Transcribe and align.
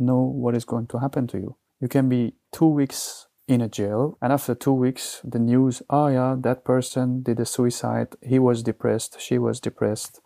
know 0.00 0.20
what 0.20 0.56
is 0.56 0.64
going 0.64 0.86
to 0.88 0.98
happen 0.98 1.26
to 1.28 1.38
you. 1.38 1.56
You 1.80 1.88
can 1.88 2.08
be 2.08 2.34
two 2.52 2.66
weeks 2.66 3.26
in 3.46 3.60
a 3.60 3.68
jail, 3.68 4.16
and 4.22 4.32
after 4.32 4.54
two 4.54 4.72
weeks, 4.72 5.20
the 5.24 5.38
news 5.38 5.82
oh, 5.90 6.08
yeah, 6.08 6.36
that 6.38 6.64
person 6.64 7.22
did 7.22 7.40
a 7.40 7.44
suicide, 7.44 8.08
he 8.22 8.38
was 8.38 8.62
depressed, 8.62 9.20
she 9.20 9.38
was 9.38 9.60
depressed. 9.60 10.20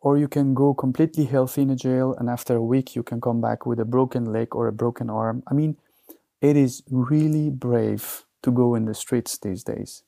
Or 0.00 0.16
you 0.16 0.28
can 0.28 0.54
go 0.54 0.72
completely 0.72 1.24
healthy 1.24 1.62
in 1.62 1.70
a 1.70 1.76
jail, 1.76 2.14
and 2.18 2.30
after 2.30 2.56
a 2.56 2.62
week, 2.62 2.94
you 2.94 3.02
can 3.02 3.20
come 3.20 3.40
back 3.40 3.66
with 3.66 3.80
a 3.80 3.84
broken 3.84 4.32
leg 4.32 4.54
or 4.54 4.68
a 4.68 4.72
broken 4.72 5.10
arm. 5.10 5.42
I 5.50 5.54
mean, 5.54 5.76
it 6.40 6.56
is 6.56 6.82
really 6.90 7.50
brave 7.50 8.24
to 8.42 8.50
go 8.50 8.74
in 8.74 8.84
the 8.84 8.94
streets 8.94 9.36
these 9.38 9.64
days. 9.64 10.02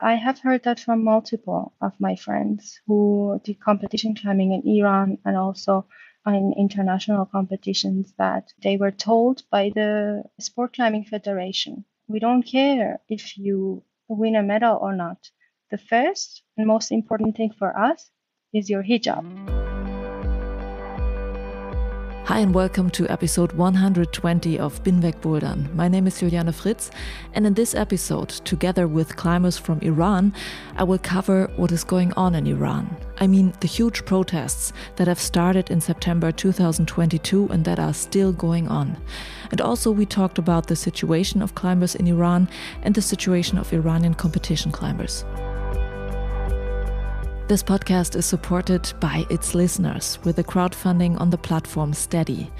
I 0.00 0.14
have 0.14 0.38
heard 0.40 0.64
that 0.64 0.80
from 0.80 1.04
multiple 1.04 1.74
of 1.80 1.92
my 1.98 2.16
friends 2.16 2.80
who 2.86 3.40
did 3.44 3.60
competition 3.60 4.14
climbing 4.14 4.52
in 4.52 4.62
Iran 4.66 5.18
and 5.24 5.36
also 5.36 5.86
in 6.26 6.54
international 6.56 7.26
competitions 7.26 8.12
that 8.18 8.52
they 8.62 8.76
were 8.76 8.90
told 8.90 9.42
by 9.50 9.70
the 9.74 10.24
Sport 10.38 10.74
Climbing 10.74 11.04
Federation 11.04 11.84
we 12.06 12.18
don't 12.18 12.42
care 12.42 13.00
if 13.08 13.38
you 13.38 13.82
win 14.08 14.36
a 14.36 14.42
medal 14.42 14.78
or 14.80 14.94
not. 14.94 15.30
The 15.70 15.78
first 15.78 16.42
and 16.56 16.66
most 16.66 16.92
important 16.92 17.36
thing 17.36 17.52
for 17.58 17.76
us 17.78 18.10
is 18.52 18.68
your 18.68 18.82
hijab. 18.82 19.63
Hi 22.26 22.38
and 22.38 22.54
welcome 22.54 22.88
to 22.92 23.06
episode 23.10 23.52
120 23.52 24.58
of 24.58 24.82
Binweg 24.82 25.20
Bouldern. 25.20 25.70
My 25.74 25.88
name 25.88 26.06
is 26.06 26.20
Juliane 26.20 26.54
Fritz, 26.54 26.90
and 27.34 27.46
in 27.46 27.52
this 27.52 27.74
episode, 27.74 28.30
together 28.30 28.88
with 28.88 29.14
climbers 29.14 29.58
from 29.58 29.78
Iran, 29.80 30.32
I 30.76 30.84
will 30.84 30.96
cover 30.96 31.50
what 31.56 31.70
is 31.70 31.84
going 31.84 32.14
on 32.14 32.34
in 32.34 32.46
Iran. 32.46 32.96
I 33.18 33.26
mean, 33.26 33.52
the 33.60 33.66
huge 33.66 34.06
protests 34.06 34.72
that 34.96 35.06
have 35.06 35.20
started 35.20 35.70
in 35.70 35.82
September 35.82 36.32
2022 36.32 37.50
and 37.50 37.62
that 37.66 37.78
are 37.78 37.92
still 37.92 38.32
going 38.32 38.68
on. 38.68 38.96
And 39.50 39.60
also, 39.60 39.90
we 39.90 40.06
talked 40.06 40.38
about 40.38 40.68
the 40.68 40.76
situation 40.76 41.42
of 41.42 41.54
climbers 41.54 41.94
in 41.94 42.06
Iran 42.06 42.48
and 42.84 42.94
the 42.94 43.02
situation 43.02 43.58
of 43.58 43.70
Iranian 43.70 44.14
competition 44.14 44.72
climbers. 44.72 45.26
This 47.46 47.62
podcast 47.62 48.16
is 48.16 48.24
supported 48.24 48.90
by 49.00 49.26
its 49.28 49.54
listeners 49.54 50.18
with 50.24 50.38
a 50.38 50.42
crowdfunding 50.42 51.20
on 51.20 51.28
the 51.28 51.36
platform 51.36 51.92
Steady. 51.92 52.50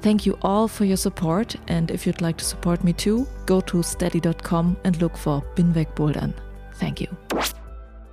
Thank 0.00 0.26
you 0.26 0.38
all 0.42 0.68
for 0.68 0.84
your 0.84 0.96
support, 0.96 1.56
and 1.66 1.90
if 1.90 2.06
you'd 2.06 2.20
like 2.20 2.36
to 2.36 2.44
support 2.44 2.84
me 2.84 2.92
too, 2.92 3.26
go 3.46 3.60
to 3.62 3.82
steady.com 3.82 4.76
and 4.84 5.02
look 5.02 5.16
for 5.16 5.42
Binweg. 5.56 6.34
Thank 6.74 7.00
you. 7.00 7.08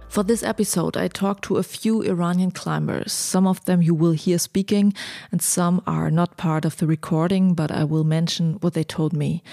For 0.09 0.23
this 0.23 0.42
episode, 0.42 0.98
I 0.98 1.09
talked 1.09 1.44
to 1.44 1.58
a 1.58 1.64
few 1.64 2.02
Iranian 2.02 2.50
climbers. 2.50 3.14
Some 3.14 3.46
of 3.46 3.64
them 3.66 3.84
you 3.84 3.94
will 3.94 4.14
hear 4.14 4.40
speaking, 4.40 4.96
and 5.31 5.44
some 5.44 5.80
are 5.86 6.09
not 6.09 6.38
part 6.38 6.66
of 6.66 6.78
the 6.78 6.88
recording, 6.88 7.53
but 7.53 7.70
I 7.70 7.84
will 7.84 8.03
mention 8.03 8.53
what 8.62 8.73
they 8.73 8.84
told 8.84 9.14
me. 9.14 9.44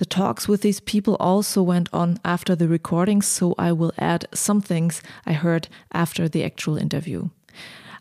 The 0.00 0.06
talks 0.06 0.48
with 0.48 0.62
these 0.62 0.80
people 0.80 1.14
also 1.20 1.62
went 1.62 1.90
on 1.92 2.18
after 2.24 2.56
the 2.56 2.68
recording, 2.68 3.20
so 3.20 3.54
I 3.58 3.72
will 3.72 3.92
add 3.98 4.24
some 4.32 4.62
things 4.62 5.02
I 5.26 5.34
heard 5.34 5.68
after 5.92 6.26
the 6.26 6.42
actual 6.42 6.78
interview. 6.78 7.28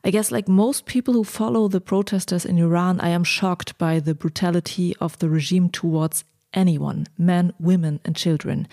I 0.06 0.10
guess, 0.10 0.32
like 0.32 0.48
most 0.48 0.86
people 0.86 1.14
who 1.14 1.26
follow 1.26 1.68
the 1.68 1.82
protesters 1.82 2.46
in 2.46 2.58
Iran, 2.58 3.02
I 3.02 3.10
am 3.10 3.26
shocked 3.26 3.78
by 3.78 4.00
the 4.00 4.16
brutality 4.16 4.96
of 5.02 5.20
the 5.20 5.30
regime 5.30 5.68
towards 5.68 6.24
anyone 6.54 7.08
men, 7.18 7.52
women, 7.60 8.00
and 8.06 8.16
children. 8.16 8.70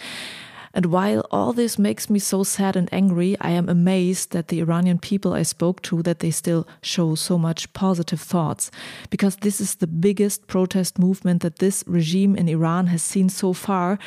And 0.76 0.87
while 0.87 1.26
all 1.31 1.54
this 1.54 1.78
makes 1.78 2.10
me 2.10 2.19
so 2.19 2.44
sad 2.44 2.76
and 2.76 2.92
angry, 2.92 3.34
I 3.41 3.48
am 3.48 3.66
amazed 3.70 4.32
that 4.32 4.48
the 4.48 4.60
Iranian 4.60 4.98
people 4.98 5.32
I 5.32 5.42
spoke 5.42 5.81
to 5.84 6.03
that 6.03 6.19
they 6.19 6.31
still 6.31 6.69
show 6.82 7.14
so 7.14 7.38
much 7.38 7.72
positive 7.72 8.20
thoughts 8.20 8.70
because 9.09 9.36
this 9.36 9.59
is 9.59 9.76
the 9.76 9.86
biggest 9.86 10.48
protest 10.48 10.98
movement 10.98 11.41
that 11.41 11.60
this 11.60 11.82
regime 11.86 12.36
in 12.36 12.47
Iran 12.47 12.88
has 12.88 13.03
seen 13.03 13.31
so 13.31 13.54
far 13.54 13.98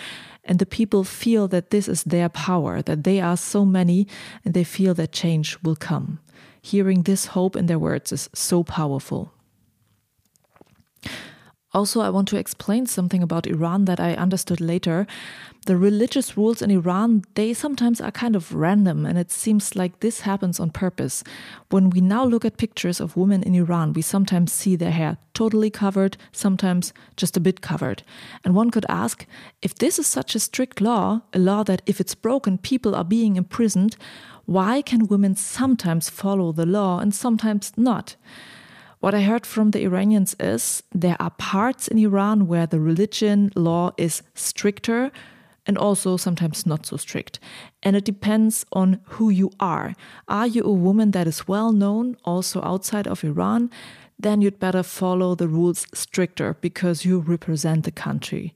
and 0.44 0.60
the 0.60 0.68
people 0.68 1.04
feel 1.04 1.48
that 1.48 1.72
this 1.72 1.88
is 1.88 2.04
their 2.04 2.30
power, 2.30 2.84
that 2.84 3.04
they 3.04 3.20
are 3.20 3.36
so 3.36 3.66
many 3.66 4.08
and 4.46 4.54
they 4.54 4.64
feel 4.64 4.94
that 4.94 5.12
change 5.12 5.58
will 5.64 5.76
come. 5.76 6.20
Hearing 6.62 7.02
this 7.02 7.34
hope 7.34 7.56
in 7.56 7.66
their 7.66 7.80
words 7.80 8.12
is 8.12 8.30
so 8.36 8.64
powerful. 8.64 9.34
Also, 11.72 12.02
I 12.02 12.10
want 12.10 12.28
to 12.30 12.38
explain 12.38 12.88
something 12.88 13.22
about 13.22 13.46
Iran 13.46 13.86
that 13.86 14.00
I 14.00 14.16
understood 14.16 14.60
later. 14.60 15.06
The 15.70 15.78
religious 15.78 16.36
rules 16.36 16.64
in 16.64 16.72
Iran, 16.72 17.26
they 17.36 17.54
sometimes 17.54 18.02
are 18.02 18.10
kind 18.10 18.36
of 18.36 18.56
random, 18.56 19.06
and 19.06 19.20
it 19.20 19.30
seems 19.30 19.76
like 19.76 20.00
this 20.00 20.22
happens 20.22 20.60
on 20.60 20.72
purpose. 20.72 21.24
When 21.70 21.92
we 21.92 22.02
now 22.02 22.26
look 22.26 22.44
at 22.44 22.58
pictures 22.58 23.00
of 23.00 23.16
women 23.16 23.44
in 23.44 23.54
Iran, 23.54 23.94
we 23.94 24.02
sometimes 24.02 24.52
see 24.52 24.76
their 24.76 24.90
hair 24.90 25.18
totally 25.36 25.70
covered, 25.70 26.18
sometimes 26.32 26.92
just 27.18 27.38
a 27.38 27.40
bit 27.40 27.62
covered. 27.62 28.02
And 28.44 28.56
one 28.56 28.72
could 28.72 28.88
ask 28.90 29.28
if 29.62 29.76
this 29.76 30.00
is 30.00 30.08
such 30.08 30.34
a 30.34 30.40
strict 30.40 30.82
law, 30.82 31.22
a 31.34 31.38
law 31.38 31.62
that 31.66 31.84
if 31.86 32.02
it's 32.02 32.16
broken, 32.16 32.58
people 32.58 32.96
are 32.96 33.04
being 33.04 33.36
imprisoned, 33.36 33.96
why 34.48 34.82
can 34.82 35.06
women 35.06 35.36
sometimes 35.36 36.10
follow 36.10 36.52
the 36.52 36.66
law 36.66 36.98
and 36.98 37.14
sometimes 37.14 37.74
not? 37.78 38.16
What 39.02 39.14
I 39.14 39.22
heard 39.22 39.46
from 39.46 39.70
the 39.70 39.84
Iranians 39.84 40.36
is 40.40 40.82
there 40.92 41.16
are 41.20 41.30
parts 41.30 41.88
in 41.88 42.00
Iran 42.00 42.48
where 42.48 42.66
the 42.66 42.80
religion 42.80 43.52
law 43.56 43.92
is 43.98 44.24
stricter 44.34 45.12
and 45.66 45.78
also 45.78 46.18
sometimes 46.18 46.66
not 46.66 46.86
so 46.86 46.98
strict. 46.98 47.40
And 47.84 47.96
it 47.96 48.06
depends 48.06 48.66
on 48.72 49.00
who 49.06 49.30
you 49.30 49.52
are. 49.60 49.94
Are 50.28 50.48
you 50.48 50.64
a 50.64 50.72
woman 50.72 51.12
that 51.12 51.28
is 51.28 51.48
well 51.48 51.72
known 51.72 52.18
also 52.26 52.62
outside 52.64 53.08
of 53.08 53.24
Iran? 53.24 53.70
Then 54.18 54.42
you'd 54.42 54.60
better 54.60 54.84
follow 54.84 55.36
the 55.36 55.48
rules 55.48 55.86
stricter 55.94 56.56
because 56.62 57.06
you 57.06 57.20
represent 57.20 57.86
the 57.86 57.92
country. 57.92 58.54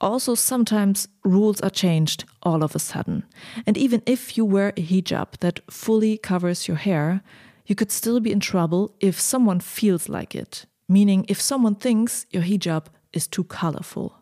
Also, 0.00 0.36
sometimes 0.36 1.08
rules 1.24 1.60
are 1.60 1.70
changed 1.70 2.24
all 2.44 2.62
of 2.62 2.76
a 2.76 2.78
sudden. 2.78 3.24
And 3.66 3.76
even 3.76 4.02
if 4.06 4.36
you 4.36 4.44
wear 4.44 4.68
a 4.76 4.82
hijab 4.82 5.38
that 5.40 5.60
fully 5.68 6.16
covers 6.18 6.68
your 6.68 6.76
hair, 6.76 7.22
you 7.66 7.74
could 7.74 7.90
still 7.90 8.20
be 8.20 8.30
in 8.30 8.40
trouble 8.40 8.94
if 9.00 9.18
someone 9.18 9.58
feels 9.58 10.08
like 10.08 10.36
it, 10.36 10.66
meaning 10.88 11.26
if 11.28 11.40
someone 11.40 11.74
thinks 11.74 12.26
your 12.30 12.44
hijab 12.44 12.86
is 13.12 13.26
too 13.26 13.44
colorful. 13.44 14.14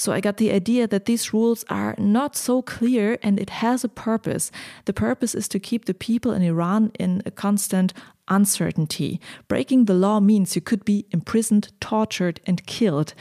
So 0.00 0.12
I 0.12 0.20
got 0.20 0.38
the 0.38 0.50
idea 0.50 0.86
that 0.86 1.04
these 1.04 1.34
rules 1.34 1.62
are 1.68 1.94
not 1.98 2.34
so 2.34 2.62
clear 2.62 3.18
and 3.22 3.38
it 3.38 3.50
has 3.50 3.84
a 3.84 3.88
purpose. 3.88 4.50
The 4.86 4.94
purpose 4.94 5.34
is 5.34 5.46
to 5.48 5.58
keep 5.58 5.84
the 5.84 5.92
people 5.92 6.32
in 6.32 6.40
Iran 6.40 6.90
in 6.98 7.22
a 7.26 7.30
constant 7.30 7.92
uncertainty. 8.26 9.20
Breaking 9.46 9.84
the 9.84 9.92
law 9.92 10.18
means 10.18 10.56
you 10.56 10.62
could 10.62 10.86
be 10.86 11.04
imprisoned, 11.10 11.70
tortured, 11.82 12.40
and 12.46 12.64
killed. 12.64 13.12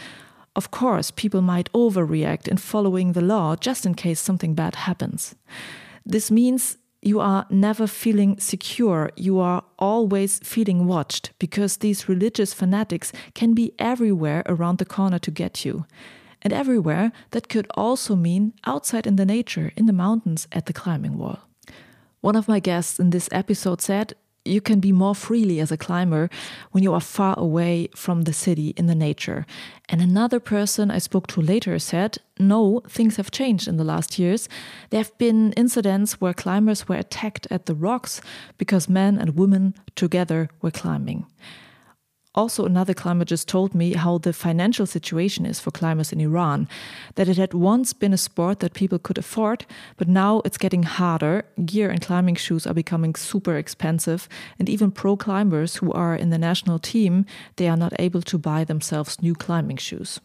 Of 0.55 0.71
course, 0.71 1.11
people 1.11 1.41
might 1.41 1.69
overreact 1.73 2.47
in 2.47 2.55
following 2.55 3.11
the 3.11 3.27
law 3.35 3.57
just 3.57 3.85
in 3.85 3.93
case 3.93 4.21
something 4.21 4.55
bad 4.55 4.75
happens. 4.75 5.35
This 6.05 6.31
means 6.31 6.77
you 7.01 7.19
are 7.19 7.45
never 7.49 7.87
feeling 7.87 8.39
secure. 8.39 9.11
You 9.17 9.39
are 9.39 9.65
always 9.77 10.39
feeling 10.45 10.87
watched 10.87 11.31
because 11.39 11.75
these 11.77 12.07
religious 12.07 12.53
fanatics 12.53 13.11
can 13.33 13.53
be 13.53 13.73
everywhere 13.77 14.43
around 14.45 14.77
the 14.77 14.85
corner 14.85 15.19
to 15.19 15.29
get 15.29 15.65
you. 15.65 15.85
And 16.41 16.53
everywhere, 16.53 17.11
that 17.31 17.49
could 17.49 17.67
also 17.75 18.15
mean 18.15 18.53
outside 18.65 19.05
in 19.05 19.17
the 19.17 19.25
nature, 19.25 19.71
in 19.75 19.85
the 19.85 19.93
mountains, 19.93 20.47
at 20.51 20.65
the 20.65 20.73
climbing 20.73 21.17
wall. 21.17 21.39
One 22.21 22.35
of 22.35 22.47
my 22.47 22.59
guests 22.59 22.99
in 22.99 23.09
this 23.09 23.29
episode 23.31 23.81
said 23.81 24.13
you 24.45 24.61
can 24.61 24.79
be 24.79 24.91
more 24.91 25.15
freely 25.15 25.59
as 25.59 25.71
a 25.71 25.77
climber 25.77 26.29
when 26.71 26.83
you 26.83 26.93
are 26.93 27.01
far 27.01 27.37
away 27.37 27.89
from 27.95 28.23
the 28.23 28.33
city 28.33 28.69
in 28.77 28.87
the 28.87 28.95
nature. 28.95 29.45
And 29.89 30.01
another 30.01 30.39
person 30.39 30.89
I 30.89 30.97
spoke 30.97 31.27
to 31.27 31.41
later 31.41 31.77
said, 31.79 32.17
no, 32.39 32.81
things 32.87 33.17
have 33.17 33.31
changed 33.31 33.67
in 33.67 33.77
the 33.77 33.83
last 33.83 34.17
years. 34.17 34.49
There 34.89 34.99
have 34.99 35.17
been 35.17 35.53
incidents 35.53 36.21
where 36.21 36.33
climbers 36.33 36.87
were 36.87 36.95
attacked 36.95 37.47
at 37.51 37.65
the 37.65 37.75
rocks 37.75 38.21
because 38.57 38.89
men 38.89 39.17
and 39.17 39.37
women 39.37 39.75
together 39.95 40.49
were 40.61 40.71
climbing. 40.71 41.25
Also, 42.35 42.63
another 42.63 42.93
climber 42.93 43.25
just 43.25 43.47
told 43.47 43.73
me 43.73 43.93
how 43.93 44.19
the 44.19 44.31
financial 44.31 44.85
situation 44.85 45.47
is 45.47 45.59
for 45.59 45.71
climbers 45.71 46.13
in 46.13 46.21
Iran. 46.21 46.67
That 47.15 47.27
it 47.27 47.37
had 47.37 47.55
once 47.55 47.91
been 47.91 48.13
a 48.13 48.17
sport 48.17 48.59
that 48.59 48.75
people 48.75 48.99
could 48.99 49.17
afford, 49.17 49.65
but 49.97 50.07
now 50.07 50.41
it's 50.45 50.57
getting 50.57 50.83
harder. 50.83 51.45
Gear 51.65 51.89
and 51.89 52.01
climbing 52.01 52.35
shoes 52.35 52.67
are 52.67 52.73
becoming 52.73 53.15
super 53.15 53.55
expensive, 53.57 54.29
and 54.59 54.69
even 54.69 54.91
pro 54.91 55.17
climbers 55.17 55.77
who 55.77 55.91
are 55.91 56.15
in 56.15 56.29
the 56.29 56.37
national 56.37 56.77
team, 56.77 57.25
they 57.55 57.67
are 57.67 57.77
not 57.77 57.93
able 57.97 58.21
to 58.21 58.37
buy 58.37 58.63
themselves 58.63 59.21
new 59.21 59.33
climbing 59.33 59.77
shoes. 59.77 60.19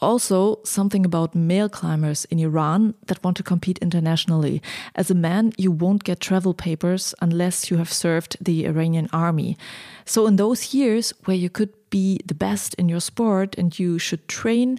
Also, 0.00 0.60
something 0.64 1.04
about 1.04 1.34
male 1.34 1.68
climbers 1.68 2.24
in 2.26 2.38
Iran 2.38 2.94
that 3.06 3.22
want 3.22 3.36
to 3.36 3.42
compete 3.42 3.78
internationally. 3.78 4.62
As 4.94 5.10
a 5.10 5.14
man, 5.14 5.52
you 5.58 5.70
won't 5.70 6.04
get 6.04 6.20
travel 6.20 6.54
papers 6.54 7.14
unless 7.20 7.70
you 7.70 7.76
have 7.76 7.92
served 7.92 8.36
the 8.40 8.64
Iranian 8.64 9.08
army. 9.12 9.58
So, 10.06 10.26
in 10.26 10.36
those 10.36 10.72
years 10.72 11.12
where 11.24 11.36
you 11.36 11.50
could 11.50 11.72
be 11.90 12.20
the 12.24 12.34
best 12.34 12.74
in 12.74 12.88
your 12.88 13.00
sport 13.00 13.54
and 13.58 13.78
you 13.78 13.98
should 13.98 14.26
train, 14.26 14.78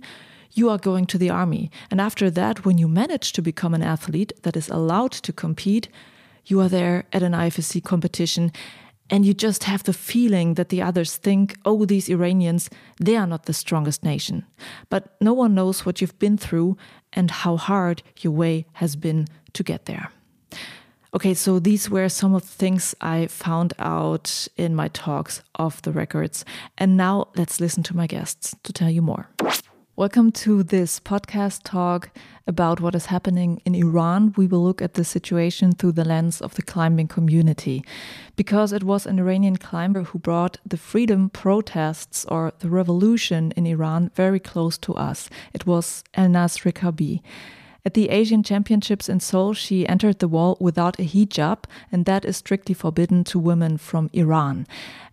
you 0.54 0.70
are 0.70 0.78
going 0.78 1.06
to 1.06 1.18
the 1.18 1.30
army. 1.30 1.70
And 1.92 2.02
after 2.02 2.30
that, 2.32 2.66
when 2.66 2.78
you 2.78 2.88
manage 2.88 3.32
to 3.34 3.42
become 3.42 3.74
an 3.74 3.84
athlete 3.84 4.34
that 4.42 4.58
is 4.58 4.70
allowed 4.70 5.12
to 5.12 5.32
compete, 5.32 5.88
you 6.46 6.60
are 6.60 6.70
there 6.70 7.06
at 7.14 7.24
an 7.24 7.34
IFSC 7.34 7.84
competition 7.84 8.52
and 9.12 9.26
you 9.26 9.34
just 9.34 9.66
have 9.66 9.84
the 9.84 9.94
feeling 9.94 10.54
that 10.54 10.70
the 10.70 10.82
others 10.82 11.18
think, 11.18 11.58
oh, 11.66 11.86
these 11.86 12.10
Iranians, 12.10 12.70
they 12.98 13.18
are 13.18 13.28
not 13.28 13.46
the 13.46 13.54
strongest 13.54 14.04
nation. 14.04 14.46
But 14.90 15.16
no 15.20 15.34
one 15.34 15.54
knows 15.54 15.86
what 15.86 16.00
you've 16.00 16.18
been 16.18 16.38
through 16.38 16.78
and 17.12 17.30
how 17.30 17.58
hard 17.58 18.02
your 18.22 18.32
way 18.32 18.66
has 18.74 18.96
been 18.96 19.28
to 19.54 19.64
get 19.64 19.86
there. 19.86 20.10
Okay, 21.14 21.34
so 21.34 21.60
these 21.60 21.90
were 21.90 22.08
some 22.08 22.34
of 22.34 22.44
the 22.44 22.48
things 22.48 22.96
I 23.02 23.28
found 23.28 23.74
out 23.80 24.48
in 24.56 24.76
my 24.76 24.88
talks 24.88 25.44
off 25.56 25.82
the 25.82 25.92
records. 25.92 26.46
And 26.78 26.96
now 26.96 27.28
let's 27.36 27.60
listen 27.60 27.84
to 27.84 27.98
my 27.98 28.08
guests 28.08 28.56
to 28.64 28.72
tell 28.72 28.90
you 28.90 29.02
more. 29.02 29.28
Welcome 30.02 30.32
to 30.32 30.64
this 30.64 31.00
podcast 31.00 31.62
talk 31.64 32.10
about 32.48 32.82
what 32.82 32.96
is 32.96 33.06
happening 33.06 33.62
in 33.66 33.76
Iran. 33.76 34.34
We 34.36 34.48
will 34.48 34.64
look 34.64 34.82
at 34.82 34.96
the 34.96 35.04
situation 35.04 35.74
through 35.74 35.92
the 35.92 36.04
lens 36.04 36.42
of 36.42 36.56
the 36.56 36.64
climbing 36.64 37.08
community 37.08 37.86
because 38.36 38.74
it 38.74 38.84
was 38.84 39.06
an 39.06 39.20
Iranian 39.20 39.58
climber 39.58 40.02
who 40.02 40.18
brought 40.18 40.58
the 40.66 40.76
freedom 40.76 41.30
protests 41.30 42.26
or 42.26 42.52
the 42.62 42.70
revolution 42.72 43.52
in 43.56 43.68
Iran 43.68 44.10
very 44.16 44.40
close 44.40 44.76
to 44.80 44.96
us. 44.96 45.30
It 45.54 45.68
was 45.68 46.04
Elnaz 46.18 46.64
Rekabi. 46.66 47.22
At 47.84 47.96
the 47.96 48.10
Asian 48.10 48.44
Championships 48.44 49.10
in 49.10 49.20
Seoul, 49.20 49.54
she 49.54 49.88
entered 49.88 50.20
the 50.20 50.28
wall 50.28 50.56
without 50.60 51.00
a 51.00 51.04
hijab, 51.04 51.64
and 51.92 52.06
that 52.06 52.26
is 52.26 52.38
strictly 52.38 52.76
forbidden 52.76 53.24
to 53.26 53.40
women 53.40 53.78
from 53.78 54.10
Iran. 54.14 54.68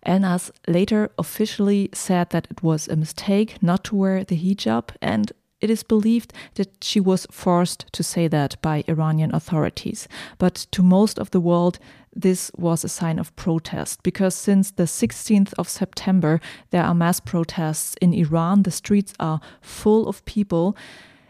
Elnaz 0.05 0.51
later 0.67 1.09
officially 1.17 1.89
said 1.93 2.29
that 2.29 2.47
it 2.51 2.61
was 2.61 2.87
a 2.87 2.95
mistake 2.95 3.61
not 3.61 3.83
to 3.85 3.95
wear 3.95 4.23
the 4.23 4.37
hijab, 4.37 4.89
and 5.01 5.31
it 5.61 5.69
is 5.69 5.83
believed 5.83 6.31
that 6.55 6.83
she 6.83 6.99
was 6.99 7.27
forced 7.31 7.91
to 7.91 8.03
say 8.03 8.27
that 8.27 8.61
by 8.61 8.83
Iranian 8.87 9.33
authorities. 9.33 10.07
But 10.37 10.67
to 10.71 10.83
most 10.83 11.19
of 11.19 11.31
the 11.31 11.41
world, 11.41 11.79
this 12.15 12.51
was 12.55 12.83
a 12.83 12.89
sign 12.89 13.19
of 13.19 13.35
protest 13.35 14.01
because 14.03 14.35
since 14.35 14.71
the 14.71 14.83
16th 14.83 15.53
of 15.57 15.67
September, 15.67 16.39
there 16.71 16.83
are 16.83 16.95
mass 16.95 17.19
protests 17.19 17.95
in 18.01 18.13
Iran. 18.13 18.63
The 18.63 18.71
streets 18.71 19.13
are 19.19 19.41
full 19.61 20.07
of 20.07 20.23
people. 20.25 20.77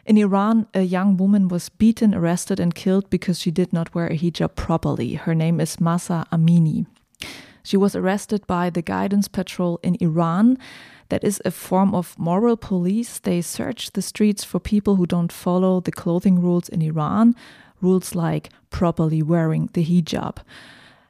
In 0.10 0.18
Iran, 0.18 0.66
a 0.74 0.82
young 0.82 1.18
woman 1.18 1.50
was 1.50 1.70
beaten, 1.70 2.16
arrested, 2.16 2.60
and 2.60 2.74
killed 2.74 3.12
because 3.12 3.40
she 3.40 3.52
did 3.52 3.72
not 3.72 3.94
wear 3.94 4.08
a 4.08 4.18
hijab 4.18 4.56
properly. 4.56 5.14
Her 5.14 5.36
name 5.36 5.60
is 5.60 5.80
Mahsa 5.80 6.26
Amini. 6.32 6.88
She 7.62 7.78
was 7.78 7.96
arrested 7.96 8.48
by 8.48 8.72
the 8.72 8.82
Guidance 8.82 9.28
Patrol 9.28 9.80
in 9.84 9.98
Iran. 10.02 10.58
That 11.10 11.24
is 11.24 11.40
a 11.46 11.52
form 11.52 11.94
of 11.94 12.18
moral 12.18 12.58
police. 12.58 13.20
They 13.20 13.42
search 13.42 13.92
the 13.92 14.02
streets 14.02 14.44
for 14.44 14.60
people 14.60 14.96
who 14.96 15.06
don't 15.06 15.32
follow 15.32 15.80
the 15.80 15.92
clothing 15.92 16.42
rules 16.42 16.70
in 16.70 16.82
Iran, 16.82 17.36
rules 17.80 18.16
like 18.16 18.50
properly 18.72 19.22
wearing 19.22 19.70
the 19.74 19.86
hijab. 19.86 20.38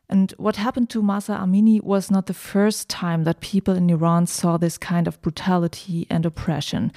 And 0.10 0.34
what 0.38 0.58
happened 0.58 0.90
to 0.90 1.02
Mahsa 1.02 1.40
Amini 1.42 1.82
was 1.82 2.12
not 2.12 2.26
the 2.26 2.34
first 2.34 2.90
time 2.90 3.24
that 3.24 3.40
people 3.40 3.76
in 3.76 3.90
Iran 3.90 4.28
saw 4.28 4.58
this 4.58 4.78
kind 4.78 5.08
of 5.08 5.22
brutality 5.22 6.06
and 6.10 6.26
oppression 6.26 6.92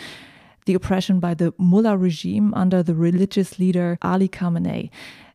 the 0.67 0.75
oppression 0.75 1.20
by 1.20 1.35
the 1.35 1.53
mullah 1.59 1.97
regime 1.97 2.53
under 2.55 2.82
the 2.82 2.94
religious 2.94 3.59
leader 3.59 3.99
Ali 4.03 4.29
Khamenei. 4.29 4.91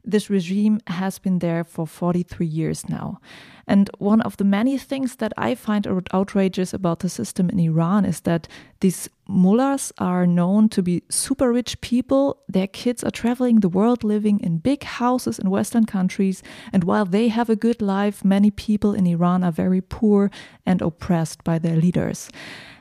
This 0.08 0.30
regime 0.30 0.80
has 0.88 1.20
been 1.20 1.40
there 1.40 1.66
for 1.66 1.86
43 1.86 2.46
years 2.46 2.88
now. 2.88 3.20
And 3.68 3.90
one 3.98 4.22
of 4.22 4.38
the 4.38 4.46
many 4.46 4.78
things 4.78 5.18
that 5.18 5.34
I 5.38 5.54
find 5.54 5.86
outrageous 6.14 6.74
about 6.74 7.00
the 7.00 7.10
system 7.10 7.50
in 7.50 7.60
Iran 7.60 8.06
is 8.06 8.22
that 8.22 8.48
these 8.80 9.10
mullahs 9.28 9.92
are 9.98 10.26
known 10.26 10.70
to 10.70 10.82
be 10.82 11.04
super 11.10 11.52
rich 11.52 11.82
people. 11.82 12.38
Their 12.48 12.68
kids 12.68 13.04
are 13.04 13.12
traveling 13.12 13.60
the 13.60 13.68
world 13.68 14.06
living 14.06 14.40
in 14.40 14.60
big 14.60 14.84
houses 14.84 15.40
in 15.40 15.50
Western 15.50 15.86
countries. 15.86 16.42
And 16.72 16.86
while 16.86 17.06
they 17.06 17.28
have 17.28 17.50
a 17.50 17.58
good 17.58 17.82
life, 17.82 18.24
many 18.24 18.50
people 18.50 18.94
in 18.94 19.06
Iran 19.06 19.44
are 19.44 19.52
very 19.52 19.82
poor 19.82 20.32
and 20.66 20.82
oppressed 20.82 21.44
by 21.44 21.60
their 21.60 21.76
leaders. 21.76 22.30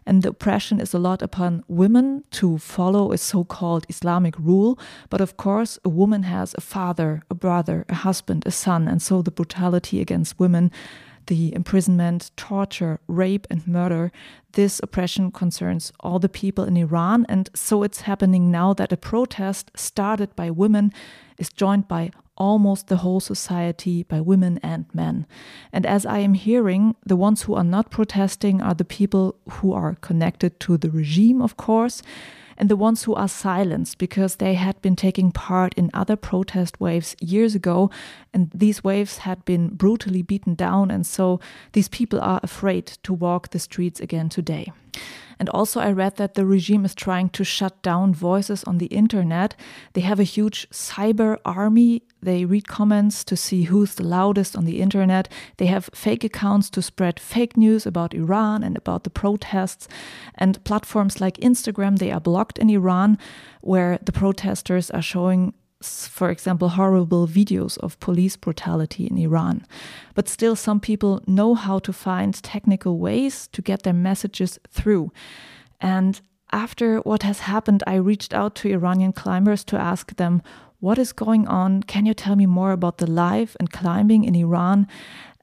And 0.06 0.23
the 0.23 0.29
oppression 0.31 0.81
is 0.81 0.94
a 0.94 0.99
lot 0.99 1.23
upon 1.23 1.64
women 1.69 2.25
to 2.32 2.58
follow 2.58 3.12
a 3.12 3.19
so 3.19 3.44
called 3.44 3.87
Islamic 3.88 4.38
rule. 4.38 4.79
But 5.11 5.20
of 5.20 5.37
course, 5.37 5.79
a 5.85 5.88
woman 5.88 6.23
has 6.23 6.55
a 6.55 6.61
father, 6.61 7.23
a 7.29 7.35
brother, 7.35 7.85
a 7.88 7.94
husband, 7.94 8.44
a 8.47 8.50
son. 8.50 8.87
And 8.88 9.03
so 9.03 9.23
the 9.23 9.31
brutality 9.31 10.00
against 10.00 10.38
women 10.38 10.70
the 11.26 11.55
imprisonment, 11.55 12.31
torture, 12.37 13.00
rape, 13.06 13.47
and 13.50 13.67
murder, 13.67 14.12
this 14.53 14.81
oppression 14.82 15.31
concerns 15.31 15.93
all 16.00 16.19
the 16.19 16.29
people 16.29 16.64
in 16.64 16.76
Iran. 16.76 17.26
And 17.29 17.50
so 17.55 17.82
it's 17.82 18.03
happening 18.03 18.50
now 18.50 18.73
that 18.75 18.93
a 18.93 18.97
protest 18.97 19.70
started 19.75 20.35
by 20.37 20.50
women 20.50 20.93
is 21.38 21.53
joined 21.53 21.88
by 21.88 22.11
almost 22.36 22.88
the 22.88 22.98
whole 22.98 23.20
society 23.20 24.02
by 24.02 24.20
women 24.20 24.58
and 24.62 24.86
men. 24.92 25.26
And 25.72 25.86
as 25.86 26.06
I 26.06 26.18
am 26.18 26.34
hearing, 26.34 26.94
the 27.04 27.16
ones 27.16 27.42
who 27.42 27.54
are 27.54 27.64
not 27.64 27.90
protesting 27.90 28.60
are 28.60 28.74
the 28.74 28.84
people 28.84 29.36
who 29.48 29.72
are 29.72 29.96
connected 30.00 30.60
to 30.60 30.76
the 30.76 30.90
regime, 30.90 31.40
of 31.40 31.56
course, 31.56 32.02
and 32.58 32.68
the 32.68 32.76
ones 32.76 33.04
who 33.04 33.14
are 33.14 33.28
silenced 33.28 33.98
because 33.98 34.36
they 34.36 34.54
had 34.54 34.80
been 34.80 34.96
taking 34.96 35.30
part 35.30 35.74
in 35.74 35.90
other 35.92 36.16
protest 36.16 36.80
waves 36.80 37.14
years 37.20 37.54
ago, 37.54 37.90
and 38.32 38.50
these 38.54 38.82
waves 38.82 39.18
had 39.18 39.44
been 39.44 39.68
brutally 39.68 40.22
beaten 40.22 40.54
down, 40.54 40.90
and 40.90 41.06
so 41.06 41.38
these 41.72 41.88
people 41.88 42.20
are 42.20 42.40
afraid 42.42 42.86
to 43.02 43.12
walk 43.12 43.50
the 43.50 43.58
streets 43.58 44.00
again 44.00 44.28
today. 44.28 44.72
And 45.38 45.48
also, 45.50 45.80
I 45.80 45.92
read 45.92 46.16
that 46.16 46.34
the 46.34 46.46
regime 46.46 46.84
is 46.84 46.94
trying 46.94 47.28
to 47.30 47.44
shut 47.44 47.82
down 47.82 48.14
voices 48.14 48.64
on 48.64 48.78
the 48.78 48.86
internet. 48.86 49.54
They 49.92 50.00
have 50.00 50.18
a 50.18 50.24
huge 50.24 50.68
cyber 50.70 51.38
army. 51.44 52.02
They 52.22 52.44
read 52.44 52.68
comments 52.68 53.22
to 53.24 53.36
see 53.36 53.64
who's 53.64 53.94
the 53.94 54.04
loudest 54.04 54.56
on 54.56 54.64
the 54.64 54.80
internet. 54.80 55.28
They 55.58 55.66
have 55.66 55.90
fake 55.94 56.24
accounts 56.24 56.70
to 56.70 56.82
spread 56.82 57.20
fake 57.20 57.56
news 57.56 57.86
about 57.86 58.14
Iran 58.14 58.62
and 58.62 58.76
about 58.76 59.04
the 59.04 59.10
protests. 59.10 59.88
And 60.34 60.62
platforms 60.64 61.20
like 61.20 61.36
Instagram, 61.38 61.98
they 61.98 62.10
are 62.10 62.20
blocked 62.20 62.58
in 62.58 62.70
Iran, 62.70 63.19
where 63.60 63.98
the 64.02 64.12
protesters 64.12 64.90
are 64.90 65.02
showing 65.02 65.52
for 65.82 66.30
example, 66.30 66.70
horrible 66.70 67.26
videos 67.26 67.76
of 67.78 68.00
police 68.00 68.36
brutality 68.36 69.06
in 69.06 69.18
Iran. 69.18 69.66
But 70.14 70.28
still, 70.28 70.56
some 70.56 70.80
people 70.80 71.22
know 71.26 71.54
how 71.54 71.78
to 71.80 71.92
find 71.92 72.42
technical 72.42 72.98
ways 72.98 73.48
to 73.48 73.62
get 73.62 73.82
their 73.82 73.92
messages 73.92 74.58
through. 74.70 75.12
And 75.80 76.20
after 76.52 76.98
what 77.00 77.22
has 77.22 77.40
happened, 77.40 77.82
I 77.86 77.96
reached 77.96 78.32
out 78.32 78.54
to 78.56 78.70
Iranian 78.70 79.12
climbers 79.12 79.64
to 79.64 79.78
ask 79.78 80.16
them, 80.16 80.42
What 80.80 80.98
is 80.98 81.12
going 81.12 81.46
on? 81.46 81.82
Can 81.82 82.06
you 82.06 82.14
tell 82.14 82.36
me 82.36 82.46
more 82.46 82.72
about 82.72 82.98
the 82.98 83.10
life 83.10 83.56
and 83.60 83.70
climbing 83.70 84.24
in 84.24 84.34
Iran? 84.34 84.86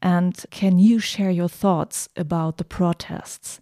And 0.01 0.43
can 0.49 0.79
you 0.79 0.99
share 0.99 1.31
your 1.31 1.49
thoughts 1.49 2.09
about 2.17 2.57
the 2.57 2.65
protests? 2.65 3.61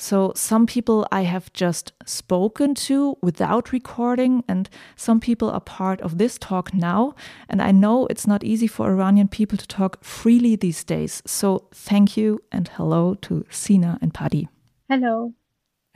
So 0.00 0.32
some 0.36 0.64
people 0.64 1.06
I 1.10 1.22
have 1.22 1.52
just 1.52 1.92
spoken 2.06 2.74
to 2.86 3.18
without 3.20 3.72
recording, 3.72 4.44
and 4.48 4.70
some 4.94 5.18
people 5.18 5.50
are 5.50 5.60
part 5.60 6.00
of 6.02 6.18
this 6.18 6.38
talk 6.38 6.72
now. 6.72 7.14
And 7.48 7.60
I 7.60 7.72
know 7.72 8.06
it's 8.06 8.26
not 8.26 8.44
easy 8.44 8.68
for 8.68 8.88
Iranian 8.90 9.26
people 9.26 9.58
to 9.58 9.66
talk 9.66 10.02
freely 10.04 10.54
these 10.54 10.84
days. 10.84 11.20
So 11.26 11.66
thank 11.72 12.16
you 12.16 12.40
and 12.52 12.68
hello 12.68 13.14
to 13.22 13.44
Sina 13.50 13.98
and 14.00 14.14
Paddy. 14.14 14.48
Hello. 14.88 15.34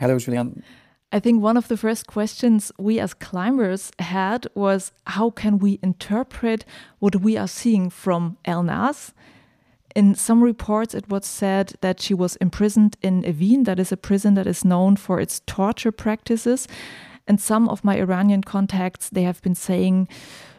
Hello, 0.00 0.18
Julian. 0.18 0.64
I 1.12 1.20
think 1.20 1.40
one 1.40 1.56
of 1.56 1.68
the 1.68 1.76
first 1.76 2.08
questions 2.08 2.72
we 2.78 2.98
as 2.98 3.14
climbers 3.14 3.92
had 4.00 4.48
was 4.54 4.92
how 5.06 5.30
can 5.30 5.58
we 5.58 5.78
interpret 5.80 6.64
what 6.98 7.16
we 7.16 7.36
are 7.36 7.46
seeing 7.46 7.88
from 7.88 8.38
Elnaz? 8.44 9.12
In 9.94 10.14
some 10.14 10.42
reports, 10.42 10.94
it 10.94 11.08
was 11.08 11.26
said 11.26 11.74
that 11.80 12.00
she 12.00 12.14
was 12.14 12.36
imprisoned 12.36 12.96
in 13.02 13.22
Evin, 13.22 13.64
that 13.64 13.78
is 13.78 13.92
a 13.92 13.96
prison 13.96 14.34
that 14.34 14.46
is 14.46 14.64
known 14.64 14.96
for 14.96 15.20
its 15.20 15.40
torture 15.46 15.92
practices. 15.92 16.66
And 17.26 17.40
some 17.40 17.68
of 17.68 17.84
my 17.84 17.98
Iranian 17.98 18.42
contacts, 18.42 19.08
they 19.10 19.22
have 19.22 19.42
been 19.42 19.54
saying, 19.54 20.08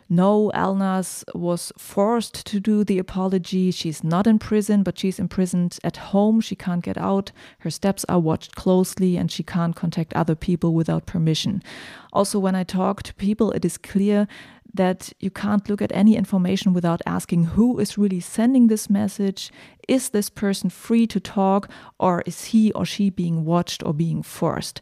no, 0.09 0.51
Elnaz 0.53 1.23
was 1.33 1.71
forced 1.77 2.45
to 2.45 2.59
do 2.59 2.83
the 2.83 2.99
apology. 2.99 3.71
She's 3.71 4.03
not 4.03 4.27
in 4.27 4.37
prison, 4.37 4.83
but 4.83 4.99
she's 4.99 5.17
imprisoned 5.17 5.79
at 5.83 5.97
home. 5.97 6.39
She 6.39 6.55
can't 6.55 6.83
get 6.83 6.97
out. 6.97 7.31
Her 7.59 7.71
steps 7.71 8.05
are 8.07 8.19
watched 8.19 8.55
closely, 8.55 9.17
and 9.17 9.31
she 9.31 9.43
can't 9.43 9.75
contact 9.75 10.13
other 10.13 10.35
people 10.35 10.73
without 10.73 11.07
permission. 11.07 11.63
Also, 12.11 12.37
when 12.37 12.53
I 12.53 12.63
talk 12.63 13.01
to 13.03 13.13
people, 13.15 13.51
it 13.53 13.65
is 13.65 13.77
clear 13.77 14.27
that 14.73 15.13
you 15.19 15.29
can't 15.29 15.69
look 15.69 15.81
at 15.81 15.91
any 15.93 16.15
information 16.15 16.73
without 16.73 17.01
asking 17.05 17.43
who 17.45 17.79
is 17.79 17.97
really 17.97 18.19
sending 18.19 18.67
this 18.67 18.89
message. 18.89 19.51
Is 19.87 20.09
this 20.09 20.29
person 20.29 20.69
free 20.69 21.05
to 21.07 21.19
talk, 21.19 21.69
or 21.99 22.23
is 22.25 22.45
he 22.45 22.71
or 22.71 22.85
she 22.85 23.09
being 23.09 23.45
watched 23.45 23.83
or 23.85 23.93
being 23.93 24.23
forced? 24.23 24.81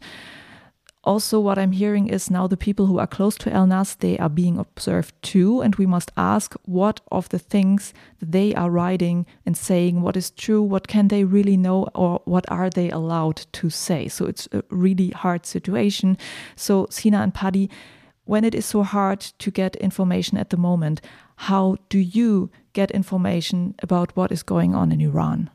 Also, 1.04 1.40
what 1.40 1.58
I'm 1.58 1.72
hearing 1.72 2.06
is 2.06 2.30
now 2.30 2.46
the 2.46 2.56
people 2.56 2.86
who 2.86 3.00
are 3.00 3.08
close 3.08 3.36
to 3.38 3.50
Elnaz, 3.50 3.98
they 3.98 4.16
are 4.18 4.28
being 4.28 4.56
observed 4.56 5.12
too, 5.20 5.60
and 5.60 5.74
we 5.74 5.84
must 5.84 6.12
ask 6.16 6.54
what 6.64 7.00
of 7.10 7.28
the 7.30 7.40
things 7.40 7.92
that 8.20 8.30
they 8.30 8.54
are 8.54 8.70
writing 8.70 9.26
and 9.44 9.56
saying, 9.56 10.00
what 10.00 10.16
is 10.16 10.30
true, 10.30 10.62
what 10.62 10.86
can 10.86 11.08
they 11.08 11.24
really 11.24 11.56
know, 11.56 11.88
or 11.96 12.22
what 12.24 12.44
are 12.48 12.70
they 12.70 12.88
allowed 12.88 13.44
to 13.54 13.68
say. 13.68 14.06
So 14.06 14.26
it's 14.26 14.48
a 14.52 14.62
really 14.70 15.08
hard 15.08 15.44
situation. 15.44 16.16
So 16.54 16.86
Sina 16.88 17.18
and 17.18 17.34
Paddy, 17.34 17.68
when 18.24 18.44
it 18.44 18.54
is 18.54 18.66
so 18.66 18.82
hard 18.82 19.20
to 19.20 19.50
get 19.50 19.76
information 19.76 20.38
at 20.38 20.50
the 20.50 20.56
moment, 20.56 21.00
how 21.36 21.76
do 21.88 21.98
you 21.98 22.50
get 22.72 22.90
information 22.90 23.74
about 23.82 24.16
what 24.16 24.30
is 24.30 24.42
going 24.42 24.74
on 24.74 24.92
in 24.92 25.00
Iran? 25.00 25.50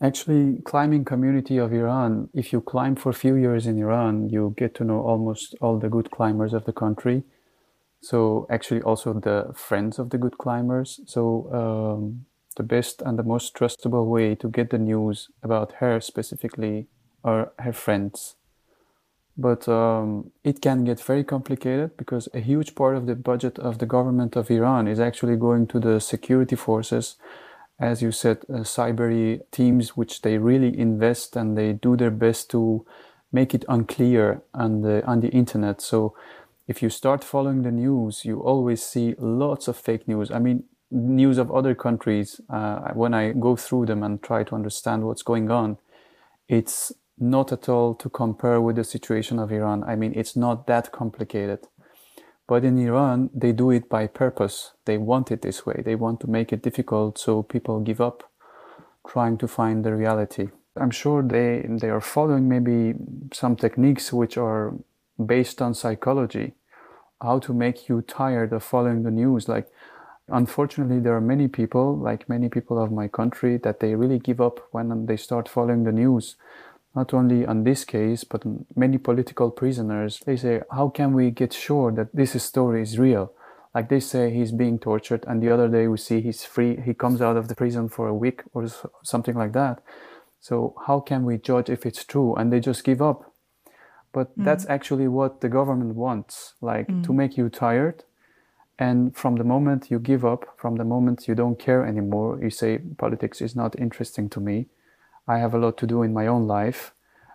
Actually, 0.00 0.60
climbing 0.64 1.04
community 1.04 1.58
of 1.58 1.72
Iran, 1.72 2.28
if 2.32 2.52
you 2.52 2.60
climb 2.60 2.94
for 2.94 3.10
a 3.10 3.14
few 3.14 3.34
years 3.34 3.66
in 3.66 3.78
Iran, 3.78 4.28
you 4.30 4.54
get 4.56 4.74
to 4.76 4.84
know 4.84 5.00
almost 5.00 5.56
all 5.60 5.78
the 5.78 5.88
good 5.88 6.10
climbers 6.10 6.54
of 6.54 6.64
the 6.64 6.72
country. 6.72 7.24
So 8.00 8.46
actually 8.48 8.82
also 8.82 9.12
the 9.12 9.52
friends 9.54 9.98
of 9.98 10.10
the 10.10 10.18
good 10.18 10.38
climbers. 10.38 11.00
So 11.06 11.48
um, 11.52 12.26
the 12.56 12.62
best 12.62 13.02
and 13.02 13.18
the 13.18 13.24
most 13.24 13.54
trustable 13.54 14.06
way 14.06 14.36
to 14.36 14.48
get 14.48 14.70
the 14.70 14.78
news 14.78 15.28
about 15.42 15.72
her 15.80 16.00
specifically 16.00 16.86
are 17.24 17.52
her 17.58 17.72
friends 17.72 18.36
but 19.38 19.68
um, 19.68 20.32
it 20.42 20.60
can 20.60 20.84
get 20.84 21.00
very 21.00 21.22
complicated 21.22 21.96
because 21.96 22.28
a 22.34 22.40
huge 22.40 22.74
part 22.74 22.96
of 22.96 23.06
the 23.06 23.14
budget 23.14 23.56
of 23.60 23.78
the 23.78 23.86
government 23.86 24.34
of 24.34 24.50
Iran 24.50 24.88
is 24.88 24.98
actually 24.98 25.36
going 25.36 25.68
to 25.68 25.78
the 25.78 26.00
security 26.00 26.56
forces, 26.56 27.14
as 27.78 28.02
you 28.02 28.10
said, 28.10 28.38
uh, 28.50 28.64
cyber 28.64 29.40
teams, 29.52 29.96
which 29.96 30.22
they 30.22 30.38
really 30.38 30.76
invest 30.76 31.36
and 31.36 31.56
they 31.56 31.72
do 31.72 31.96
their 31.96 32.10
best 32.10 32.50
to 32.50 32.84
make 33.30 33.54
it 33.54 33.64
unclear 33.68 34.42
on 34.54 34.82
the 34.82 35.06
on 35.06 35.20
the 35.20 35.28
internet. 35.28 35.80
So 35.80 36.16
if 36.66 36.82
you 36.82 36.90
start 36.90 37.22
following 37.22 37.62
the 37.62 37.70
news, 37.70 38.24
you 38.24 38.40
always 38.40 38.82
see 38.82 39.14
lots 39.18 39.68
of 39.68 39.76
fake 39.76 40.08
news. 40.08 40.32
I 40.32 40.40
mean, 40.40 40.64
news 40.90 41.38
of 41.38 41.52
other 41.52 41.76
countries. 41.76 42.40
Uh, 42.50 42.92
when 42.94 43.14
I 43.14 43.32
go 43.32 43.54
through 43.54 43.86
them 43.86 44.02
and 44.02 44.20
try 44.20 44.42
to 44.42 44.54
understand 44.56 45.04
what's 45.04 45.22
going 45.22 45.48
on, 45.48 45.78
it's 46.48 46.92
not 47.20 47.52
at 47.52 47.68
all 47.68 47.94
to 47.94 48.08
compare 48.08 48.60
with 48.60 48.76
the 48.76 48.84
situation 48.84 49.38
of 49.38 49.52
Iran. 49.52 49.84
I 49.84 49.96
mean, 49.96 50.12
it's 50.14 50.36
not 50.36 50.66
that 50.66 50.92
complicated. 50.92 51.66
But 52.46 52.64
in 52.64 52.78
Iran, 52.78 53.30
they 53.34 53.52
do 53.52 53.70
it 53.70 53.88
by 53.88 54.06
purpose. 54.06 54.72
They 54.86 54.96
want 54.96 55.30
it 55.30 55.42
this 55.42 55.66
way. 55.66 55.82
They 55.84 55.94
want 55.94 56.20
to 56.20 56.30
make 56.30 56.52
it 56.52 56.62
difficult 56.62 57.18
so 57.18 57.42
people 57.42 57.80
give 57.80 58.00
up 58.00 58.22
trying 59.06 59.38
to 59.38 59.48
find 59.48 59.84
the 59.84 59.94
reality. 59.94 60.48
I'm 60.76 60.90
sure 60.90 61.22
they, 61.22 61.66
they 61.68 61.90
are 61.90 62.00
following 62.00 62.48
maybe 62.48 62.94
some 63.32 63.56
techniques 63.56 64.12
which 64.12 64.36
are 64.36 64.74
based 65.24 65.60
on 65.60 65.74
psychology, 65.74 66.54
how 67.20 67.38
to 67.40 67.52
make 67.52 67.88
you 67.88 68.02
tired 68.02 68.52
of 68.52 68.62
following 68.62 69.02
the 69.02 69.10
news. 69.10 69.48
Like, 69.48 69.68
unfortunately, 70.28 71.00
there 71.00 71.16
are 71.16 71.20
many 71.20 71.48
people, 71.48 71.96
like 71.96 72.28
many 72.28 72.48
people 72.48 72.80
of 72.82 72.92
my 72.92 73.08
country, 73.08 73.56
that 73.58 73.80
they 73.80 73.94
really 73.94 74.18
give 74.18 74.40
up 74.40 74.60
when 74.70 75.06
they 75.06 75.16
start 75.16 75.48
following 75.48 75.84
the 75.84 75.92
news 75.92 76.36
not 76.94 77.14
only 77.14 77.46
on 77.46 77.64
this 77.64 77.84
case, 77.84 78.24
but 78.24 78.42
many 78.76 78.98
political 78.98 79.50
prisoners, 79.50 80.20
they 80.24 80.36
say, 80.36 80.62
how 80.70 80.88
can 80.88 81.12
we 81.12 81.30
get 81.30 81.52
sure 81.52 81.92
that 81.92 82.14
this 82.14 82.42
story 82.42 82.82
is 82.82 82.98
real? 82.98 83.32
Like 83.74 83.88
they 83.88 84.00
say 84.00 84.32
he's 84.32 84.52
being 84.52 84.78
tortured, 84.78 85.24
and 85.26 85.42
the 85.42 85.50
other 85.50 85.68
day 85.68 85.86
we 85.86 85.98
see 85.98 86.20
he's 86.20 86.44
free, 86.44 86.80
he 86.84 86.94
comes 86.94 87.20
out 87.20 87.36
of 87.36 87.48
the 87.48 87.54
prison 87.54 87.88
for 87.88 88.08
a 88.08 88.14
week 88.14 88.42
or 88.54 88.66
something 89.02 89.34
like 89.34 89.52
that. 89.52 89.82
So, 90.40 90.74
how 90.86 91.00
can 91.00 91.24
we 91.24 91.36
judge 91.36 91.68
if 91.68 91.84
it's 91.84 92.04
true? 92.04 92.34
And 92.34 92.52
they 92.52 92.60
just 92.60 92.84
give 92.84 93.02
up. 93.02 93.32
But 94.12 94.36
mm. 94.38 94.44
that's 94.44 94.66
actually 94.66 95.08
what 95.08 95.42
the 95.42 95.48
government 95.48 95.94
wants, 95.94 96.54
like 96.60 96.88
mm. 96.88 97.04
to 97.04 97.12
make 97.12 97.36
you 97.36 97.48
tired. 97.50 98.04
And 98.78 99.14
from 99.14 99.36
the 99.36 99.44
moment 99.44 99.90
you 99.90 99.98
give 99.98 100.24
up, 100.24 100.46
from 100.56 100.76
the 100.76 100.84
moment 100.84 101.28
you 101.28 101.34
don't 101.34 101.58
care 101.58 101.84
anymore, 101.84 102.38
you 102.40 102.50
say, 102.50 102.78
politics 102.96 103.40
is 103.40 103.54
not 103.54 103.78
interesting 103.78 104.28
to 104.30 104.40
me 104.40 104.68
I 105.28 105.38
have 105.38 105.54
a 105.54 105.58
lot 105.58 105.76
to 105.78 105.86
do 105.86 106.02
in 106.02 106.12
my 106.12 106.26
own 106.26 106.46
life, 106.46 106.92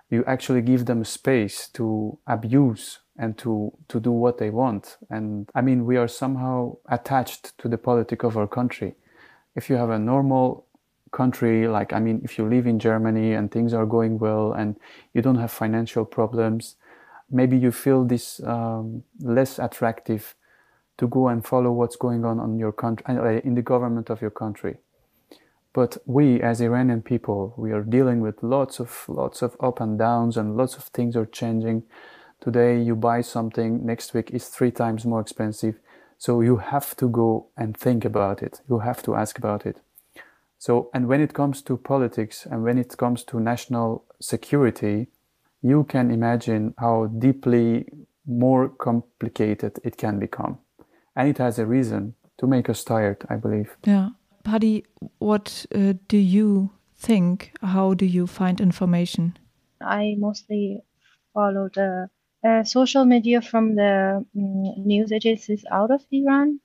you 0.10 0.24
actually 0.26 0.62
give 0.62 0.86
them 0.86 1.04
space 1.04 1.68
to 1.70 2.18
abuse 2.28 3.00
and 3.18 3.38
to, 3.38 3.72
to 3.88 4.00
do 4.00 4.12
what 4.12 4.38
they 4.38 4.50
want. 4.50 4.98
And 5.10 5.50
I 5.56 5.62
mean, 5.62 5.86
we 5.86 5.98
are 5.98 6.08
somehow 6.08 6.78
attached 6.90 7.58
to 7.60 7.68
the 7.68 7.78
politic 7.78 8.24
of 8.24 8.36
our 8.38 8.48
country. 8.48 8.96
If 9.56 9.70
you 9.70 9.76
have 9.76 9.90
a 9.90 10.00
normal 10.00 10.66
country, 11.12 11.68
like, 11.68 11.94
I 11.94 12.00
mean, 12.00 12.22
if 12.24 12.38
you 12.38 12.50
live 12.50 12.66
in 12.66 12.80
Germany 12.80 13.34
and 13.34 13.52
things 13.52 13.74
are 13.74 13.86
going 13.86 14.18
well 14.20 14.54
and 14.54 14.76
you 15.14 15.22
don't 15.22 15.38
have 15.38 15.52
financial 15.52 16.06
problems, 16.06 16.76
maybe 17.30 17.58
you 17.58 17.72
feel 17.72 18.04
this 18.04 18.42
um, 18.44 19.04
less 19.20 19.60
attractive 19.60 20.36
to 20.98 21.08
go 21.08 21.28
and 21.28 21.46
follow 21.46 21.72
what's 21.72 21.96
going 21.96 22.26
on 22.26 22.40
on 22.40 22.58
your 22.58 22.72
country, 22.72 23.06
uh, 23.08 23.42
in 23.44 23.56
the 23.56 23.62
government 23.62 24.10
of 24.10 24.22
your 24.22 24.32
country. 24.32 24.78
But 25.74 25.98
we, 26.06 26.40
as 26.42 26.62
Iranian 26.62 27.02
people, 27.02 27.56
we 27.58 27.72
are 27.72 27.82
dealing 27.82 28.22
with 28.22 28.44
lots 28.44 28.80
of 28.80 29.06
lots 29.08 29.42
of 29.42 29.58
up 29.60 29.82
and 29.82 29.98
downs, 29.98 30.38
and 30.38 30.56
lots 30.56 30.76
of 30.76 30.84
things 30.84 31.16
are 31.16 31.26
changing. 31.26 31.84
Today, 32.40 32.80
you 32.80 32.96
buy 32.96 33.22
something, 33.22 33.86
next 33.86 34.14
week 34.14 34.30
is 34.32 34.48
three 34.48 34.72
times 34.72 35.06
more 35.06 35.22
expensive. 35.22 35.80
So 36.18 36.42
you 36.42 36.58
have 36.58 36.96
to 36.98 37.10
go 37.10 37.48
and 37.58 37.76
think 37.76 38.06
about 38.06 38.44
it. 38.44 38.62
You 38.70 38.80
have 38.80 39.02
to 39.04 39.16
ask 39.16 39.38
about 39.38 39.66
it. 39.66 39.78
So, 40.60 40.90
and 40.94 41.08
when 41.08 41.20
it 41.20 41.34
comes 41.34 41.62
to 41.64 41.76
politics 41.76 42.46
and 42.46 42.64
when 42.64 42.78
it 42.78 42.96
comes 42.96 43.24
to 43.26 43.40
national 43.40 44.06
security, 44.22 45.08
you 45.62 45.84
can 45.86 46.12
imagine 46.12 46.74
how 46.78 47.08
deeply 47.08 47.90
more 48.26 48.70
complicated 48.70 49.80
it 49.84 49.98
can 49.98 50.20
become. 50.20 50.60
And 51.16 51.28
it 51.28 51.38
has 51.40 51.60
a 51.60 51.66
reason 51.66 52.16
to 52.38 52.48
make 52.48 52.70
us 52.70 52.84
tired, 52.84 53.26
I 53.30 53.36
believe. 53.36 53.76
Yeah. 53.84 54.10
Paddy, 54.44 54.86
what 55.20 55.66
uh, 55.74 55.94
do 56.08 56.18
you 56.18 56.72
think? 56.96 57.54
How 57.62 57.94
do 57.94 58.06
you 58.06 58.28
find 58.28 58.60
information? 58.60 59.38
I 59.82 60.16
mostly 60.18 60.82
follow 61.34 61.70
the 61.74 62.10
uh, 62.44 62.64
social 62.64 63.06
media 63.06 63.42
from 63.42 63.76
the 63.76 64.26
um, 64.36 64.86
news 64.86 65.12
agencies 65.12 65.64
out 65.72 65.92
of 65.92 66.06
Iran, 66.12 66.60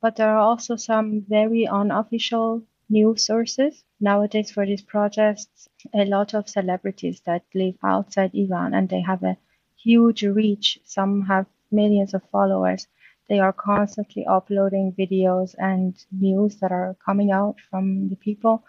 but 0.00 0.16
there 0.16 0.30
are 0.30 0.38
also 0.40 0.76
some 0.76 1.22
very 1.28 1.66
unofficial 1.66 2.62
news 2.88 3.24
sources. 3.24 3.84
Nowadays, 4.00 4.50
for 4.50 4.64
these 4.64 4.82
protests, 4.82 5.68
a 5.94 6.06
lot 6.06 6.34
of 6.34 6.48
celebrities 6.48 7.20
that 7.26 7.44
live 7.54 7.76
outside 7.84 8.34
Iran 8.34 8.72
and 8.72 8.88
they 8.88 9.02
have 9.02 9.22
a 9.22 9.36
huge 9.76 10.22
reach. 10.22 10.78
Some 10.84 11.22
have 11.26 11.46
millions 11.70 12.14
of 12.14 12.22
followers 12.32 12.86
they 13.30 13.38
are 13.38 13.52
constantly 13.52 14.26
uploading 14.26 14.92
videos 14.98 15.54
and 15.56 16.04
news 16.10 16.56
that 16.56 16.72
are 16.72 16.96
coming 17.06 17.30
out 17.30 17.54
from 17.70 18.08
the 18.08 18.16
people. 18.16 18.64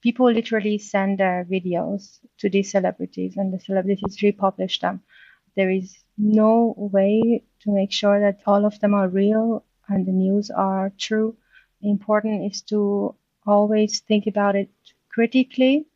People 0.00 0.32
literally 0.32 0.78
send 0.78 1.18
their 1.18 1.44
videos 1.50 2.20
to 2.38 2.48
these 2.48 2.70
celebrities, 2.70 3.36
and 3.36 3.52
the 3.52 3.58
celebrities 3.58 4.22
republish 4.22 4.78
them. 4.78 5.02
There 5.56 5.70
is 5.70 5.98
no 6.16 6.74
way 6.76 7.42
to 7.62 7.74
make 7.74 7.90
sure 7.90 8.20
that 8.20 8.42
all 8.46 8.64
of 8.64 8.78
them 8.78 8.94
are 8.94 9.08
real 9.08 9.64
and 9.88 10.06
the 10.06 10.12
news 10.12 10.52
are 10.52 10.92
true. 10.98 11.36
Important 11.82 12.52
is 12.52 12.62
to 12.70 13.16
always 13.44 14.00
think 14.00 14.28
about 14.28 14.54
it 14.54 14.70
critically. 15.10 15.86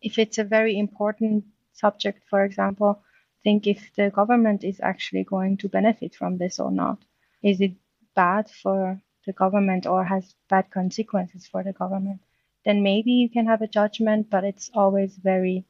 If 0.00 0.18
it's 0.18 0.38
a 0.38 0.44
very 0.44 0.76
important 0.76 1.44
subject, 1.74 2.24
for 2.28 2.44
example, 2.44 3.04
think 3.44 3.68
if 3.68 3.94
the 3.94 4.10
government 4.10 4.64
is 4.64 4.80
actually 4.82 5.22
going 5.22 5.58
to 5.58 5.68
benefit 5.68 6.16
from 6.16 6.38
this 6.38 6.58
or 6.58 6.72
not 6.72 6.98
is 7.42 7.60
it 7.60 7.72
bad 8.14 8.48
for 8.50 9.00
the 9.26 9.32
government 9.32 9.86
or 9.86 10.04
has 10.04 10.34
bad 10.48 10.70
consequences 10.70 11.46
for 11.46 11.62
the 11.62 11.72
government, 11.72 12.20
then 12.64 12.82
maybe 12.82 13.12
you 13.12 13.28
can 13.28 13.46
have 13.46 13.62
a 13.62 13.66
judgment, 13.66 14.30
but 14.30 14.44
it's 14.44 14.70
always 14.74 15.16
very, 15.16 15.64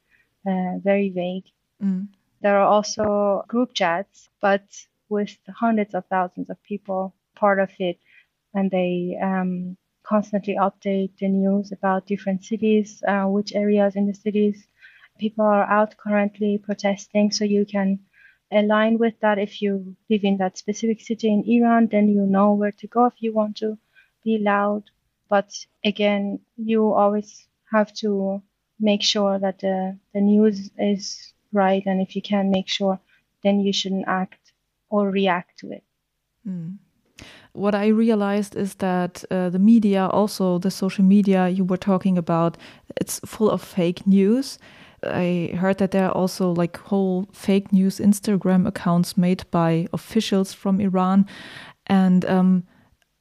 uh, 0.47 0.77
very 0.83 1.09
vague. 1.09 1.45
Mm. 1.81 2.07
There 2.41 2.57
are 2.57 2.67
also 2.67 3.45
group 3.47 3.73
chats, 3.73 4.29
but 4.41 4.63
with 5.09 5.37
hundreds 5.47 5.93
of 5.93 6.05
thousands 6.07 6.49
of 6.49 6.61
people 6.63 7.13
part 7.35 7.59
of 7.59 7.71
it, 7.79 7.99
and 8.53 8.69
they 8.69 9.17
um, 9.21 9.77
constantly 10.03 10.55
update 10.55 11.11
the 11.17 11.27
news 11.27 11.71
about 11.71 12.05
different 12.05 12.43
cities, 12.43 13.01
uh, 13.07 13.25
which 13.25 13.55
areas 13.55 13.95
in 13.95 14.07
the 14.07 14.13
cities 14.13 14.67
people 15.17 15.45
are 15.45 15.63
out 15.63 15.95
currently 15.97 16.57
protesting, 16.57 17.31
so 17.31 17.43
you 17.43 17.65
can 17.65 17.99
align 18.53 18.97
with 18.97 19.19
that. 19.21 19.37
If 19.37 19.61
you 19.61 19.95
live 20.09 20.23
in 20.23 20.37
that 20.37 20.57
specific 20.57 21.01
city 21.01 21.27
in 21.27 21.43
Iran, 21.45 21.87
then 21.87 22.07
you 22.07 22.25
know 22.25 22.53
where 22.53 22.71
to 22.71 22.87
go 22.87 23.05
if 23.05 23.13
you 23.19 23.33
want 23.33 23.57
to 23.57 23.77
be 24.23 24.37
loud. 24.37 24.83
But 25.29 25.65
again, 25.83 26.39
you 26.57 26.93
always 26.93 27.47
have 27.71 27.93
to 27.95 28.41
make 28.79 29.01
sure 29.01 29.39
that 29.39 29.59
the, 29.59 29.97
the 30.13 30.21
news 30.21 30.69
is 30.77 31.33
right. 31.51 31.83
And 31.85 32.01
if 32.01 32.15
you 32.15 32.21
can 32.21 32.51
make 32.51 32.67
sure, 32.67 32.99
then 33.43 33.59
you 33.61 33.73
shouldn't 33.73 34.07
act 34.07 34.51
or 34.89 35.09
react 35.09 35.59
to 35.59 35.71
it. 35.71 35.83
Mm. 36.47 36.77
What 37.53 37.75
I 37.75 37.87
realized 37.87 38.55
is 38.55 38.75
that 38.75 39.23
uh, 39.29 39.49
the 39.49 39.59
media, 39.59 40.07
also 40.07 40.57
the 40.57 40.71
social 40.71 41.05
media 41.05 41.49
you 41.49 41.63
were 41.63 41.77
talking 41.77 42.17
about, 42.17 42.57
it's 42.99 43.19
full 43.25 43.49
of 43.49 43.61
fake 43.61 44.07
news. 44.07 44.57
I 45.07 45.55
heard 45.55 45.77
that 45.77 45.91
there 45.91 46.05
are 46.05 46.11
also 46.11 46.51
like 46.51 46.77
whole 46.77 47.27
fake 47.33 47.71
news 47.71 47.99
Instagram 47.99 48.67
accounts 48.67 49.17
made 49.17 49.43
by 49.51 49.87
officials 49.93 50.53
from 50.53 50.79
Iran. 50.79 51.25
And 51.87 52.25
um, 52.25 52.63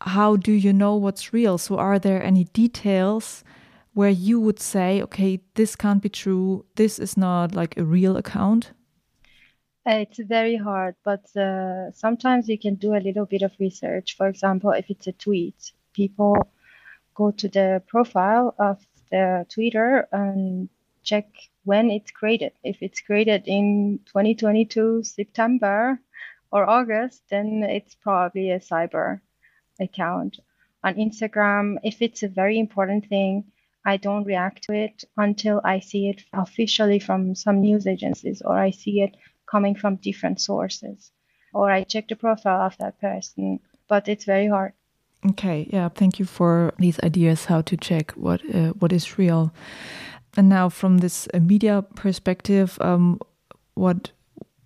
how 0.00 0.36
do 0.36 0.52
you 0.52 0.72
know 0.72 0.96
what's 0.96 1.32
real? 1.32 1.58
So, 1.58 1.78
are 1.78 1.98
there 1.98 2.22
any 2.22 2.44
details 2.44 3.44
where 3.94 4.10
you 4.10 4.40
would 4.40 4.60
say, 4.60 5.02
okay, 5.02 5.40
this 5.54 5.76
can't 5.76 6.02
be 6.02 6.08
true, 6.08 6.64
this 6.76 6.98
is 6.98 7.16
not 7.16 7.54
like 7.54 7.76
a 7.76 7.84
real 7.84 8.16
account? 8.16 8.72
It's 9.84 10.20
very 10.20 10.56
hard, 10.56 10.94
but 11.04 11.24
uh, 11.36 11.90
sometimes 11.90 12.48
you 12.48 12.58
can 12.58 12.76
do 12.76 12.94
a 12.94 13.02
little 13.02 13.26
bit 13.26 13.42
of 13.42 13.52
research. 13.58 14.16
For 14.16 14.28
example, 14.28 14.70
if 14.70 14.88
it's 14.90 15.08
a 15.08 15.12
tweet, 15.12 15.72
people 15.92 16.36
go 17.14 17.32
to 17.32 17.48
the 17.48 17.82
profile 17.88 18.54
of 18.58 18.78
the 19.10 19.44
Twitter 19.48 20.08
and 20.12 20.68
check 21.02 21.26
when 21.64 21.90
it's 21.90 22.10
created. 22.10 22.52
If 22.62 22.82
it's 22.82 23.00
created 23.00 23.44
in 23.46 24.00
2022 24.06 25.04
September 25.04 26.00
or 26.50 26.68
August, 26.68 27.22
then 27.30 27.62
it's 27.62 27.94
probably 27.94 28.50
a 28.50 28.60
cyber 28.60 29.20
account. 29.80 30.38
On 30.84 30.94
Instagram, 30.94 31.76
if 31.84 32.02
it's 32.02 32.22
a 32.22 32.28
very 32.28 32.58
important 32.58 33.06
thing, 33.06 33.44
I 33.84 33.96
don't 33.96 34.24
react 34.24 34.64
to 34.64 34.74
it 34.74 35.04
until 35.16 35.60
I 35.64 35.80
see 35.80 36.08
it 36.08 36.22
officially 36.32 36.98
from 36.98 37.34
some 37.34 37.60
news 37.60 37.86
agencies 37.86 38.42
or 38.42 38.56
I 38.56 38.70
see 38.70 39.02
it 39.02 39.16
coming 39.50 39.74
from 39.74 39.96
different 39.96 40.40
sources 40.40 41.10
or 41.52 41.70
I 41.70 41.84
check 41.84 42.08
the 42.08 42.16
profile 42.16 42.66
of 42.66 42.76
that 42.78 43.00
person, 43.00 43.60
but 43.88 44.08
it's 44.08 44.24
very 44.24 44.48
hard. 44.48 44.72
Okay, 45.30 45.68
yeah, 45.70 45.88
thank 45.88 46.18
you 46.18 46.24
for 46.24 46.74
these 46.78 46.98
ideas 47.00 47.44
how 47.44 47.60
to 47.62 47.76
check 47.76 48.10
what 48.12 48.40
uh, 48.52 48.72
what 48.80 48.92
is 48.92 49.18
real. 49.18 49.52
And 50.36 50.48
now, 50.48 50.68
from 50.68 50.98
this 50.98 51.28
uh, 51.34 51.40
media 51.40 51.82
perspective, 51.94 52.78
um, 52.80 53.20
what 53.74 54.12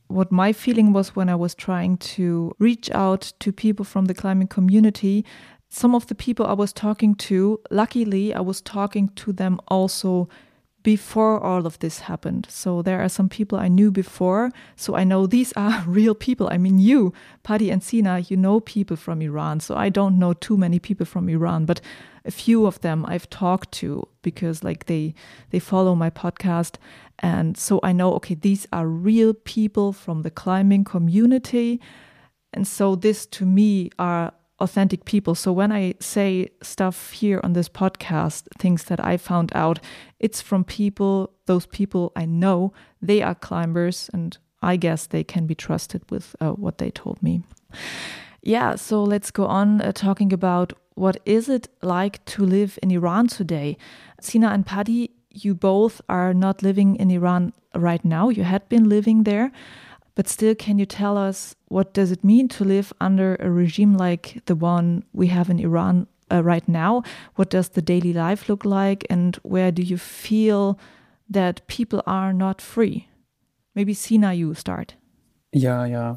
what 0.09 0.31
my 0.31 0.53
feeling 0.53 0.93
was 0.93 1.17
when 1.17 1.29
I 1.29 1.35
was 1.35 1.55
trying 1.55 1.97
to 1.97 2.55
reach 2.61 2.91
out 2.93 3.33
to 3.41 3.53
people 3.53 3.85
from 3.85 4.05
the 4.05 4.15
climbing 4.15 4.47
community, 4.47 5.25
some 5.69 5.97
of 5.97 6.07
the 6.07 6.15
people 6.15 6.47
I 6.47 6.53
was 6.53 6.73
talking 6.73 7.17
to, 7.17 7.61
luckily, 7.71 8.33
I 8.33 8.41
was 8.41 8.61
talking 8.61 9.09
to 9.17 9.33
them 9.33 9.61
also 9.67 10.29
before 10.87 11.43
all 11.43 11.67
of 11.67 11.81
this 11.81 11.99
happened. 11.99 12.47
So 12.49 12.81
there 12.81 13.03
are 13.03 13.09
some 13.09 13.29
people 13.29 13.59
I 13.59 13.67
knew 13.67 13.91
before. 13.91 14.53
So 14.77 14.95
I 14.95 15.03
know 15.03 15.27
these 15.27 15.53
are 15.57 15.83
real 15.89 16.15
people. 16.15 16.49
I 16.49 16.59
mean, 16.59 16.79
you, 16.79 17.13
Paddy 17.43 17.73
and 17.73 17.83
Sina, 17.83 18.21
you 18.21 18.37
know 18.37 18.61
people 18.61 18.97
from 18.97 19.21
Iran. 19.21 19.59
So 19.59 19.75
I 19.75 19.89
don't 19.89 20.17
know 20.17 20.33
too 20.33 20.57
many 20.57 20.79
people 20.79 21.05
from 21.05 21.29
Iran, 21.29 21.65
but 21.65 21.81
a 22.25 22.31
few 22.31 22.67
of 22.67 22.81
them 22.83 23.05
I've 23.05 23.29
talked 23.29 23.73
to 23.81 24.07
because 24.23 24.63
like 24.63 24.87
they 24.87 25.13
they 25.51 25.59
follow 25.59 25.97
my 25.97 26.09
podcast. 26.09 26.77
And 27.19 27.59
so 27.59 27.81
I 27.83 27.91
know, 27.91 28.15
okay, 28.15 28.37
these 28.37 28.69
are 28.73 28.87
real 28.87 29.35
people 29.35 29.93
from 29.93 30.23
the 30.23 30.31
climbing 30.31 30.85
community. 30.85 31.81
And 32.53 32.65
so 32.65 32.95
this 32.95 33.27
to 33.27 33.45
me 33.45 33.91
are 33.99 34.33
authentic 34.59 35.05
people. 35.05 35.35
So 35.35 35.53
when 35.53 35.71
I 35.71 35.95
say 36.01 36.49
stuff 36.63 37.13
here 37.13 37.41
on 37.45 37.53
this 37.53 37.69
podcast, 37.69 38.45
things 38.59 38.85
that 38.85 39.05
I 39.05 39.17
found 39.17 39.53
out, 39.55 39.81
it's 40.19 40.41
from 40.41 40.65
people, 40.65 41.31
those 41.47 41.67
people 41.67 42.13
I 42.17 42.25
know, 42.25 42.73
they 43.03 43.23
are 43.23 43.35
climbers, 43.35 44.11
and 44.13 44.37
I 44.63 44.77
guess 44.77 45.07
they 45.07 45.25
can 45.25 45.47
be 45.47 45.55
trusted 45.55 46.03
with 46.11 46.35
uh, 46.41 46.53
what 46.53 46.79
they 46.79 46.91
told 46.91 47.23
me. 47.23 47.43
Yeah, 48.43 48.77
so 48.77 49.03
let's 49.03 49.31
go 49.31 49.47
on 49.47 49.81
uh, 49.81 49.93
talking 49.93 50.33
about 50.33 50.73
what 50.95 51.19
is 51.27 51.49
it 51.49 51.69
like 51.83 52.25
to 52.25 52.45
live 52.45 52.79
in 52.83 52.91
Iran 52.91 53.27
today. 53.27 53.77
Sina 54.21 54.49
and 54.49 54.65
Paddy, 54.65 55.11
you 55.31 55.55
both 55.55 56.01
are 56.09 56.33
not 56.33 56.63
living 56.63 56.97
in 56.97 57.11
Iran 57.11 57.53
right 57.75 58.03
now. 58.05 58.31
You 58.31 58.45
had 58.45 58.67
been 58.69 58.89
living 58.89 59.25
there. 59.25 59.53
But 60.17 60.29
still, 60.29 60.55
can 60.55 60.79
you 60.79 60.87
tell 60.87 61.17
us 61.17 61.55
what 61.69 61.93
does 61.93 62.11
it 62.11 62.25
mean 62.25 62.49
to 62.49 62.65
live 62.65 62.93
under 63.01 63.37
a 63.37 63.51
regime 63.51 63.95
like 63.95 64.43
the 64.47 64.57
one 64.57 65.05
we 65.13 65.29
have 65.29 65.51
in 65.51 65.61
Iran 65.61 66.09
uh, 66.33 66.43
right 66.43 66.67
now? 66.67 67.03
What 67.37 67.51
does 67.51 67.69
the 67.69 67.83
daily 67.83 68.15
life 68.15 68.49
look 68.49 68.65
like, 68.65 69.07
and 69.11 69.37
where 69.43 69.71
do 69.71 69.83
you 69.83 69.99
feel 69.99 70.79
that 71.29 71.67
people 71.67 72.03
are 72.07 72.33
not 72.33 72.63
free? 72.63 73.09
Maybe 73.75 73.93
Sina, 73.93 74.33
you 74.33 74.55
start. 74.55 74.95
Yeah, 75.53 75.85
yeah. 75.85 76.17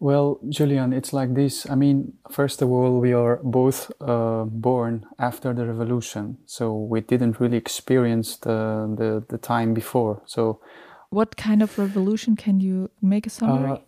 Well, 0.00 0.40
Julian, 0.48 0.92
it's 0.92 1.12
like 1.12 1.34
this. 1.34 1.70
I 1.70 1.76
mean, 1.76 2.14
first 2.32 2.62
of 2.62 2.70
all, 2.70 2.98
we 3.00 3.12
are 3.12 3.38
both 3.44 3.92
uh, 4.00 4.44
born 4.44 5.04
after 5.18 5.52
the 5.52 5.66
revolution, 5.66 6.38
so 6.46 6.74
we 6.74 7.02
didn't 7.02 7.38
really 7.38 7.58
experience 7.58 8.38
the, 8.38 8.92
the, 8.98 9.24
the 9.28 9.38
time 9.38 9.72
before. 9.74 10.22
So 10.24 10.60
what 11.10 11.36
kind 11.36 11.62
of 11.62 11.78
revolution 11.78 12.36
can 12.36 12.60
you 12.60 12.90
make 13.02 13.26
a 13.26 13.30
summary? 13.30 13.72
Uh, 13.72 13.78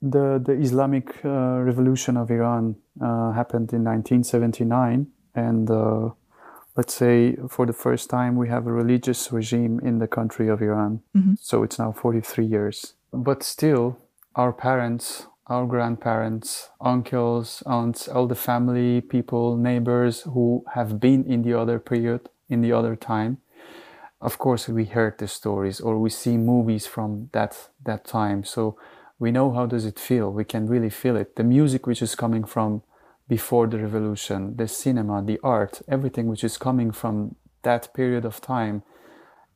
the 0.00 0.40
the 0.44 0.52
Islamic 0.52 1.24
uh, 1.24 1.60
Revolution 1.62 2.16
of 2.16 2.30
Iran 2.30 2.76
uh, 3.00 3.32
happened 3.32 3.72
in 3.72 3.84
1979, 3.84 5.06
and 5.34 5.70
uh, 5.70 6.10
let's 6.76 6.94
say 6.94 7.36
for 7.48 7.66
the 7.66 7.72
first 7.72 8.08
time 8.10 8.36
we 8.36 8.48
have 8.48 8.66
a 8.66 8.72
religious 8.72 9.32
regime 9.32 9.80
in 9.80 9.98
the 9.98 10.06
country 10.06 10.48
of 10.48 10.62
Iran. 10.62 11.00
Mm-hmm. 11.16 11.34
So 11.40 11.62
it's 11.62 11.78
now 11.78 11.92
43 11.92 12.46
years, 12.46 12.94
but 13.12 13.42
still, 13.42 13.98
our 14.34 14.52
parents, 14.52 15.26
our 15.46 15.66
grandparents, 15.66 16.70
uncles, 16.80 17.62
aunts, 17.66 18.08
all 18.08 18.26
the 18.26 18.34
family 18.34 19.00
people, 19.00 19.56
neighbors 19.56 20.22
who 20.22 20.64
have 20.74 21.00
been 21.00 21.24
in 21.24 21.42
the 21.42 21.54
other 21.54 21.78
period, 21.78 22.28
in 22.48 22.60
the 22.60 22.72
other 22.72 22.96
time, 22.96 23.38
of 24.24 24.38
course 24.38 24.68
we 24.68 24.86
heard 24.86 25.18
the 25.18 25.28
stories 25.28 25.80
or 25.80 25.98
we 25.98 26.10
see 26.10 26.36
movies 26.38 26.86
from 26.86 27.28
that 27.32 27.68
that 27.84 28.04
time. 28.04 28.42
So 28.42 28.76
we 29.18 29.30
know 29.30 29.52
how 29.52 29.66
does 29.66 29.84
it 29.84 30.00
feel. 30.00 30.32
We 30.32 30.44
can 30.44 30.66
really 30.66 30.90
feel 30.90 31.16
it. 31.16 31.36
The 31.36 31.44
music 31.44 31.86
which 31.86 32.02
is 32.02 32.14
coming 32.14 32.44
from 32.44 32.82
before 33.28 33.66
the 33.66 33.78
revolution 33.78 34.56
the 34.56 34.68
cinema 34.68 35.22
the 35.22 35.38
art 35.42 35.80
everything 35.88 36.26
which 36.26 36.44
is 36.44 36.58
coming 36.58 36.90
from 36.92 37.36
that 37.62 37.94
period 37.94 38.24
of 38.26 38.38
time 38.40 38.82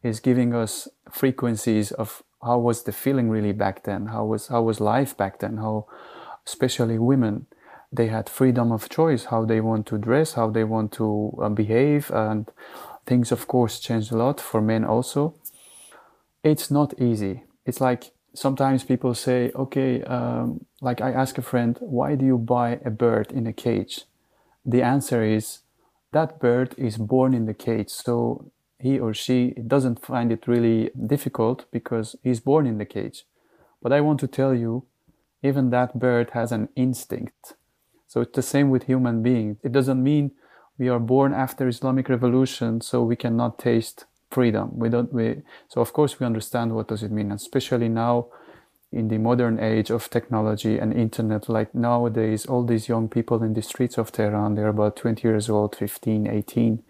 is 0.02 0.20
giving 0.20 0.54
us 0.54 0.88
frequencies 1.10 1.92
of 1.92 2.22
how 2.42 2.58
was 2.58 2.84
the 2.84 2.92
feeling 2.92 3.28
really 3.28 3.52
back 3.52 3.84
then? 3.84 4.06
How 4.06 4.24
was 4.24 4.48
how 4.48 4.62
was 4.62 4.80
life 4.80 5.16
back 5.16 5.38
then? 5.40 5.56
How 5.56 5.86
especially 6.46 6.98
women 6.98 7.46
they 7.90 8.08
had 8.08 8.28
freedom 8.28 8.70
of 8.70 8.88
choice 8.88 9.24
how 9.26 9.44
they 9.44 9.60
want 9.60 9.86
to 9.86 9.96
dress 9.96 10.34
how 10.34 10.50
they 10.50 10.64
want 10.64 10.92
to 10.92 11.32
uh, 11.42 11.48
behave 11.48 12.10
and 12.10 12.50
things 13.08 13.32
of 13.32 13.46
course 13.48 13.80
change 13.80 14.10
a 14.10 14.16
lot 14.16 14.40
for 14.40 14.60
men 14.60 14.84
also. 14.84 15.34
It's 16.44 16.70
not 16.70 17.00
easy. 17.00 17.44
It's 17.66 17.80
like 17.80 18.12
sometimes 18.34 18.84
people 18.84 19.14
say 19.14 19.50
okay 19.54 20.02
um, 20.02 20.64
like 20.80 21.00
i 21.00 21.10
ask 21.10 21.38
a 21.38 21.42
friend 21.50 21.76
why 21.80 22.14
do 22.14 22.24
you 22.24 22.38
buy 22.38 22.78
a 22.84 22.90
bird 22.90 23.32
in 23.32 23.46
a 23.46 23.52
cage? 23.52 24.04
The 24.64 24.82
answer 24.82 25.22
is 25.22 25.60
that 26.12 26.38
bird 26.38 26.74
is 26.76 26.96
born 26.96 27.34
in 27.34 27.46
the 27.46 27.54
cage 27.54 27.90
so 27.90 28.50
he 28.78 28.98
or 28.98 29.12
she 29.12 29.54
doesn't 29.74 30.04
find 30.10 30.30
it 30.30 30.46
really 30.46 30.90
difficult 31.14 31.64
because 31.72 32.16
he's 32.22 32.40
born 32.40 32.66
in 32.66 32.78
the 32.78 32.90
cage. 32.96 33.24
But 33.82 33.92
i 33.92 34.00
want 34.00 34.20
to 34.20 34.28
tell 34.28 34.54
you 34.54 34.84
even 35.42 35.70
that 35.70 35.98
bird 35.98 36.30
has 36.30 36.52
an 36.52 36.68
instinct. 36.74 37.54
So 38.08 38.20
it's 38.22 38.34
the 38.34 38.42
same 38.54 38.70
with 38.70 38.84
human 38.84 39.22
beings. 39.22 39.56
It 39.62 39.72
doesn't 39.72 40.02
mean 40.02 40.32
we 40.78 40.88
are 40.88 41.00
born 41.00 41.34
after 41.34 41.66
Islamic 41.68 42.08
revolution, 42.08 42.80
so 42.80 43.02
we 43.02 43.16
cannot 43.16 43.58
taste 43.58 44.06
freedom. 44.30 44.70
We 44.72 44.88
don't. 44.88 45.12
We 45.12 45.42
so 45.68 45.80
of 45.80 45.92
course 45.92 46.20
we 46.20 46.26
understand 46.26 46.74
what 46.74 46.88
does 46.88 47.02
it 47.02 47.10
mean, 47.10 47.32
especially 47.32 47.88
now 47.88 48.26
in 48.92 49.08
the 49.08 49.18
modern 49.18 49.58
age 49.58 49.90
of 49.90 50.08
technology 50.08 50.78
and 50.78 50.92
internet. 50.94 51.48
Like 51.48 51.74
nowadays, 51.74 52.46
all 52.46 52.64
these 52.64 52.88
young 52.88 53.08
people 53.08 53.42
in 53.42 53.54
the 53.54 53.62
streets 53.62 53.98
of 53.98 54.12
Tehran, 54.12 54.54
they're 54.54 54.68
about 54.68 54.96
20 54.96 55.26
years 55.26 55.50
old, 55.50 55.76
15, 55.76 56.26
18. 56.26 56.82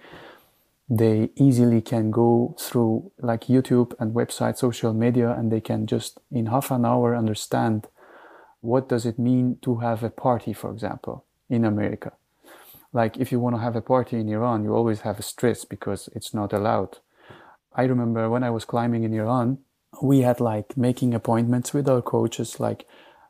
They 0.91 1.31
easily 1.37 1.81
can 1.83 2.11
go 2.11 2.55
through 2.59 3.11
like 3.19 3.47
YouTube 3.47 3.95
and 3.99 4.15
website, 4.15 4.59
social 4.59 4.95
media, 4.95 5.33
and 5.33 5.51
they 5.51 5.61
can 5.61 5.87
just 5.87 6.19
in 6.31 6.47
half 6.47 6.71
an 6.71 6.85
hour 6.85 7.17
understand 7.17 7.89
what 8.61 8.89
does 8.89 9.07
it 9.07 9.19
mean 9.19 9.59
to 9.63 9.77
have 9.77 10.03
a 10.03 10.11
party, 10.11 10.53
for 10.53 10.71
example, 10.71 11.25
in 11.49 11.65
America 11.65 12.13
like 12.93 13.17
if 13.17 13.31
you 13.31 13.41
want 13.41 13.57
to 13.57 13.63
have 13.63 13.77
a 13.77 13.83
party 13.83 14.19
in 14.19 14.29
Iran, 14.29 14.65
you 14.65 14.75
always 14.75 15.01
have 15.01 15.19
a 15.19 15.23
stress 15.23 15.65
because 15.65 16.09
it's 16.15 16.33
not 16.33 16.53
allowed. 16.53 16.99
I 17.75 17.85
remember 17.85 18.29
when 18.29 18.43
I 18.43 18.51
was 18.51 18.65
climbing 18.65 19.05
in 19.05 19.15
Iran, 19.15 19.59
we 20.03 20.21
had 20.21 20.41
like 20.41 20.77
making 20.77 21.15
appointments 21.15 21.73
with 21.73 21.89
our 21.89 22.03
coaches 22.03 22.61
like 22.61 22.87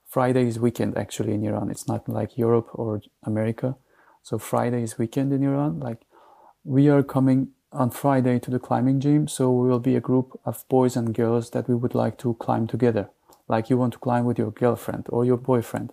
Friday 0.07 0.47
is 0.47 0.59
weekend 0.59 0.97
actually 0.97 1.35
in 1.35 1.45
Iran. 1.45 1.71
It's 1.71 1.87
not 1.87 2.09
like 2.09 2.39
Europe 2.39 2.69
or 2.73 3.03
America. 3.25 3.77
So 4.23 4.39
Friday 4.39 4.83
is 4.83 4.99
weekend 4.99 5.33
in 5.33 5.43
Iran. 5.43 5.81
Like 5.81 6.01
we 6.65 6.89
are 6.89 7.03
coming 7.03 7.49
on 7.73 7.91
Friday 7.91 8.39
to 8.39 8.51
the 8.51 8.59
climbing 8.59 9.01
gym. 9.01 9.29
So 9.29 9.51
we 9.51 9.69
will 9.69 9.81
be 9.81 9.97
a 9.97 10.01
group 10.01 10.39
of 10.45 10.67
boys 10.69 10.97
and 10.97 11.15
girls 11.15 11.51
that 11.51 11.69
we 11.69 11.75
would 11.75 11.95
like 11.95 12.17
to 12.19 12.35
climb 12.35 12.67
together. 12.67 13.11
Like 13.49 13.71
you 13.71 13.77
want 13.77 13.93
to 13.95 13.99
climb 13.99 14.25
with 14.25 14.39
your 14.39 14.51
girlfriend 14.51 15.07
or 15.11 15.25
your 15.25 15.37
boyfriend. 15.37 15.93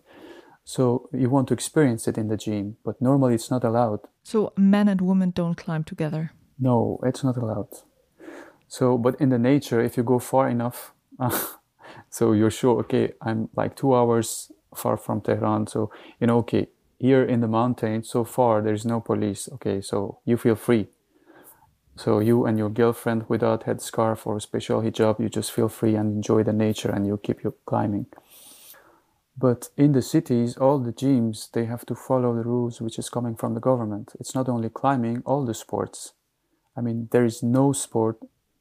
So 0.66 1.10
you 1.14 1.30
want 1.30 1.48
to 1.50 1.54
experience 1.54 2.08
it 2.08 2.18
in 2.18 2.28
the 2.28 2.38
gym, 2.38 2.78
but 2.84 3.00
normally 3.00 3.36
it's 3.36 3.52
not 3.52 3.64
allowed. 3.64 4.00
So 4.24 4.52
men 4.58 4.88
and 4.88 5.00
women 5.00 5.30
don't 5.30 5.56
climb 5.56 5.84
together. 5.84 6.32
No, 6.60 7.00
it's 7.04 7.24
not 7.24 7.38
allowed. 7.38 7.70
So, 8.68 8.98
but 8.98 9.22
in 9.22 9.30
the 9.30 9.38
nature, 9.38 9.80
if 9.80 9.96
you 9.96 10.04
go 10.04 10.18
far 10.18 10.50
enough, 10.50 10.94
so 12.10 12.34
you're 12.34 12.52
sure, 12.52 12.80
okay, 12.80 13.14
I'm 13.22 13.50
like 13.56 13.76
two 13.76 13.94
hours 13.94 14.52
far 14.76 14.98
from 14.98 15.22
Tehran. 15.22 15.68
So, 15.68 15.92
you 16.20 16.26
know, 16.28 16.38
okay, 16.40 16.68
here 16.98 17.24
in 17.24 17.42
the 17.42 17.48
mountains, 17.48 18.10
so 18.10 18.24
far, 18.24 18.62
there's 18.64 18.86
no 18.86 19.00
police. 19.00 19.48
Okay, 19.54 19.82
so 19.82 20.20
you 20.26 20.36
feel 20.36 20.56
free. 20.56 20.88
So 21.96 22.20
you 22.20 22.46
and 22.46 22.58
your 22.58 22.70
girlfriend 22.70 23.26
without 23.30 23.66
headscarf 23.66 24.26
or 24.26 24.40
special 24.40 24.82
hijab, 24.82 25.20
you 25.20 25.30
just 25.30 25.52
feel 25.52 25.70
free 25.70 25.96
and 25.96 26.16
enjoy 26.18 26.44
the 26.44 26.54
nature 26.54 26.90
and 26.90 27.06
you 27.06 27.18
keep 27.18 27.44
your 27.44 27.54
climbing. 27.66 28.08
But 29.38 29.70
in 29.76 29.92
the 29.92 30.02
cities, 30.02 30.58
all 30.58 30.80
the 30.80 30.94
gyms, 30.94 31.52
they 31.52 31.66
have 31.66 31.86
to 31.88 31.96
follow 31.96 32.34
the 32.34 32.44
rules 32.44 32.80
which 32.80 32.98
is 32.98 33.10
coming 33.10 33.36
from 33.36 33.54
the 33.54 33.60
government. 33.60 34.14
It's 34.20 34.34
not 34.34 34.48
only 34.48 34.70
climbing, 34.70 35.24
all 35.26 35.46
the 35.46 35.54
sports. 35.54 36.14
I 36.78 36.82
mean, 36.82 37.10
there 37.12 37.26
is 37.26 37.44
no 37.44 37.74
sport 37.74 38.18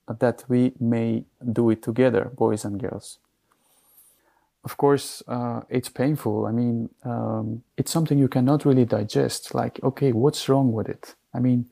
that 0.09 0.45
we 0.49 0.73
may 0.81 1.25
do 1.53 1.71
it 1.71 1.83
together, 1.83 2.31
boys 2.35 2.65
and 2.65 2.81
girls. 2.81 3.19
Of 4.65 4.77
course, 4.77 5.23
uh, 5.29 5.61
it's 5.69 5.89
painful. 5.89 6.47
I 6.47 6.53
mean, 6.53 6.89
um, 7.05 7.63
it's 7.77 7.93
something 7.93 8.19
you 8.19 8.29
cannot 8.29 8.65
really 8.65 8.85
digest. 8.85 9.55
Like, 9.55 9.79
okay, 9.83 10.13
what's 10.13 10.49
wrong 10.49 10.73
with 10.73 10.89
it? 10.89 11.15
I 11.35 11.39
mean, 11.39 11.67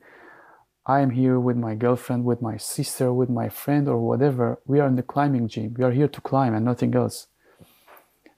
I 0.85 0.99
am 0.99 1.11
here 1.11 1.39
with 1.39 1.57
my 1.57 1.75
girlfriend, 1.75 2.23
with 2.23 2.41
my 2.41 2.57
sister, 2.57 3.11
with 3.11 3.29
my 3.29 3.49
friend, 3.49 3.87
or 3.87 3.99
whatever. 3.99 4.59
We 4.65 4.79
are 4.79 4.87
in 4.87 4.95
the 4.95 5.03
climbing 5.03 5.47
gym. 5.47 5.73
We 5.77 5.83
are 5.83 5.91
here 5.91 6.07
to 6.07 6.21
climb 6.21 6.53
and 6.53 6.65
nothing 6.65 6.93
else. 6.95 7.27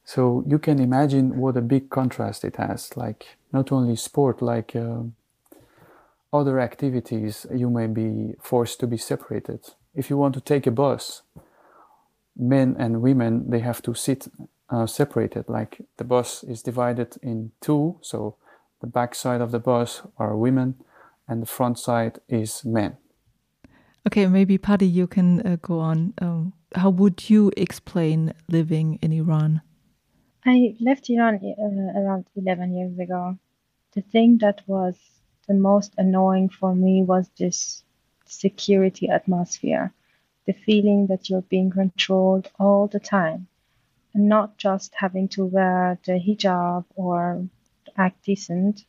So 0.06 0.44
you 0.48 0.60
can 0.60 0.80
imagine 0.80 1.38
what 1.38 1.58
a 1.58 1.62
big 1.62 1.90
contrast 1.90 2.46
it 2.46 2.56
has. 2.56 2.96
Like, 2.96 3.38
not 3.52 3.72
only 3.72 3.96
sport, 3.96 4.42
like 4.42 4.76
uh, 4.76 5.04
other 6.32 6.60
activities, 6.60 7.46
you 7.54 7.70
may 7.70 7.88
be 7.88 8.36
forced 8.40 8.80
to 8.80 8.88
be 8.88 8.98
separated 8.98 9.62
if 9.96 10.10
you 10.10 10.18
want 10.18 10.36
to 10.36 10.42
take 10.42 10.68
a 10.68 10.72
bus, 10.72 11.22
men 12.36 12.76
and 12.78 13.02
women 13.02 13.50
they 13.50 13.60
have 13.60 13.82
to 13.82 13.94
sit 13.94 14.28
uh, 14.70 14.86
separated. 14.86 15.46
Like 15.48 15.82
the 15.98 16.04
bus 16.04 16.44
is 16.44 16.62
divided 16.62 17.18
in 17.22 17.52
two, 17.62 17.98
so 18.02 18.36
the 18.82 18.88
back 18.88 19.16
side 19.16 19.42
of 19.42 19.52
the 19.52 19.60
bus 19.60 20.02
are 20.18 20.36
women, 20.36 20.76
and 21.28 21.42
the 21.42 21.48
front 21.48 21.80
side 21.80 22.20
is 22.28 22.66
men. 22.66 22.98
Okay, 24.08 24.28
maybe 24.28 24.58
Paddy, 24.58 24.86
you 24.86 25.08
can 25.08 25.42
uh, 25.42 25.58
go 25.62 25.80
on. 25.80 26.14
Um, 26.22 26.54
how 26.76 26.90
would 26.90 27.30
you 27.30 27.52
explain 27.58 28.34
living 28.50 29.00
in 29.02 29.12
Iran? 29.12 29.62
I 30.48 30.76
left 30.80 31.10
Iran 31.10 31.40
uh, 31.44 32.00
around 32.00 32.26
11 32.36 32.78
years 32.78 33.00
ago. 33.00 33.40
The 33.94 34.02
thing 34.02 34.38
that 34.40 34.62
was 34.68 34.96
the 35.48 35.56
most 35.56 35.96
annoying 35.98 36.50
for 36.50 36.76
me 36.76 37.02
was 37.02 37.28
this 37.30 37.84
security 38.26 39.10
atmosphere, 39.10 39.92
the 40.46 40.54
feeling 40.54 41.08
that 41.08 41.32
you're 41.32 41.42
being 41.42 41.72
controlled 41.72 42.52
all 42.60 42.86
the 42.86 43.00
time, 43.00 43.48
and 44.14 44.30
not 44.30 44.56
just 44.58 44.94
having 44.94 45.28
to 45.30 45.46
wear 45.46 45.98
the 46.06 46.20
hijab 46.20 46.86
or 46.96 47.48
act 47.98 48.24
decent. 48.26 48.86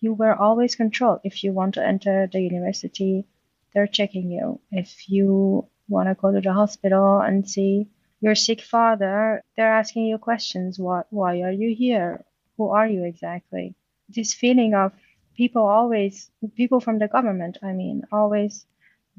You 0.00 0.14
were 0.14 0.36
always 0.36 0.76
controlled. 0.76 1.22
If 1.24 1.42
you 1.42 1.52
want 1.52 1.74
to 1.74 1.84
enter 1.84 2.28
the 2.28 2.40
university, 2.40 3.24
they're 3.72 3.88
checking 3.88 4.30
you. 4.30 4.60
If 4.70 5.10
you 5.10 5.66
want 5.88 6.08
to 6.08 6.14
go 6.14 6.30
to 6.30 6.40
the 6.40 6.52
hospital 6.52 7.18
and 7.20 7.50
see 7.50 7.88
your 8.20 8.34
sick 8.34 8.60
father, 8.60 9.42
they're 9.56 9.72
asking 9.72 10.06
you 10.06 10.18
questions. 10.18 10.78
What, 10.78 11.06
why 11.10 11.40
are 11.42 11.50
you 11.50 11.74
here? 11.74 12.24
Who 12.56 12.68
are 12.68 12.86
you 12.86 13.04
exactly? 13.04 13.74
This 14.08 14.34
feeling 14.34 14.74
of 14.74 14.92
people 15.36 15.62
always, 15.62 16.30
people 16.56 16.80
from 16.80 16.98
the 16.98 17.08
government, 17.08 17.58
I 17.62 17.72
mean, 17.72 18.02
always 18.12 18.66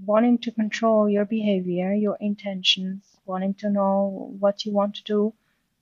wanting 0.05 0.37
to 0.39 0.51
control 0.51 1.09
your 1.09 1.25
behavior, 1.25 1.93
your 1.93 2.17
intentions, 2.19 3.03
wanting 3.25 3.55
to 3.55 3.69
know 3.69 4.35
what 4.39 4.65
you 4.65 4.71
want 4.71 4.95
to 4.95 5.03
do, 5.03 5.33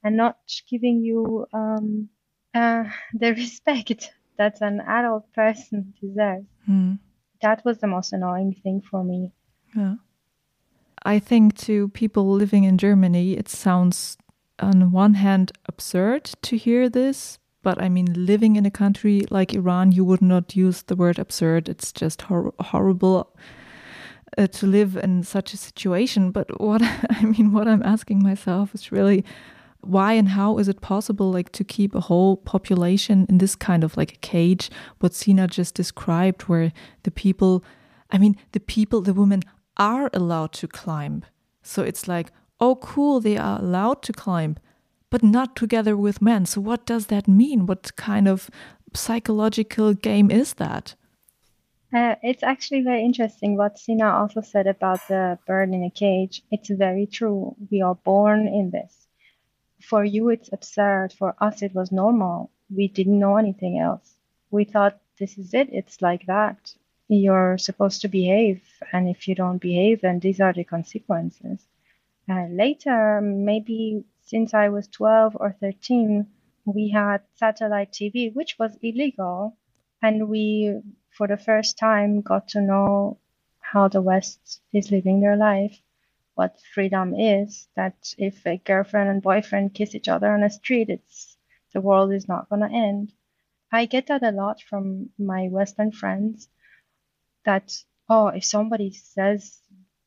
and 0.03 0.15
not 0.15 0.37
giving 0.69 1.01
you 1.01 1.45
um, 1.53 2.09
uh, 2.53 2.85
the 3.13 3.33
respect 3.33 4.11
that 4.37 4.61
an 4.61 4.81
adult 4.81 5.31
person 5.33 5.93
deserves. 5.99 6.47
Mm. 6.69 6.99
That 7.41 7.63
was 7.65 7.79
the 7.79 7.87
most 7.87 8.13
annoying 8.13 8.55
thing 8.63 8.81
for 8.81 9.03
me. 9.03 9.31
Yeah. 9.75 9.95
I 11.03 11.19
think 11.19 11.55
to 11.59 11.89
people 11.89 12.31
living 12.31 12.63
in 12.63 12.77
Germany, 12.77 13.37
it 13.37 13.49
sounds 13.49 14.17
on 14.59 14.91
one 14.91 15.15
hand 15.15 15.51
absurd 15.67 16.31
to 16.41 16.57
hear 16.57 16.89
this, 16.89 17.39
but 17.63 17.81
I 17.81 17.89
mean, 17.89 18.25
living 18.25 18.55
in 18.55 18.65
a 18.65 18.71
country 18.71 19.25
like 19.29 19.53
Iran, 19.53 19.91
you 19.91 20.03
would 20.03 20.21
not 20.21 20.55
use 20.55 20.83
the 20.83 20.95
word 20.95 21.19
absurd. 21.19 21.69
It's 21.69 21.91
just 21.91 22.23
hor 22.23 22.53
horrible 22.59 23.35
uh, 24.37 24.47
to 24.47 24.67
live 24.67 24.97
in 24.97 25.23
such 25.23 25.53
a 25.53 25.57
situation. 25.57 26.31
But 26.31 26.59
what 26.59 26.81
I 27.09 27.23
mean, 27.23 27.51
what 27.51 27.67
I'm 27.67 27.83
asking 27.83 28.21
myself 28.23 28.75
is 28.75 28.91
really 28.91 29.23
why 29.81 30.13
and 30.13 30.29
how 30.29 30.57
is 30.57 30.67
it 30.67 30.81
possible 30.81 31.31
like 31.31 31.51
to 31.53 31.63
keep 31.63 31.95
a 31.95 32.01
whole 32.01 32.35
population 32.37 33.25
in 33.29 33.37
this 33.37 33.55
kind 33.55 33.83
of 33.83 33.95
like 33.95 34.13
a 34.13 34.17
cage 34.17 34.69
what 34.99 35.13
sina 35.13 35.47
just 35.47 35.73
described 35.73 36.43
where 36.43 36.73
the 37.03 37.11
people 37.11 37.63
i 38.11 38.17
mean 38.17 38.35
the 38.51 38.59
people 38.59 39.01
the 39.01 39.13
women 39.13 39.41
are 39.79 40.09
allowed 40.13 40.51
to 40.51 40.67
climb 40.67 41.23
so 41.63 41.81
it's 41.81 42.07
like 42.07 42.31
oh 42.59 42.75
cool 42.75 43.19
they 43.19 43.37
are 43.37 43.59
allowed 43.59 44.01
to 44.03 44.13
climb 44.13 44.57
but 45.09 45.23
not 45.23 45.55
together 45.55 45.97
with 45.97 46.21
men 46.21 46.45
so 46.45 46.61
what 46.61 46.85
does 46.85 47.07
that 47.07 47.27
mean 47.27 47.65
what 47.65 47.95
kind 47.95 48.27
of 48.27 48.49
psychological 48.93 49.93
game 49.93 50.29
is 50.29 50.55
that 50.55 50.95
uh, 51.91 52.15
it's 52.21 52.43
actually 52.43 52.81
very 52.81 53.03
interesting 53.03 53.57
what 53.57 53.79
Sina 53.79 54.11
also 54.11 54.41
said 54.41 54.67
about 54.67 54.99
the 55.07 55.39
bird 55.47 55.73
in 55.73 55.83
a 55.83 55.89
cage. 55.89 56.43
It's 56.51 56.69
very 56.69 57.07
true. 57.07 57.55
We 57.71 57.81
are 57.81 57.95
born 57.95 58.47
in 58.47 58.69
this. 58.69 59.07
For 59.81 60.03
you, 60.03 60.29
it's 60.29 60.53
absurd. 60.53 61.13
For 61.13 61.35
us, 61.39 61.63
it 61.63 61.73
was 61.73 61.91
normal. 61.91 62.51
We 62.69 62.89
didn't 62.89 63.17
know 63.17 63.37
anything 63.37 63.79
else. 63.79 64.13
We 64.51 64.65
thought 64.65 64.99
this 65.17 65.39
is 65.39 65.53
it. 65.55 65.69
It's 65.71 65.99
like 66.01 66.27
that. 66.27 66.75
You're 67.09 67.57
supposed 67.57 68.01
to 68.01 68.07
behave. 68.07 68.61
And 68.93 69.09
if 69.09 69.27
you 69.27 69.35
don't 69.35 69.57
behave, 69.57 70.01
then 70.01 70.19
these 70.19 70.39
are 70.39 70.53
the 70.53 70.63
consequences. 70.63 71.65
Uh, 72.29 72.45
later, 72.51 73.19
maybe 73.19 74.05
since 74.21 74.53
I 74.53 74.69
was 74.69 74.87
12 74.87 75.35
or 75.39 75.51
13, 75.59 76.27
we 76.65 76.89
had 76.89 77.21
satellite 77.33 77.91
TV, 77.91 78.31
which 78.33 78.59
was 78.59 78.77
illegal. 78.83 79.57
And 80.03 80.29
we 80.29 80.81
for 81.09 81.27
the 81.27 81.37
first 81.37 81.79
time 81.79 82.21
got 82.21 82.47
to 82.49 82.61
know 82.61 83.17
how 83.59 83.87
the 83.87 84.01
West 84.03 84.61
is 84.71 84.91
living 84.91 85.19
their 85.19 85.35
life, 85.35 85.81
what 86.35 86.61
freedom 86.73 87.15
is, 87.15 87.67
that 87.75 88.13
if 88.19 88.45
a 88.45 88.57
girlfriend 88.57 89.09
and 89.09 89.21
boyfriend 89.21 89.73
kiss 89.73 89.95
each 89.95 90.07
other 90.07 90.31
on 90.31 90.41
the 90.41 90.49
street, 90.49 90.89
it's 90.89 91.37
the 91.73 91.81
world 91.81 92.13
is 92.13 92.27
not 92.27 92.49
going 92.49 92.61
to 92.61 92.75
end. 92.75 93.13
I 93.71 93.85
get 93.85 94.07
that 94.07 94.23
a 94.23 94.31
lot 94.31 94.61
from 94.61 95.09
my 95.17 95.47
Western 95.47 95.91
friends 95.91 96.49
that, 97.45 97.75
oh, 98.09 98.27
if 98.27 98.45
somebody 98.45 98.91
says, 98.93 99.59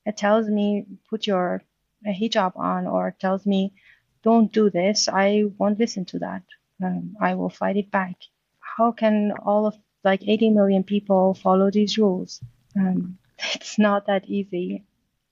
it 0.06 0.16
tells 0.16 0.48
me, 0.48 0.86
put 1.08 1.26
your 1.26 1.62
hijab 2.06 2.56
on, 2.56 2.86
or 2.86 3.14
tells 3.18 3.46
me, 3.46 3.74
don't 4.22 4.52
do 4.52 4.70
this, 4.70 5.08
I 5.08 5.44
won't 5.58 5.78
listen 5.78 6.04
to 6.06 6.18
that. 6.20 6.42
Um, 6.82 7.16
I 7.20 7.34
will 7.34 7.50
fight 7.50 7.76
it 7.76 7.90
back. 7.90 8.16
How 8.60 8.92
can 8.92 9.32
all 9.44 9.66
of 9.66 9.76
like 10.04 10.22
80 10.26 10.50
million 10.50 10.82
people 10.82 11.34
follow 11.34 11.70
these 11.70 11.98
rules. 11.98 12.40
Um, 12.76 13.18
it's 13.54 13.78
not 13.78 14.06
that 14.06 14.24
easy. 14.26 14.84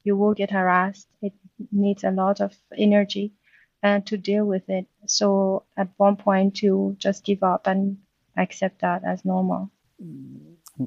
You 0.05 0.17
will 0.17 0.35
get 0.35 0.51
harassed. 0.51 1.09
It 1.21 1.33
needs 1.73 2.05
a 2.05 2.11
lot 2.11 2.41
of 2.41 2.55
energy 2.77 3.33
and 3.83 4.03
uh, 4.03 4.05
to 4.07 4.17
deal 4.17 4.45
with 4.45 4.69
it. 4.69 4.87
So 5.07 5.65
at 5.77 5.89
one 5.97 6.17
point 6.17 6.57
to 6.57 6.97
just 6.99 7.25
give 7.25 7.43
up 7.43 7.67
and 7.67 7.99
accept 8.37 8.81
that 8.83 9.05
as 9.05 9.25
normal. 9.25 9.71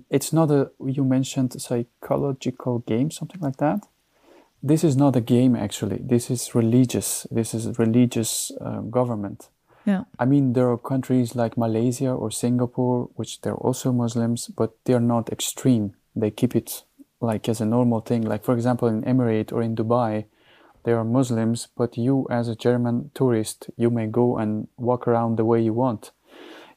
It's 0.09 0.33
not 0.33 0.51
a, 0.51 0.71
you 0.83 1.03
mentioned 1.03 1.59
psychological 1.61 2.79
game, 2.79 3.11
something 3.11 3.41
like 3.41 3.57
that. 3.57 3.87
This 4.61 4.83
is 4.83 4.95
not 4.95 5.15
a 5.15 5.21
game 5.21 5.55
actually. 5.55 5.99
This 6.01 6.31
is 6.31 6.55
religious. 6.55 7.27
This 7.29 7.53
is 7.53 7.77
religious 7.77 8.51
uh, 8.61 8.79
government. 8.79 9.49
Yeah. 9.85 10.03
I 10.17 10.25
mean, 10.25 10.53
there 10.53 10.69
are 10.69 10.77
countries 10.77 11.35
like 11.35 11.57
Malaysia 11.57 12.11
or 12.11 12.31
Singapore, 12.31 13.09
which 13.15 13.41
they're 13.41 13.55
also 13.55 13.91
Muslims, 13.91 14.47
but 14.47 14.71
they're 14.85 15.01
not 15.01 15.31
extreme. 15.31 15.95
They 16.15 16.31
keep 16.31 16.55
it 16.55 16.83
like 17.19 17.49
as 17.49 17.59
a 17.59 17.65
normal 17.65 17.99
thing. 17.99 18.21
Like, 18.21 18.43
for 18.43 18.53
example, 18.53 18.87
in 18.87 19.01
Emirate 19.03 19.51
or 19.51 19.61
in 19.61 19.75
Dubai, 19.75 20.25
they 20.83 20.91
are 20.91 21.03
Muslims, 21.03 21.67
but 21.77 21.97
you, 21.97 22.27
as 22.29 22.47
a 22.47 22.55
German 22.55 23.11
tourist, 23.13 23.69
you 23.77 23.89
may 23.89 24.07
go 24.07 24.37
and 24.37 24.67
walk 24.77 25.07
around 25.07 25.37
the 25.37 25.45
way 25.45 25.61
you 25.61 25.73
want. 25.73 26.11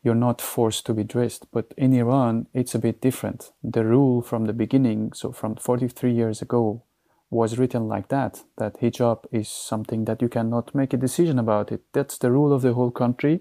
You're 0.03 0.15
not 0.15 0.41
forced 0.41 0.87
to 0.87 0.95
be 0.95 1.05
dressed. 1.05 1.47
But 1.53 1.75
in 1.77 1.93
Iran, 1.93 2.47
it's 2.55 2.75
a 2.75 2.79
bit 2.79 3.01
different. 3.01 3.53
The 3.63 3.85
rule 3.85 4.23
from 4.23 4.47
the 4.47 4.53
beginning, 4.53 5.13
so 5.13 5.33
from 5.33 5.57
43 5.57 6.13
years 6.13 6.43
ago, 6.43 6.83
was 7.31 7.59
written 7.59 7.89
like 7.89 8.09
that 8.09 8.45
that 8.57 8.81
hijab 8.81 9.27
is 9.33 9.49
something 9.49 10.05
that 10.05 10.23
you 10.23 10.29
cannot 10.29 10.75
make 10.75 10.93
a 10.93 10.97
decision 10.97 11.39
about 11.39 11.73
it. 11.73 11.83
That's 11.93 12.19
the 12.19 12.31
rule 12.31 12.53
of 12.53 12.63
the 12.63 12.75
whole 12.75 12.93
country, 12.93 13.41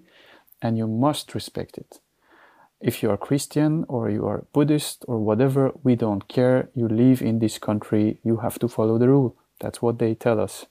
and 0.62 0.78
you 0.78 0.88
must 0.88 1.36
respect 1.36 1.78
it. 1.78 2.00
If 2.82 3.02
you 3.02 3.10
are 3.10 3.18
Christian 3.18 3.86
or 3.88 4.10
you 4.10 4.26
are 4.28 4.46
Buddhist 4.54 5.06
or 5.08 5.20
whatever, 5.20 5.72
we 5.84 5.96
don't 5.96 6.28
care. 6.28 6.70
You 6.76 6.88
live 6.88 7.22
in 7.22 7.40
this 7.40 7.58
country, 7.58 8.20
you 8.24 8.38
have 8.38 8.60
to 8.60 8.68
follow 8.68 8.98
the 8.98 9.08
rule. 9.08 9.36
That's 9.60 9.82
what 9.82 10.00
they 10.00 10.14
tell 10.14 10.40
us. 10.40 10.66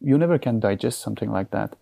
You 0.00 0.16
never 0.16 0.38
can 0.38 0.60
digest 0.60 1.00
something 1.00 1.30
like 1.30 1.50
that. 1.50 1.76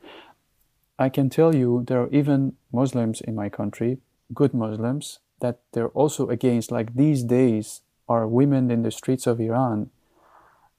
I 0.99 1.09
can 1.09 1.31
tell 1.31 1.55
you 1.55 1.85
there 1.87 2.03
are 2.03 2.11
even 2.11 2.55
Muslims 2.73 3.21
in 3.21 3.35
my 3.35 3.49
country, 3.49 3.99
good 4.35 4.53
Muslims, 4.53 5.21
that 5.41 5.61
they're 5.73 5.89
also 5.89 6.29
against, 6.29 6.73
like 6.73 6.95
these 6.95 7.23
days, 7.23 7.83
are 8.09 8.27
women 8.27 8.71
in 8.71 8.83
the 8.83 8.91
streets 8.91 9.27
of 9.27 9.41
Iran 9.41 9.91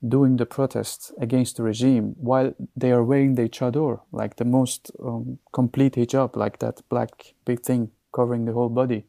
doing 0.08 0.38
the 0.38 0.46
protests 0.46 1.12
against 1.20 1.58
the 1.58 1.64
regime 1.64 2.16
while 2.18 2.54
they 2.76 2.92
are 2.92 3.04
wearing 3.04 3.36
the 3.36 3.50
chador, 3.50 4.02
like 4.12 4.38
the 4.38 4.46
most 4.46 4.92
um, 5.04 5.40
complete 5.52 5.94
hijab, 5.94 6.36
like 6.36 6.60
that 6.60 6.82
black 6.90 7.34
big 7.46 7.62
thing 7.62 7.92
covering 8.14 8.46
the 8.46 8.54
whole 8.54 8.70
body. 8.70 9.06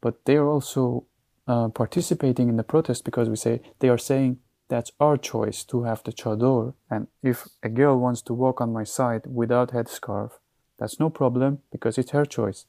But 0.00 0.24
they 0.24 0.36
are 0.36 0.48
also 0.48 1.06
uh, 1.46 1.68
participating 1.68 2.48
in 2.48 2.56
the 2.56 2.64
protest 2.64 3.04
because 3.04 3.28
we 3.28 3.36
say 3.36 3.60
they 3.78 3.88
are 3.88 3.98
saying 3.98 4.38
that's 4.68 4.92
our 4.98 5.16
choice 5.16 5.64
to 5.64 5.84
have 5.84 6.02
the 6.04 6.12
chador. 6.12 6.74
And 6.90 7.08
if 7.22 7.48
a 7.62 7.68
girl 7.68 7.98
wants 7.98 8.22
to 8.22 8.34
walk 8.34 8.60
on 8.60 8.72
my 8.72 8.84
side 8.84 9.22
without 9.26 9.72
headscarf, 9.72 10.32
that's 10.78 10.98
no 10.98 11.10
problem 11.10 11.60
because 11.70 11.98
it's 11.98 12.10
her 12.10 12.24
choice. 12.24 12.66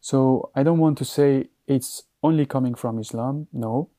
So 0.00 0.50
I 0.54 0.62
don't 0.62 0.78
want 0.78 0.98
to 0.98 1.04
say 1.04 1.48
it's 1.66 2.04
only 2.22 2.46
coming 2.46 2.74
from 2.74 2.98
Islam. 2.98 3.48
No, 3.52 3.90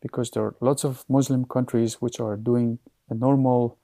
because 0.00 0.30
there 0.30 0.44
are 0.44 0.54
lots 0.60 0.84
of 0.84 1.04
Muslim 1.08 1.44
countries 1.44 2.00
which 2.00 2.20
are 2.20 2.36
doing 2.36 2.78
a 3.08 3.14
normal 3.14 3.78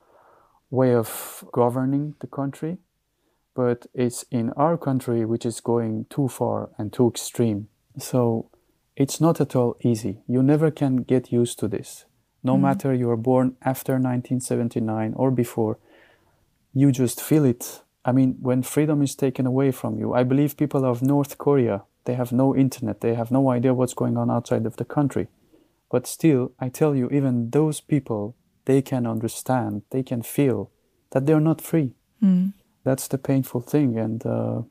way 0.71 0.95
of 0.95 1.45
governing 1.53 2.15
the 2.21 2.27
country, 2.27 2.79
but 3.55 3.87
it's 3.95 4.25
in 4.31 4.51
our 4.57 4.77
country 4.77 5.25
which 5.25 5.45
is 5.45 5.61
going 5.61 6.07
too 6.11 6.29
far 6.29 6.71
and 6.79 6.93
too 6.93 7.09
extreme. 7.09 7.69
So 7.99 8.51
it's 8.97 9.21
not 9.21 9.41
at 9.41 9.57
all 9.57 9.77
easy. 9.83 10.23
You 10.29 10.43
never 10.43 10.71
can 10.71 10.99
get 10.99 11.33
used 11.33 11.59
to 11.61 11.69
this. 11.69 12.05
No 12.43 12.57
mm. 12.57 12.61
matter 12.61 12.95
you 12.95 13.11
are 13.11 13.17
born 13.17 13.57
after 13.63 13.93
1979 13.93 15.15
or 15.17 15.31
before, 15.31 15.79
you 16.73 16.93
just 16.93 17.21
feel 17.21 17.45
it. 17.45 17.83
I 18.05 18.13
mean, 18.13 18.37
when 18.41 18.63
freedom 18.63 19.03
is 19.03 19.15
taken 19.15 19.47
away 19.47 19.71
from 19.73 19.99
you, 19.99 20.15
I 20.15 20.23
believe 20.23 20.57
people 20.57 20.85
of 20.85 21.03
North 21.03 21.37
Korea, 21.37 21.83
they 22.05 22.15
have 22.15 22.33
no 22.33 22.57
internet, 22.57 23.01
they 23.01 23.15
have 23.15 23.31
no 23.31 23.51
idea 23.51 23.75
what's 23.75 23.95
going 23.95 24.17
on 24.17 24.31
outside 24.31 24.65
of 24.65 24.77
the 24.77 24.85
country 24.85 25.29
but 25.91 26.07
still, 26.07 26.53
I 26.59 26.69
tell 26.69 26.95
you, 26.95 27.11
even 27.11 27.51
those 27.51 27.81
people, 27.81 28.37
they 28.65 28.81
can 28.81 29.07
understand, 29.07 29.83
they 29.91 30.05
can 30.05 30.23
feel 30.23 30.71
that 31.11 31.27
they're 31.27 31.41
not 31.41 31.61
free. 31.61 31.95
Mm. 32.23 32.53
That's 32.85 33.09
the 33.09 33.19
painful 33.19 33.63
thing. 33.63 33.99
And 33.99 34.25
uh, 34.25 34.63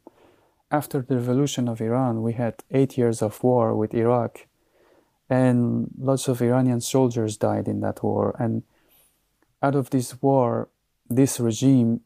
after 0.72 1.02
the 1.02 1.18
revolution 1.18 1.68
of 1.68 1.82
Iran, 1.82 2.24
we 2.24 2.34
had 2.34 2.64
eight 2.72 2.98
years 2.98 3.22
of 3.22 3.44
war 3.44 3.76
with 3.76 3.94
Iraq, 3.94 4.48
and 5.30 5.90
lots 6.00 6.28
of 6.28 6.42
Iranian 6.42 6.82
soldiers 6.82 7.38
died 7.38 7.68
in 7.68 7.82
that 7.82 8.04
war. 8.04 8.36
And 8.40 8.64
out 9.62 9.76
of 9.76 9.92
this 9.92 10.22
war, 10.22 10.70
this 11.10 11.40
regime 11.40 12.02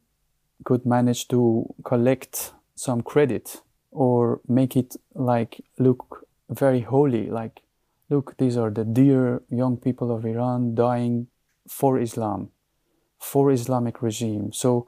could 0.66 0.86
manage 0.86 1.28
to 1.30 1.74
collect 1.84 2.54
some 2.76 3.02
credit 3.02 3.62
or 3.92 4.42
make 4.48 4.76
it 4.76 4.96
like 5.14 5.64
look 5.78 6.28
very 6.50 6.82
holy, 6.82 7.30
like 7.30 7.62
look, 8.10 8.38
these 8.38 8.58
are 8.58 8.70
the 8.70 8.84
dear 8.84 9.42
young 9.50 9.78
people 9.78 10.12
of 10.12 10.26
Iran 10.26 10.76
dying 10.76 11.28
for 11.68 12.00
Islam, 12.00 12.50
for 13.20 13.52
Islamic 13.52 14.02
regime. 14.02 14.52
So, 14.52 14.88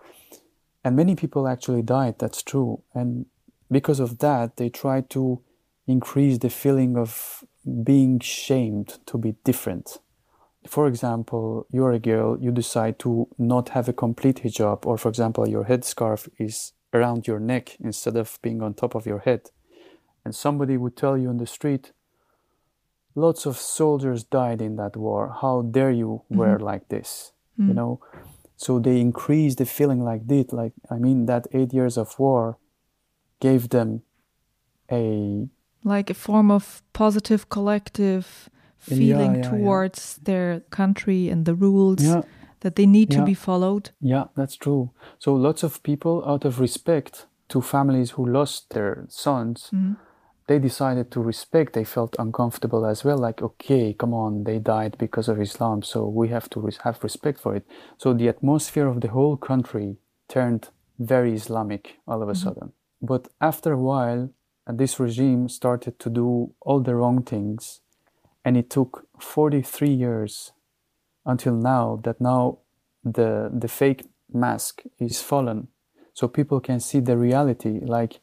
and 0.84 0.96
many 0.96 1.16
people 1.16 1.48
actually 1.48 1.82
died, 1.82 2.20
that's 2.20 2.44
true. 2.44 2.82
And 2.94 3.26
because 3.72 4.00
of 4.00 4.20
that, 4.20 4.58
they 4.58 4.70
tried 4.70 5.10
to 5.12 5.42
increase 5.88 6.38
the 6.40 6.50
feeling 6.50 6.98
of 6.98 7.44
being 7.84 8.20
shamed 8.20 9.00
to 9.08 9.18
be 9.18 9.36
different. 9.44 10.00
For 10.68 10.88
example, 10.88 11.68
you're 11.72 11.92
a 11.92 12.00
girl, 12.00 12.38
you 12.40 12.52
decide 12.52 12.98
to 13.00 13.28
not 13.38 13.70
have 13.70 13.88
a 13.88 13.94
complete 13.94 14.44
hijab, 14.44 14.86
or 14.86 14.98
for 14.98 15.10
example, 15.10 15.48
your 15.48 15.66
headscarf 15.66 16.28
is 16.40 16.74
around 16.94 17.28
your 17.28 17.40
neck 17.40 17.78
instead 17.80 18.16
of 18.16 18.40
being 18.42 18.62
on 18.62 18.74
top 18.74 18.96
of 18.96 19.06
your 19.06 19.20
head. 19.20 19.52
And 20.24 20.34
somebody 20.34 20.78
would 20.78 20.96
tell 20.96 21.18
you 21.18 21.30
in 21.30 21.38
the 21.38 21.46
street, 21.46 21.92
lots 23.14 23.46
of 23.46 23.58
soldiers 23.58 24.24
died 24.24 24.62
in 24.62 24.76
that 24.78 24.98
war. 24.98 25.36
How 25.42 25.62
dare 25.62 25.92
you 25.92 26.24
wear 26.30 26.56
mm-hmm. 26.56 26.64
like 26.64 26.90
this? 26.90 27.32
Mm-hmm. 27.60 27.70
You 27.70 27.74
know, 27.76 28.00
so 28.58 28.80
they 28.80 29.00
increased 29.00 29.58
the 29.58 29.66
feeling 29.66 30.04
like 30.04 30.28
this. 30.28 30.52
Like 30.52 30.74
I 30.90 30.96
mean, 30.96 31.26
that 31.28 31.48
eight 31.52 31.74
years 31.74 31.98
of 31.98 32.18
war 32.18 32.58
gave 33.40 33.70
them 33.70 34.02
a 34.92 35.48
like 35.86 36.10
a 36.10 36.14
form 36.14 36.52
of 36.52 36.82
positive 36.92 37.48
collective 37.48 38.50
feeling 38.78 39.36
yeah, 39.36 39.42
yeah, 39.44 39.50
towards 39.50 40.18
yeah. 40.18 40.24
their 40.26 40.60
country 40.72 41.30
and 41.30 41.46
the 41.46 41.56
rules 41.56 42.04
that 42.60 42.76
they 42.76 42.86
need 42.86 43.12
to 43.12 43.24
be 43.24 43.34
followed. 43.34 43.92
Yeah, 44.02 44.26
that's 44.36 44.58
true. 44.58 44.92
So 45.20 45.34
lots 45.34 45.64
of 45.64 45.82
people, 45.84 46.24
out 46.26 46.44
of 46.44 46.60
respect 46.60 47.28
to 47.50 47.62
families 47.62 48.12
who 48.12 48.26
lost 48.26 48.72
their 48.72 49.06
sons. 49.08 49.70
Mm-hmm 49.74 49.94
they 50.48 50.60
decided 50.60 51.12
to 51.12 51.20
respect 51.20 51.74
they 51.74 51.84
felt 51.84 52.16
uncomfortable 52.20 52.86
as 52.86 53.04
well 53.04 53.18
like 53.18 53.42
okay 53.42 53.94
come 53.94 54.14
on 54.14 54.44
they 54.44 54.60
died 54.60 54.96
because 54.98 55.28
of 55.28 55.42
islam 55.42 55.82
so 55.82 56.08
we 56.08 56.28
have 56.28 56.50
to 56.50 56.60
res- 56.60 56.78
have 56.84 57.04
respect 57.04 57.40
for 57.40 57.56
it 57.56 57.66
so 57.98 58.14
the 58.14 58.28
atmosphere 58.28 58.88
of 58.88 59.02
the 59.02 59.10
whole 59.10 59.38
country 59.38 59.98
turned 60.28 60.70
very 61.00 61.34
islamic 61.34 61.98
all 62.08 62.22
of 62.22 62.30
a 62.30 62.34
mm-hmm. 62.34 62.44
sudden 62.44 62.74
but 63.02 63.28
after 63.42 63.74
a 63.74 63.80
while 63.80 64.30
uh, 64.68 64.74
this 64.74 65.00
regime 65.00 65.50
started 65.50 66.00
to 66.00 66.10
do 66.10 66.54
all 66.62 66.80
the 66.80 66.96
wrong 66.96 67.24
things 67.24 67.82
and 68.44 68.58
it 68.58 68.70
took 68.70 69.08
43 69.20 69.90
years 69.90 70.52
until 71.26 71.56
now 71.56 72.00
that 72.04 72.22
now 72.22 72.60
the 73.04 73.50
the 73.54 73.68
fake 73.68 74.06
mask 74.32 74.84
is 75.00 75.22
fallen 75.22 75.68
so 76.14 76.28
people 76.28 76.60
can 76.60 76.80
see 76.80 77.00
the 77.00 77.18
reality 77.18 77.80
like 77.82 78.20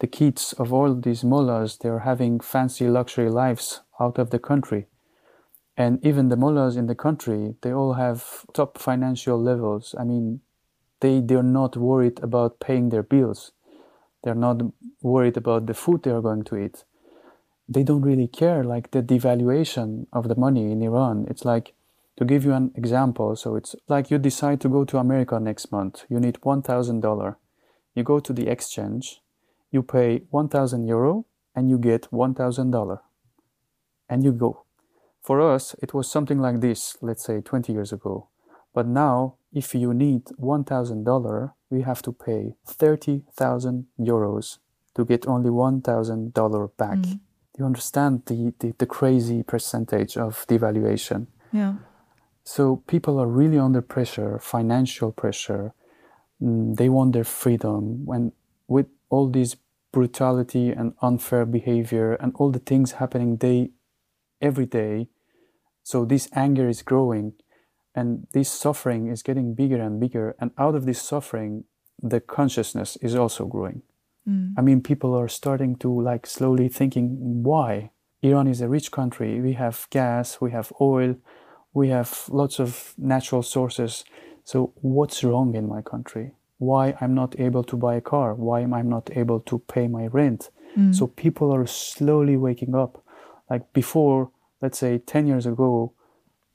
the 0.00 0.06
kids 0.06 0.54
of 0.54 0.72
all 0.72 0.94
these 0.94 1.22
mullahs, 1.22 1.76
they're 1.76 2.00
having 2.00 2.40
fancy 2.40 2.88
luxury 2.88 3.30
lives 3.30 3.82
out 4.00 4.18
of 4.18 4.30
the 4.30 4.38
country. 4.38 4.86
And 5.76 6.04
even 6.04 6.28
the 6.28 6.36
mullahs 6.36 6.76
in 6.76 6.86
the 6.86 6.94
country, 6.94 7.54
they 7.62 7.72
all 7.72 7.94
have 7.94 8.44
top 8.52 8.78
financial 8.78 9.40
levels. 9.40 9.94
I 9.98 10.04
mean, 10.04 10.40
they, 11.00 11.20
they're 11.20 11.42
not 11.42 11.76
worried 11.76 12.18
about 12.22 12.60
paying 12.60 12.88
their 12.88 13.02
bills. 13.02 13.52
They're 14.22 14.34
not 14.34 14.60
worried 15.02 15.36
about 15.36 15.66
the 15.66 15.74
food 15.74 16.02
they're 16.02 16.20
going 16.20 16.44
to 16.44 16.56
eat. 16.56 16.84
They 17.68 17.82
don't 17.82 18.02
really 18.02 18.26
care, 18.26 18.64
like 18.64 18.90
the 18.90 19.02
devaluation 19.02 20.06
of 20.12 20.28
the 20.28 20.34
money 20.34 20.72
in 20.72 20.82
Iran. 20.82 21.26
It's 21.30 21.44
like, 21.44 21.74
to 22.16 22.24
give 22.24 22.44
you 22.44 22.52
an 22.52 22.72
example, 22.74 23.34
so 23.36 23.56
it's 23.56 23.74
like 23.88 24.10
you 24.10 24.18
decide 24.18 24.60
to 24.60 24.68
go 24.68 24.84
to 24.84 24.98
America 24.98 25.40
next 25.40 25.72
month. 25.72 26.04
You 26.10 26.20
need 26.20 26.40
$1,000. 26.42 27.36
You 27.94 28.02
go 28.02 28.20
to 28.20 28.32
the 28.32 28.48
exchange, 28.48 29.22
you 29.70 29.82
pay 29.82 30.22
1000 30.30 30.86
euro 30.86 31.24
and 31.54 31.70
you 31.70 31.78
get 31.78 32.10
$1000 32.10 33.00
and 34.08 34.24
you 34.24 34.32
go. 34.32 34.64
For 35.22 35.40
us, 35.40 35.74
it 35.82 35.94
was 35.94 36.10
something 36.10 36.38
like 36.38 36.60
this, 36.60 36.96
let's 37.00 37.24
say 37.24 37.40
20 37.40 37.72
years 37.72 37.92
ago. 37.92 38.28
But 38.72 38.86
now, 38.86 39.36
if 39.52 39.74
you 39.74 39.92
need 39.92 40.24
$1000, 40.40 41.52
we 41.70 41.82
have 41.82 42.02
to 42.02 42.12
pay 42.12 42.54
30,000 42.66 43.86
euros 43.98 44.58
to 44.94 45.04
get 45.04 45.26
only 45.26 45.50
$1,000 45.50 46.76
back. 46.76 46.98
Mm. 46.98 47.12
Do 47.12 47.18
you 47.58 47.64
understand 47.64 48.22
the, 48.26 48.54
the, 48.58 48.74
the 48.78 48.86
crazy 48.86 49.42
percentage 49.42 50.16
of 50.16 50.46
devaluation? 50.48 51.26
Yeah. 51.52 51.74
So 52.44 52.82
people 52.86 53.20
are 53.20 53.26
really 53.26 53.58
under 53.58 53.82
pressure, 53.82 54.38
financial 54.38 55.12
pressure. 55.12 55.72
Mm, 56.42 56.76
they 56.76 56.88
want 56.88 57.12
their 57.12 57.24
freedom. 57.24 58.06
When 58.06 58.32
with 58.66 58.86
all 59.10 59.28
this 59.28 59.56
brutality 59.92 60.70
and 60.70 60.94
unfair 61.02 61.44
behavior 61.44 62.14
and 62.14 62.32
all 62.36 62.50
the 62.50 62.60
things 62.60 62.92
happening 62.92 63.36
day 63.36 63.70
every 64.40 64.66
day 64.66 65.08
so 65.82 66.04
this 66.04 66.28
anger 66.32 66.68
is 66.68 66.82
growing 66.82 67.32
and 68.00 68.26
this 68.32 68.50
suffering 68.64 69.08
is 69.14 69.22
getting 69.28 69.54
bigger 69.54 69.80
and 69.86 70.00
bigger 70.00 70.26
and 70.40 70.50
out 70.64 70.74
of 70.74 70.86
this 70.86 71.02
suffering 71.12 71.64
the 72.12 72.20
consciousness 72.20 72.96
is 73.08 73.14
also 73.14 73.44
growing 73.54 73.82
mm. 74.28 74.52
i 74.58 74.60
mean 74.68 74.80
people 74.90 75.14
are 75.20 75.28
starting 75.28 75.76
to 75.76 75.90
like 76.10 76.26
slowly 76.26 76.68
thinking 76.68 77.06
why 77.50 77.90
iran 78.22 78.46
is 78.54 78.60
a 78.62 78.68
rich 78.76 78.90
country 78.90 79.40
we 79.40 79.52
have 79.64 79.86
gas 79.90 80.40
we 80.40 80.50
have 80.50 80.72
oil 80.80 81.14
We 81.72 81.88
have 81.88 82.24
lots 82.28 82.58
of 82.58 82.94
natural 82.98 83.42
sources. 83.42 84.04
So, 84.44 84.72
what's 84.80 85.22
wrong 85.22 85.54
in 85.54 85.68
my 85.68 85.82
country? 85.82 86.32
Why 86.58 86.96
I'm 87.00 87.14
not 87.14 87.38
able 87.38 87.64
to 87.64 87.76
buy 87.76 87.94
a 87.96 88.00
car? 88.00 88.34
Why 88.34 88.60
am 88.60 88.74
I 88.74 88.82
not 88.82 89.16
able 89.16 89.40
to 89.40 89.58
pay 89.60 89.86
my 89.88 90.06
rent? 90.06 90.50
Mm. 90.76 90.94
So, 90.94 91.06
people 91.06 91.52
are 91.54 91.66
slowly 91.66 92.36
waking 92.36 92.74
up. 92.74 93.04
Like 93.48 93.72
before, 93.72 94.30
let's 94.60 94.78
say 94.78 94.98
10 94.98 95.26
years 95.26 95.46
ago, 95.46 95.92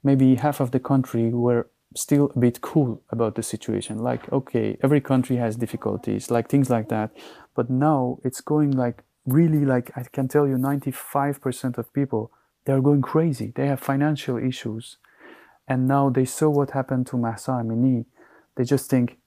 maybe 0.06 0.36
half 0.36 0.58
of 0.60 0.70
the 0.70 0.80
country 0.80 1.26
were 1.46 1.62
still 1.94 2.26
a 2.36 2.38
bit 2.38 2.60
cool 2.60 3.02
about 3.10 3.34
the 3.34 3.42
situation. 3.42 3.98
Like, 4.10 4.22
okay, 4.32 4.78
every 4.82 5.00
country 5.00 5.36
has 5.36 5.56
difficulties, 5.56 6.30
like 6.30 6.48
things 6.48 6.68
like 6.70 6.88
that. 6.88 7.10
But 7.56 7.68
now 7.70 8.18
it's 8.24 8.40
going 8.40 8.70
like 8.70 9.02
really 9.38 9.64
like 9.64 9.90
I 9.96 10.02
can 10.16 10.28
tell 10.28 10.46
you 10.46 10.56
95% 10.56 11.78
of 11.78 11.92
people 11.92 12.30
they're 12.64 12.82
going 12.82 13.02
crazy. 13.02 13.52
They 13.54 13.66
have 13.68 13.80
financial 13.80 14.36
issues. 14.36 14.98
And 15.68 15.88
now 15.88 16.10
they 16.10 16.24
saw 16.24 16.48
what 16.50 16.70
happened 16.72 17.06
to 17.08 17.16
Mahsa 17.16 17.52
Amini. 17.62 18.04
They 18.56 18.64
just 18.64 18.90
think 18.90 19.18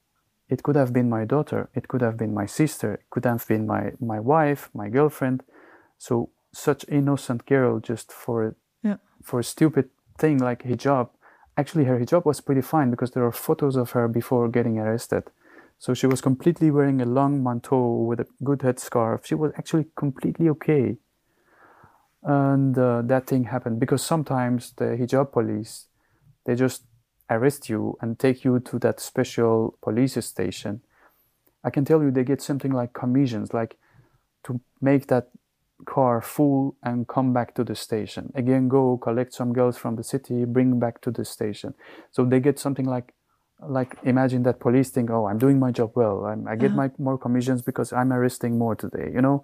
it 0.50 0.64
could 0.64 0.76
have 0.76 0.92
been 0.94 1.10
my 1.10 1.26
daughter, 1.26 1.70
it 1.76 1.88
could 1.88 2.02
have 2.02 2.18
been 2.18 2.34
my 2.34 2.48
sister, 2.48 2.96
it 2.96 3.06
could 3.12 3.26
have 3.26 3.48
been 3.48 3.66
my, 3.68 3.92
my 4.00 4.20
wife, 4.20 4.70
my 4.74 4.90
girlfriend. 4.90 5.44
So 5.98 6.30
such 6.52 6.86
innocent 6.90 7.46
girl 7.46 7.80
just 7.80 8.12
for 8.12 8.56
yeah. 8.84 8.98
for 9.24 9.40
a 9.40 9.44
stupid 9.44 9.90
thing 10.20 10.38
like 10.38 10.64
hijab. 10.64 11.10
Actually 11.58 11.86
her 11.86 12.00
hijab 12.00 12.26
was 12.26 12.42
pretty 12.42 12.62
fine 12.62 12.92
because 12.92 13.12
there 13.12 13.26
are 13.26 13.32
photos 13.32 13.76
of 13.76 13.92
her 13.92 14.08
before 14.08 14.48
getting 14.50 14.78
arrested. 14.78 15.24
So 15.78 15.94
she 15.94 16.08
was 16.08 16.22
completely 16.22 16.72
wearing 16.72 17.02
a 17.02 17.06
long 17.06 17.42
manteau 17.42 18.06
with 18.06 18.20
a 18.20 18.28
good 18.44 18.60
headscarf. 18.60 19.26
She 19.26 19.36
was 19.36 19.52
actually 19.58 19.88
completely 19.96 20.50
okay. 20.50 20.98
And 22.22 22.78
uh, 22.78 23.02
that 23.04 23.28
thing 23.28 23.46
happened 23.46 23.80
because 23.80 24.04
sometimes 24.04 24.74
the 24.76 24.98
hijab 25.00 25.32
police, 25.32 25.86
they 26.46 26.56
just 26.56 26.84
arrest 27.30 27.70
you 27.70 27.98
and 28.02 28.20
take 28.20 28.44
you 28.44 28.60
to 28.60 28.80
that 28.80 29.00
special 29.00 29.78
police 29.82 30.26
station. 30.26 30.82
I 31.64 31.70
can 31.70 31.86
tell 31.86 32.04
you 32.04 32.12
they 32.12 32.24
get 32.24 32.42
something 32.42 32.74
like 32.74 32.94
commissions, 32.94 33.54
like 33.54 33.78
to 34.44 34.60
make 34.82 35.08
that 35.08 35.30
car 35.86 36.22
full 36.22 36.76
and 36.84 37.08
come 37.08 37.34
back 37.34 37.56
to 37.56 37.64
the 37.64 37.76
station. 37.76 38.32
Again, 38.36 38.68
go 38.68 38.98
collect 38.98 39.34
some 39.34 39.54
girls 39.54 39.78
from 39.78 39.96
the 39.96 40.04
city, 40.04 40.46
bring 40.46 40.80
back 40.80 41.02
to 41.02 41.12
the 41.12 41.26
station. 41.26 41.74
So 42.12 42.26
they 42.26 42.40
get 42.40 42.60
something 42.60 42.86
like 42.86 43.14
like 43.68 43.98
imagine 44.04 44.44
that 44.44 44.60
police 44.60 44.90
think 44.90 45.10
oh 45.10 45.28
i'm 45.28 45.38
doing 45.38 45.60
my 45.60 45.72
job 45.72 45.92
well 45.96 46.26
I'm, 46.26 46.48
i 46.48 46.56
get 46.56 46.72
uh-huh. 46.72 46.78
my 46.78 46.92
more 46.98 47.18
commissions 47.18 47.62
because 47.62 47.92
i'm 47.92 48.14
arresting 48.14 48.58
more 48.58 48.76
today 48.76 49.12
you 49.14 49.22
know 49.22 49.44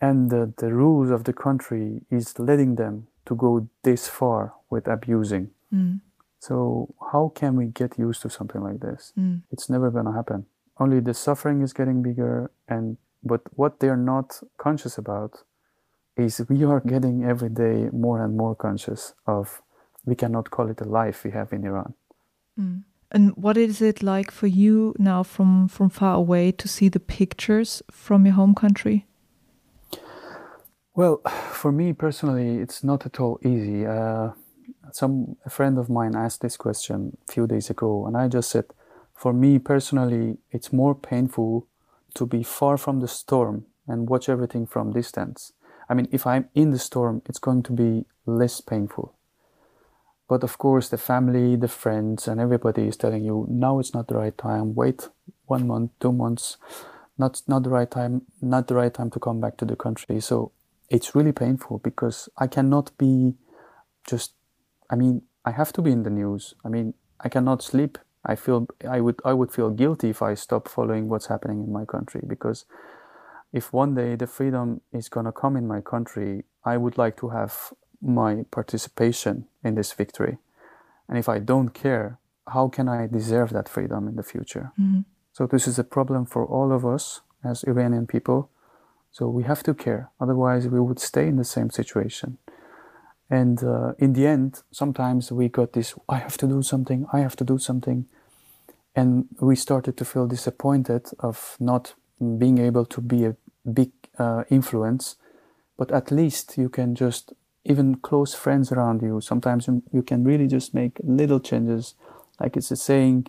and 0.00 0.30
the, 0.30 0.52
the 0.58 0.72
rules 0.72 1.10
of 1.10 1.24
the 1.24 1.32
country 1.32 2.02
is 2.10 2.38
letting 2.38 2.76
them 2.76 3.06
to 3.26 3.34
go 3.34 3.68
this 3.82 4.08
far 4.08 4.54
with 4.68 4.86
abusing 4.88 5.50
mm. 5.72 6.00
so 6.38 6.94
how 7.12 7.32
can 7.34 7.56
we 7.56 7.66
get 7.66 7.98
used 7.98 8.22
to 8.22 8.30
something 8.30 8.62
like 8.62 8.80
this 8.80 9.12
mm. 9.18 9.40
it's 9.50 9.70
never 9.70 9.90
going 9.90 10.06
to 10.06 10.12
happen 10.12 10.46
only 10.78 11.00
the 11.00 11.14
suffering 11.14 11.62
is 11.62 11.72
getting 11.72 12.02
bigger 12.02 12.50
and 12.68 12.96
but 13.22 13.42
what 13.54 13.80
they're 13.80 13.96
not 13.96 14.40
conscious 14.58 14.98
about 14.98 15.42
is 16.20 16.42
we 16.48 16.64
are 16.64 16.80
getting 16.80 17.24
every 17.24 17.48
day 17.48 17.88
more 17.92 18.22
and 18.22 18.36
more 18.36 18.54
conscious 18.54 19.14
of 19.26 19.62
we 20.04 20.14
cannot 20.14 20.50
call 20.50 20.68
it 20.68 20.80
a 20.80 20.84
life 20.84 21.24
we 21.24 21.30
have 21.30 21.52
in 21.52 21.64
iran 21.64 21.94
mm. 22.58 22.82
And 23.12 23.32
what 23.36 23.56
is 23.56 23.82
it 23.82 24.02
like 24.02 24.30
for 24.30 24.46
you 24.46 24.94
now 24.98 25.24
from, 25.24 25.66
from 25.66 25.90
far 25.90 26.14
away 26.14 26.52
to 26.52 26.68
see 26.68 26.88
the 26.88 27.00
pictures 27.00 27.82
from 27.90 28.24
your 28.24 28.34
home 28.34 28.54
country? 28.54 29.06
Well, 30.94 31.20
for 31.50 31.72
me 31.72 31.92
personally, 31.92 32.58
it's 32.58 32.84
not 32.84 33.06
at 33.06 33.18
all 33.18 33.40
easy. 33.44 33.84
Uh, 33.84 34.30
some 34.92 35.36
a 35.44 35.50
friend 35.50 35.78
of 35.78 35.88
mine 35.88 36.14
asked 36.14 36.40
this 36.40 36.56
question 36.56 37.16
a 37.28 37.32
few 37.32 37.46
days 37.46 37.70
ago, 37.70 38.06
and 38.06 38.16
I 38.16 38.28
just 38.28 38.50
said, 38.50 38.66
for 39.14 39.32
me 39.32 39.58
personally, 39.58 40.38
it's 40.50 40.72
more 40.72 40.94
painful 40.94 41.66
to 42.14 42.26
be 42.26 42.42
far 42.42 42.76
from 42.76 43.00
the 43.00 43.08
storm 43.08 43.66
and 43.86 44.08
watch 44.08 44.28
everything 44.28 44.66
from 44.66 44.92
distance. 44.92 45.52
I 45.90 45.94
mean, 45.94 46.08
if 46.12 46.26
I'm 46.26 46.48
in 46.54 46.70
the 46.70 46.78
storm, 46.78 47.20
it's 47.26 47.40
going 47.40 47.64
to 47.64 47.72
be 47.72 48.06
less 48.24 48.62
painful 48.62 49.14
but 50.30 50.44
of 50.44 50.58
course, 50.58 50.88
the 50.88 50.96
family, 50.96 51.56
the 51.56 51.66
friends, 51.66 52.28
and 52.28 52.40
everybody 52.40 52.86
is 52.86 52.96
telling 52.96 53.24
you 53.24 53.48
now 53.50 53.80
it's 53.80 53.92
not 53.92 54.06
the 54.06 54.14
right 54.14 54.38
time. 54.38 54.76
Wait 54.76 55.08
one 55.46 55.66
month, 55.66 55.90
two 55.98 56.12
months. 56.12 56.56
Not 57.18 57.42
not 57.48 57.64
the 57.64 57.70
right 57.70 57.90
time. 57.90 58.22
Not 58.40 58.68
the 58.68 58.76
right 58.76 58.94
time 58.94 59.10
to 59.10 59.18
come 59.18 59.40
back 59.40 59.56
to 59.56 59.64
the 59.64 59.74
country. 59.74 60.20
So 60.20 60.52
it's 60.88 61.16
really 61.16 61.32
painful 61.32 61.78
because 61.78 62.28
I 62.38 62.46
cannot 62.46 62.96
be 62.96 63.34
just. 64.06 64.34
I 64.88 64.94
mean, 64.94 65.22
I 65.44 65.50
have 65.50 65.72
to 65.72 65.82
be 65.82 65.90
in 65.90 66.04
the 66.04 66.10
news. 66.10 66.54
I 66.64 66.68
mean, 66.68 66.94
I 67.18 67.28
cannot 67.28 67.60
sleep. 67.60 67.98
I 68.24 68.36
feel 68.36 68.68
I 68.88 69.00
would 69.00 69.18
I 69.24 69.32
would 69.32 69.50
feel 69.50 69.70
guilty 69.70 70.10
if 70.10 70.22
I 70.22 70.34
stop 70.34 70.68
following 70.68 71.08
what's 71.08 71.26
happening 71.26 71.64
in 71.64 71.72
my 71.72 71.84
country 71.84 72.22
because 72.24 72.66
if 73.52 73.72
one 73.72 73.94
day 73.94 74.16
the 74.16 74.26
freedom 74.26 74.80
is 74.92 75.08
gonna 75.08 75.32
come 75.32 75.56
in 75.56 75.66
my 75.66 75.80
country, 75.80 76.44
I 76.64 76.76
would 76.76 76.98
like 76.98 77.16
to 77.18 77.30
have 77.30 77.72
my 78.00 78.44
participation 78.50 79.46
in 79.64 79.74
this 79.74 79.92
victory. 79.92 80.38
And 81.08 81.18
if 81.18 81.28
I 81.28 81.38
don't 81.38 81.70
care, 81.70 82.18
how 82.48 82.68
can 82.68 82.88
I 82.88 83.06
deserve 83.06 83.50
that 83.50 83.68
freedom 83.68 84.08
in 84.08 84.16
the 84.16 84.22
future? 84.22 84.72
Mm-hmm. 84.80 85.00
So, 85.32 85.46
this 85.46 85.66
is 85.68 85.78
a 85.78 85.84
problem 85.84 86.26
for 86.26 86.44
all 86.44 86.72
of 86.72 86.84
us 86.84 87.20
as 87.44 87.64
Iranian 87.64 88.06
people. 88.06 88.50
So, 89.10 89.28
we 89.28 89.44
have 89.44 89.62
to 89.64 89.74
care, 89.74 90.10
otherwise, 90.20 90.68
we 90.68 90.80
would 90.80 91.00
stay 91.00 91.26
in 91.26 91.36
the 91.36 91.44
same 91.44 91.70
situation. 91.70 92.38
And 93.28 93.62
uh, 93.62 93.92
in 93.98 94.12
the 94.14 94.26
end, 94.26 94.62
sometimes 94.72 95.30
we 95.30 95.48
got 95.48 95.72
this 95.72 95.94
I 96.08 96.18
have 96.18 96.36
to 96.38 96.46
do 96.46 96.62
something, 96.62 97.06
I 97.12 97.20
have 97.20 97.36
to 97.36 97.44
do 97.44 97.58
something. 97.58 98.06
And 98.96 99.26
we 99.40 99.54
started 99.54 99.96
to 99.98 100.04
feel 100.04 100.26
disappointed 100.26 101.10
of 101.20 101.56
not 101.60 101.94
being 102.38 102.58
able 102.58 102.84
to 102.86 103.00
be 103.00 103.24
a 103.24 103.36
big 103.72 103.90
uh, 104.18 104.44
influence. 104.50 105.16
But 105.76 105.90
at 105.90 106.10
least 106.10 106.58
you 106.58 106.68
can 106.68 106.94
just 106.94 107.32
even 107.64 107.96
close 107.96 108.34
friends 108.34 108.72
around 108.72 109.02
you. 109.02 109.20
Sometimes 109.20 109.68
you 109.92 110.02
can 110.02 110.24
really 110.24 110.46
just 110.46 110.74
make 110.74 110.98
little 111.02 111.40
changes. 111.40 111.94
Like 112.38 112.56
it's 112.56 112.70
a 112.70 112.76
saying, 112.76 113.26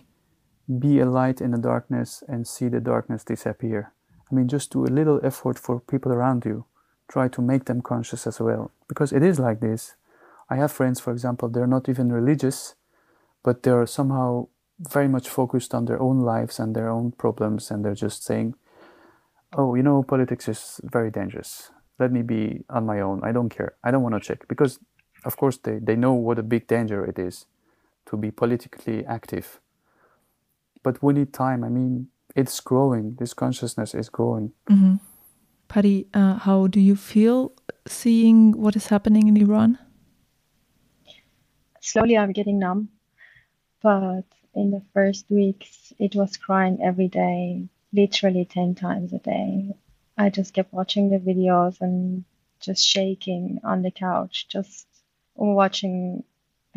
be 0.78 1.00
a 1.00 1.06
light 1.06 1.40
in 1.40 1.50
the 1.50 1.58
darkness 1.58 2.22
and 2.28 2.46
see 2.46 2.68
the 2.68 2.80
darkness 2.80 3.24
disappear. 3.24 3.92
I 4.30 4.34
mean, 4.34 4.48
just 4.48 4.72
do 4.72 4.84
a 4.84 4.86
little 4.86 5.20
effort 5.22 5.58
for 5.58 5.80
people 5.80 6.12
around 6.12 6.44
you. 6.44 6.64
Try 7.08 7.28
to 7.28 7.42
make 7.42 7.66
them 7.66 7.82
conscious 7.82 8.26
as 8.26 8.40
well. 8.40 8.70
Because 8.88 9.12
it 9.12 9.22
is 9.22 9.38
like 9.38 9.60
this. 9.60 9.94
I 10.48 10.56
have 10.56 10.72
friends, 10.72 11.00
for 11.00 11.12
example, 11.12 11.48
they're 11.48 11.66
not 11.66 11.88
even 11.88 12.12
religious, 12.12 12.74
but 13.42 13.62
they're 13.62 13.86
somehow 13.86 14.48
very 14.78 15.08
much 15.08 15.28
focused 15.28 15.74
on 15.74 15.84
their 15.84 16.00
own 16.00 16.20
lives 16.20 16.58
and 16.58 16.74
their 16.74 16.88
own 16.88 17.12
problems, 17.12 17.70
and 17.70 17.84
they're 17.84 17.94
just 17.94 18.24
saying, 18.24 18.54
oh, 19.56 19.74
you 19.74 19.82
know, 19.82 20.02
politics 20.02 20.48
is 20.48 20.80
very 20.84 21.10
dangerous 21.10 21.70
let 22.02 22.12
me 22.12 22.22
be 22.22 22.64
on 22.68 22.84
my 22.84 23.00
own. 23.00 23.22
I 23.22 23.32
don't 23.32 23.48
care. 23.48 23.74
I 23.84 23.90
don't 23.90 24.02
want 24.02 24.14
to 24.14 24.20
check 24.20 24.48
because, 24.48 24.78
of 25.24 25.36
course, 25.36 25.56
they, 25.58 25.78
they 25.78 25.96
know 25.96 26.14
what 26.14 26.38
a 26.38 26.42
big 26.42 26.66
danger 26.66 27.04
it 27.04 27.18
is 27.18 27.46
to 28.06 28.16
be 28.16 28.30
politically 28.30 29.04
active. 29.06 29.60
But 30.82 31.02
we 31.02 31.12
need 31.12 31.32
time. 31.32 31.62
I 31.62 31.68
mean, 31.68 32.08
it's 32.34 32.58
growing. 32.60 33.16
This 33.20 33.34
consciousness 33.34 33.94
is 33.94 34.08
growing. 34.08 34.52
Mm-hmm. 34.68 34.96
Pari, 35.68 36.06
uh, 36.12 36.34
how 36.38 36.66
do 36.66 36.80
you 36.80 36.96
feel 36.96 37.52
seeing 37.86 38.52
what 38.52 38.74
is 38.74 38.88
happening 38.88 39.28
in 39.28 39.36
Iran? 39.36 39.78
Slowly, 41.80 42.16
I'm 42.18 42.32
getting 42.32 42.58
numb. 42.58 42.88
But 43.82 44.26
in 44.54 44.70
the 44.70 44.82
first 44.92 45.26
weeks, 45.28 45.92
it 45.98 46.14
was 46.14 46.36
crying 46.36 46.78
every 46.82 47.08
day, 47.08 47.68
literally 47.92 48.44
10 48.44 48.74
times 48.74 49.12
a 49.12 49.18
day. 49.18 49.74
I 50.16 50.30
just 50.30 50.54
kept 50.54 50.72
watching 50.72 51.10
the 51.10 51.18
videos 51.18 51.80
and 51.80 52.24
just 52.60 52.84
shaking 52.86 53.60
on 53.64 53.82
the 53.82 53.90
couch, 53.90 54.46
just 54.48 54.86
watching 55.34 56.24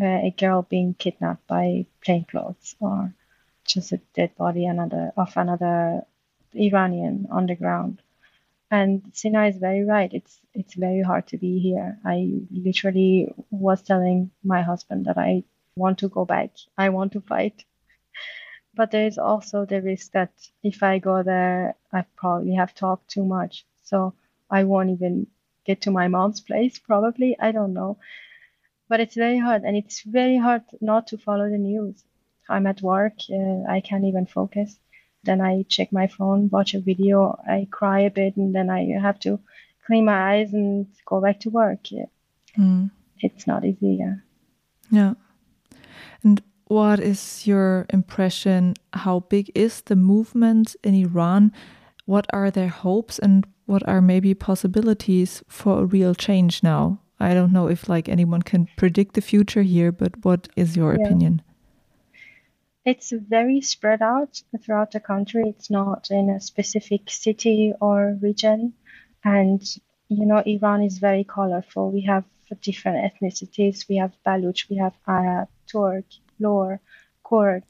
uh, 0.02 0.06
a 0.06 0.34
girl 0.38 0.62
being 0.64 0.94
kidnapped 0.94 1.48
by 1.48 1.86
plainclothes 2.04 2.76
or 2.80 3.14
just 3.66 3.92
a 3.92 3.98
dead 4.14 4.36
body 4.36 4.66
another 4.66 5.12
of 5.18 5.36
another 5.36 6.06
Iranian 6.54 7.28
on 7.32 7.46
the 7.46 7.56
ground. 7.56 8.02
And 8.72 9.04
Sina 9.14 9.46
is 9.46 9.58
very 9.58 9.86
right. 9.86 10.12
It's 10.14 10.40
it's 10.54 10.74
very 10.74 11.02
hard 11.02 11.28
to 11.28 11.38
be 11.38 11.60
here. 11.60 12.00
I 12.04 12.42
literally 12.52 13.34
was 13.52 13.82
telling 13.84 14.32
my 14.44 14.64
husband 14.64 15.06
that 15.06 15.18
I 15.18 15.44
want 15.76 16.00
to 16.00 16.10
go 16.10 16.26
back. 16.26 16.52
I 16.78 16.90
want 16.90 17.14
to 17.14 17.22
fight. 17.22 17.64
But 18.76 18.92
there 18.92 19.08
is 19.08 19.18
also 19.18 19.66
the 19.66 19.82
risk 19.82 20.12
that 20.12 20.32
if 20.64 20.84
I 20.84 21.00
go 21.00 21.24
there, 21.24 21.76
I 21.94 22.06
probably 22.16 22.56
have 22.56 22.76
talked 22.76 23.10
too 23.10 23.24
much. 23.24 23.66
So 23.84 24.14
I 24.50 24.64
won't 24.64 24.90
even 24.90 25.28
get 25.66 25.82
to 25.82 25.92
my 25.92 26.08
mom's 26.08 26.42
place, 26.42 26.78
probably. 26.80 27.38
I 27.40 27.52
don't 27.52 27.74
know. 27.74 27.98
But 28.90 29.00
it's 29.00 29.16
very 29.16 29.40
hard. 29.40 29.64
And 29.64 29.76
it's 29.78 30.02
very 30.02 30.38
hard 30.38 30.64
not 30.82 31.08
to 31.08 31.18
follow 31.18 31.50
the 31.50 31.58
news. 31.58 32.04
I'm 32.50 32.68
at 32.68 32.82
work. 32.82 33.14
Uh, 33.32 33.64
I 33.68 33.82
can't 33.82 34.06
even 34.06 34.26
focus. 34.26 34.78
Then 35.24 35.42
I 35.42 35.64
check 35.68 35.92
my 35.92 36.08
phone, 36.08 36.50
watch 36.50 36.76
a 36.76 36.80
video. 36.80 37.40
I 37.48 37.68
cry 37.72 38.02
a 38.02 38.12
bit, 38.12 38.38
and 38.38 38.54
then 38.54 38.70
I 38.70 38.86
have 39.02 39.20
to 39.22 39.40
clean 39.88 40.06
my 40.06 40.34
eyes 40.34 40.54
and 40.54 40.88
go 41.06 41.20
back 41.20 41.40
to 41.42 41.50
work. 41.50 41.92
Yeah. 41.92 42.06
Mm. 42.58 42.92
It's 43.20 43.48
not 43.48 43.66
easy. 43.66 43.98
Yeah. 44.00 44.16
Yeah. 44.92 45.14
And 46.24 46.44
what 46.68 47.00
is 47.00 47.46
your 47.46 47.86
impression? 47.90 48.74
How 48.94 49.20
big 49.22 49.52
is 49.54 49.82
the 49.82 49.96
movement 49.96 50.76
in 50.84 50.96
Iran? 50.96 51.52
What 52.06 52.26
are 52.34 52.52
their 52.52 52.70
hopes 52.70 53.20
and 53.20 53.46
what 53.66 53.88
are 53.88 54.02
maybe 54.02 54.34
possibilities 54.34 55.44
for 55.48 55.82
a 55.82 55.86
real 55.86 56.16
change 56.16 56.64
now? 56.64 57.00
I 57.20 57.34
don't 57.34 57.54
know 57.54 57.68
if 57.68 57.88
like 57.88 58.10
anyone 58.10 58.42
can 58.42 58.68
predict 58.78 59.14
the 59.14 59.22
future 59.22 59.62
here, 59.62 59.92
but 59.92 60.24
what 60.26 60.48
is 60.56 60.76
your 60.76 60.96
yeah. 60.96 61.06
opinion? 61.06 61.42
It's 62.84 63.12
very 63.12 63.62
spread 63.62 64.02
out 64.02 64.42
throughout 64.62 64.92
the 64.92 65.00
country. 65.00 65.44
It's 65.48 65.72
not 65.72 66.10
in 66.12 66.30
a 66.30 66.40
specific 66.40 67.10
city 67.10 67.74
or 67.82 68.18
region. 68.22 68.74
And, 69.24 69.62
you 70.08 70.26
know, 70.26 70.44
Iran 70.46 70.84
is 70.84 71.00
very 71.00 71.24
colorful. 71.24 71.92
We 71.92 72.02
have 72.02 72.26
different 72.62 73.12
ethnicities. 73.12 73.90
We 73.90 73.96
have 73.98 74.14
Baluch, 74.26 74.70
we 74.70 74.78
have 74.78 74.94
Arab, 75.08 75.48
Turk, 75.66 76.06
Lor, 76.40 76.82
Kurd, 77.24 77.64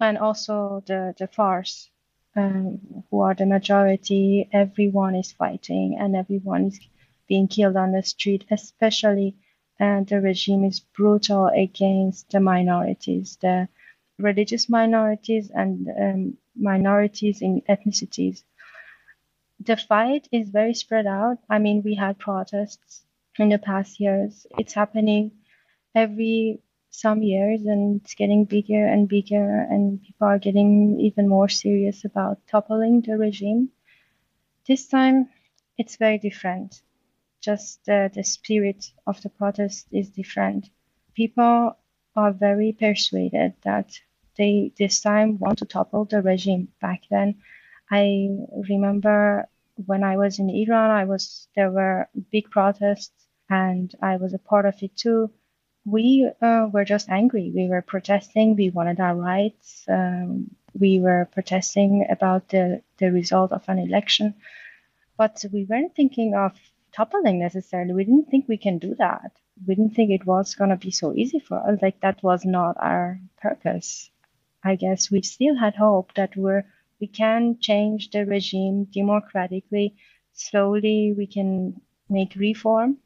and 0.00 0.18
also 0.18 0.82
the, 0.86 1.14
the 1.18 1.26
Fars, 1.26 1.90
um, 2.34 3.04
who 3.10 3.20
are 3.20 3.34
the 3.34 3.46
majority. 3.46 4.48
Everyone 4.52 5.14
is 5.14 5.32
fighting 5.32 5.96
and 5.98 6.14
everyone 6.16 6.66
is 6.66 6.80
being 7.28 7.48
killed 7.48 7.76
on 7.76 7.92
the 7.92 8.02
street, 8.02 8.44
especially 8.50 9.36
and 9.78 10.06
the 10.06 10.20
regime 10.20 10.64
is 10.64 10.80
brutal 10.80 11.48
against 11.48 12.30
the 12.30 12.40
minorities, 12.40 13.36
the 13.42 13.68
religious 14.18 14.68
minorities 14.68 15.50
and 15.50 15.88
um, 16.00 16.38
minorities 16.54 17.42
in 17.42 17.62
ethnicities. 17.68 18.42
The 19.60 19.76
fight 19.76 20.28
is 20.32 20.48
very 20.48 20.74
spread 20.74 21.06
out. 21.06 21.38
I 21.48 21.58
mean, 21.58 21.82
we 21.82 21.94
had 21.94 22.18
protests 22.18 23.04
in 23.38 23.50
the 23.50 23.58
past 23.58 24.00
years. 24.00 24.46
It's 24.58 24.72
happening 24.72 25.32
every 25.94 26.60
some 26.96 27.22
years 27.22 27.60
and 27.66 28.00
it's 28.00 28.14
getting 28.14 28.44
bigger 28.46 28.86
and 28.86 29.08
bigger 29.08 29.66
and 29.70 30.02
people 30.02 30.26
are 30.26 30.38
getting 30.38 30.98
even 31.00 31.28
more 31.28 31.48
serious 31.48 32.04
about 32.04 32.38
toppling 32.46 33.02
the 33.02 33.18
regime. 33.18 33.68
This 34.66 34.88
time 34.88 35.28
it's 35.76 35.96
very 35.96 36.18
different. 36.18 36.82
Just 37.42 37.86
uh, 37.88 38.08
the 38.08 38.24
spirit 38.24 38.90
of 39.06 39.20
the 39.22 39.28
protest 39.28 39.86
is 39.92 40.08
different. 40.08 40.70
People 41.14 41.76
are 42.16 42.32
very 42.32 42.72
persuaded 42.72 43.52
that 43.62 44.00
they 44.38 44.72
this 44.78 45.00
time 45.00 45.38
want 45.38 45.58
to 45.58 45.66
topple 45.66 46.06
the 46.06 46.22
regime. 46.22 46.68
Back 46.80 47.02
then, 47.10 47.36
I 47.90 48.28
remember 48.68 49.48
when 49.84 50.02
I 50.02 50.16
was 50.16 50.38
in 50.38 50.48
Iran, 50.48 50.90
I 50.90 51.04
was 51.04 51.46
there 51.54 51.70
were 51.70 52.08
big 52.32 52.50
protests 52.50 53.26
and 53.50 53.94
I 54.02 54.16
was 54.16 54.32
a 54.32 54.38
part 54.38 54.64
of 54.64 54.82
it 54.82 54.96
too. 54.96 55.30
We 55.86 56.28
uh, 56.42 56.66
were 56.72 56.84
just 56.84 57.08
angry. 57.08 57.52
We 57.54 57.68
were 57.68 57.80
protesting. 57.80 58.56
We 58.56 58.70
wanted 58.70 58.98
our 58.98 59.14
rights. 59.14 59.84
Um, 59.88 60.50
we 60.78 60.98
were 60.98 61.28
protesting 61.32 62.06
about 62.10 62.48
the, 62.48 62.82
the 62.98 63.12
result 63.12 63.52
of 63.52 63.62
an 63.68 63.78
election. 63.78 64.34
But 65.16 65.44
we 65.52 65.64
weren't 65.64 65.94
thinking 65.94 66.34
of 66.34 66.52
toppling 66.92 67.38
necessarily. 67.38 67.94
We 67.94 68.04
didn't 68.04 68.30
think 68.30 68.46
we 68.48 68.56
can 68.56 68.78
do 68.78 68.96
that. 68.96 69.30
We 69.64 69.76
didn't 69.76 69.94
think 69.94 70.10
it 70.10 70.26
was 70.26 70.56
going 70.56 70.70
to 70.70 70.76
be 70.76 70.90
so 70.90 71.14
easy 71.14 71.38
for 71.38 71.58
us. 71.58 71.78
Like, 71.80 72.00
that 72.00 72.20
was 72.22 72.44
not 72.44 72.76
our 72.80 73.20
purpose. 73.40 74.10
I 74.64 74.74
guess 74.74 75.10
we 75.10 75.22
still 75.22 75.54
had 75.56 75.76
hope 75.76 76.12
that 76.14 76.36
we're, 76.36 76.64
we 77.00 77.06
can 77.06 77.58
change 77.60 78.10
the 78.10 78.26
regime 78.26 78.88
democratically. 78.92 79.94
Slowly, 80.32 81.14
we 81.16 81.28
can 81.28 81.80
make 82.08 82.34
reform 82.34 82.98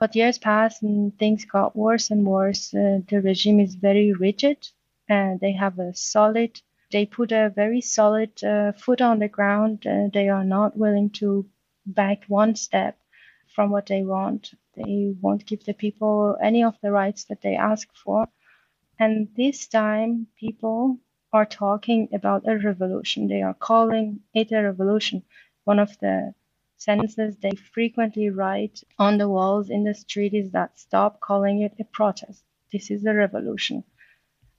but 0.00 0.16
years 0.16 0.38
passed 0.38 0.82
and 0.82 1.18
things 1.18 1.44
got 1.44 1.76
worse 1.76 2.10
and 2.10 2.26
worse. 2.26 2.74
Uh, 2.74 3.00
the 3.08 3.20
regime 3.20 3.60
is 3.60 3.74
very 3.74 4.12
rigid 4.12 4.68
and 5.08 5.40
they 5.40 5.52
have 5.52 5.78
a 5.78 5.94
solid, 5.94 6.60
they 6.92 7.06
put 7.06 7.32
a 7.32 7.50
very 7.54 7.80
solid 7.80 8.42
uh, 8.44 8.72
foot 8.72 9.00
on 9.00 9.18
the 9.18 9.28
ground. 9.28 9.86
Uh, 9.86 10.08
they 10.12 10.28
are 10.28 10.44
not 10.44 10.76
willing 10.76 11.10
to 11.10 11.46
back 11.86 12.24
one 12.28 12.54
step 12.56 12.98
from 13.54 13.70
what 13.70 13.86
they 13.86 14.02
want. 14.02 14.52
They 14.74 15.14
won't 15.20 15.46
give 15.46 15.64
the 15.64 15.74
people 15.74 16.36
any 16.42 16.62
of 16.64 16.76
the 16.82 16.92
rights 16.92 17.24
that 17.24 17.40
they 17.42 17.56
ask 17.56 17.88
for. 17.94 18.28
And 18.98 19.28
this 19.36 19.68
time, 19.68 20.26
people 20.38 20.98
are 21.32 21.46
talking 21.46 22.08
about 22.12 22.46
a 22.46 22.58
revolution. 22.58 23.26
They 23.28 23.42
are 23.42 23.54
calling 23.54 24.20
it 24.34 24.52
a 24.52 24.62
revolution. 24.62 25.22
One 25.64 25.78
of 25.78 25.98
the 26.00 26.34
sentences 26.76 27.36
they 27.36 27.52
frequently 27.72 28.30
write 28.30 28.82
on 28.98 29.18
the 29.18 29.28
walls 29.28 29.70
in 29.70 29.84
the 29.84 29.94
street 29.94 30.34
is 30.34 30.52
that 30.52 30.78
stop 30.78 31.20
calling 31.20 31.62
it 31.62 31.74
a 31.80 31.84
protest. 31.84 32.42
This 32.72 32.90
is 32.90 33.04
a 33.04 33.14
revolution. 33.14 33.84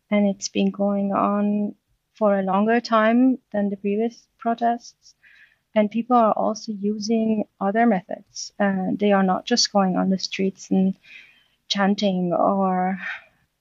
And 0.09 0.27
it's 0.27 0.49
been 0.49 0.71
going 0.71 1.11
on 1.11 1.75
for 2.15 2.37
a 2.39 2.43
longer 2.43 2.79
time 2.79 3.37
than 3.51 3.69
the 3.69 3.77
previous 3.77 4.27
protests. 4.39 5.15
And 5.75 5.91
people 5.91 6.15
are 6.15 6.33
also 6.33 6.71
using 6.71 7.43
other 7.61 7.85
methods. 7.85 8.51
Uh, 8.59 8.87
they 8.95 9.11
are 9.11 9.23
not 9.23 9.45
just 9.45 9.71
going 9.71 9.95
on 9.95 10.09
the 10.09 10.17
streets 10.17 10.71
and 10.71 10.95
chanting 11.67 12.33
or 12.33 12.97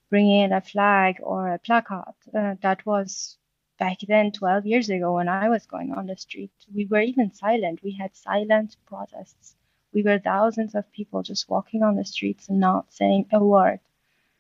bringing 0.08 0.42
in 0.42 0.52
a 0.52 0.60
flag 0.60 1.16
or 1.22 1.48
a 1.48 1.58
placard. 1.58 2.14
Uh, 2.34 2.54
that 2.62 2.86
was 2.86 3.36
back 3.78 3.98
then 4.08 4.32
12 4.32 4.66
years 4.66 4.90
ago 4.90 5.14
when 5.14 5.28
i 5.28 5.42
was 5.42 5.58
going 5.58 5.84
on 5.86 5.98
the 6.00 6.08
street 6.08 6.44
we 6.66 6.76
were 6.78 6.92
even 6.94 7.24
silent. 7.26 7.76
We 7.76 7.86
had 7.92 8.14
silent 8.14 8.76
protests. 8.86 9.54
We 9.92 10.02
were 10.02 10.18
thousands 10.18 10.74
of 10.74 10.90
people 10.92 11.22
just 11.22 11.48
walking 11.48 11.82
on 11.82 11.96
the 11.96 12.04
streets 12.04 12.48
and 12.48 12.60
not 12.60 12.92
saying 12.92 13.26
a 13.32 13.42
word 13.44 13.80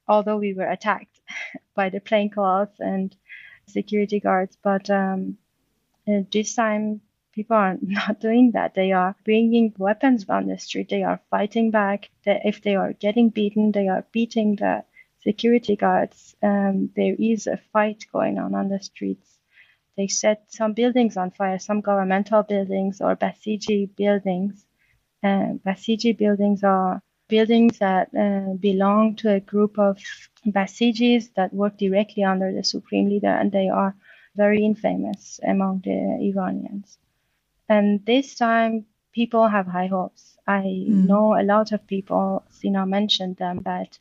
although 0.08 0.38
we 0.38 0.54
were 0.54 0.70
attacked 0.70 1.20
by 1.74 1.88
the 1.90 2.00
plainclothes 2.00 2.80
and 2.80 3.16
security 3.66 4.20
guards. 4.20 4.56
But 4.62 4.90
um, 4.90 5.38
uh, 6.08 6.22
this 6.32 6.54
time 6.54 7.00
people 7.32 7.56
are 7.56 7.76
not 7.82 8.20
doing 8.20 8.52
that. 8.52 8.74
They 8.74 8.92
are 8.92 9.16
bringing 9.24 9.74
weapons 9.78 10.28
on 10.28 10.46
the 10.46 10.58
street. 10.58 10.88
They 10.90 11.02
are 11.02 11.20
fighting 11.30 11.70
back. 11.70 12.10
If 12.24 12.62
they 12.62 12.74
are 12.76 12.92
getting 12.92 13.30
beaten 13.30 13.72
they 13.72 13.88
are 13.88 14.04
beating 14.12 14.56
the 14.56 14.84
security 15.26 15.76
guards, 15.76 16.36
um, 16.42 16.90
there 16.94 17.16
is 17.18 17.46
a 17.46 17.58
fight 17.72 18.06
going 18.12 18.38
on 18.38 18.54
on 18.54 18.68
the 18.68 18.80
streets. 18.80 19.28
They 19.96 20.08
set 20.08 20.38
some 20.48 20.72
buildings 20.74 21.16
on 21.16 21.30
fire, 21.30 21.58
some 21.58 21.80
governmental 21.80 22.42
buildings 22.42 23.00
or 23.00 23.16
Basiji 23.16 23.80
buildings. 23.96 24.64
Uh, 25.24 25.48
Basiji 25.66 26.16
buildings 26.16 26.62
are 26.62 27.02
buildings 27.28 27.78
that 27.78 28.08
uh, 28.14 28.54
belong 28.68 29.16
to 29.16 29.34
a 29.34 29.40
group 29.40 29.78
of 29.78 29.98
Basijis 30.46 31.34
that 31.34 31.52
work 31.52 31.76
directly 31.76 32.22
under 32.22 32.52
the 32.52 32.62
supreme 32.62 33.08
leader, 33.08 33.34
and 33.40 33.50
they 33.50 33.68
are 33.68 33.96
very 34.36 34.64
infamous 34.64 35.40
among 35.42 35.80
the 35.84 35.98
Iranians. 36.30 36.98
And 37.68 38.04
this 38.06 38.36
time, 38.36 38.84
people 39.12 39.48
have 39.48 39.66
high 39.66 39.88
hopes. 39.88 40.36
I 40.46 40.62
mm. 40.62 41.06
know 41.10 41.34
a 41.34 41.42
lot 41.42 41.72
of 41.72 41.86
people, 41.86 42.44
Sina 42.50 42.86
mentioned 42.86 43.36
them, 43.38 43.56
but 43.64 43.98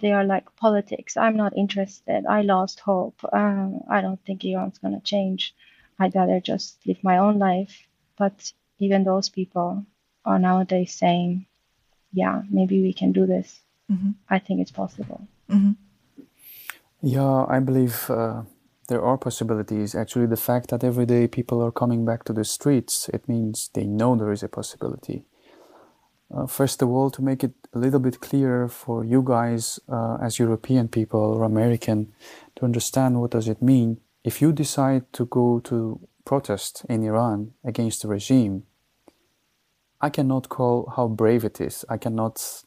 they 0.00 0.12
are 0.12 0.24
like 0.24 0.54
politics. 0.56 1.16
I'm 1.16 1.36
not 1.36 1.56
interested. 1.56 2.24
I 2.26 2.42
lost 2.42 2.80
hope. 2.80 3.16
Uh, 3.24 3.70
I 3.90 4.00
don't 4.00 4.24
think 4.24 4.44
Iran's 4.44 4.78
going 4.78 4.94
to 4.94 5.00
change. 5.00 5.54
I'd 5.98 6.14
rather 6.14 6.40
just 6.40 6.78
live 6.86 7.02
my 7.02 7.18
own 7.18 7.38
life. 7.38 7.86
But 8.16 8.52
even 8.78 9.04
those 9.04 9.28
people 9.28 9.84
are 10.24 10.38
nowadays 10.38 10.94
saying, 10.94 11.46
yeah, 12.12 12.42
maybe 12.50 12.80
we 12.80 12.92
can 12.92 13.12
do 13.12 13.26
this. 13.26 13.60
Mm-hmm. 13.90 14.10
I 14.28 14.38
think 14.38 14.60
it's 14.60 14.70
possible. 14.70 15.26
Mm-hmm. 15.50 15.72
Yeah, 17.00 17.44
I 17.48 17.60
believe 17.60 18.10
uh, 18.10 18.42
there 18.88 19.02
are 19.02 19.16
possibilities. 19.18 19.94
Actually, 19.94 20.26
the 20.26 20.36
fact 20.36 20.70
that 20.70 20.84
every 20.84 21.06
day 21.06 21.28
people 21.28 21.62
are 21.62 21.72
coming 21.72 22.04
back 22.04 22.24
to 22.24 22.32
the 22.32 22.44
streets, 22.44 23.08
it 23.10 23.28
means 23.28 23.70
they 23.74 23.84
know 23.84 24.16
there 24.16 24.32
is 24.32 24.42
a 24.42 24.48
possibility. 24.48 25.24
Uh, 26.34 26.46
first 26.46 26.82
of 26.82 26.88
all, 26.90 27.10
to 27.10 27.22
make 27.22 27.42
it 27.42 27.54
a 27.74 27.78
little 27.78 28.00
bit 28.00 28.20
clearer 28.20 28.68
for 28.68 29.04
you 29.04 29.22
guys 29.24 29.78
uh, 29.88 30.16
as 30.22 30.38
European 30.38 30.88
people 30.88 31.20
or 31.20 31.44
American 31.44 32.12
to 32.56 32.64
understand 32.64 33.20
what 33.20 33.30
does 33.30 33.48
it 33.48 33.62
mean. 33.62 34.00
If 34.24 34.40
you 34.42 34.52
decide 34.52 35.12
to 35.14 35.26
go 35.26 35.60
to 35.60 36.00
protest 36.24 36.84
in 36.88 37.02
Iran 37.04 37.52
against 37.64 38.02
the 38.02 38.08
regime, 38.08 38.64
I 40.00 40.10
cannot 40.10 40.48
call 40.48 40.92
how 40.96 41.08
brave 41.08 41.44
it 41.44 41.60
is. 41.60 41.84
I 41.88 41.96
cannot, 41.96 42.62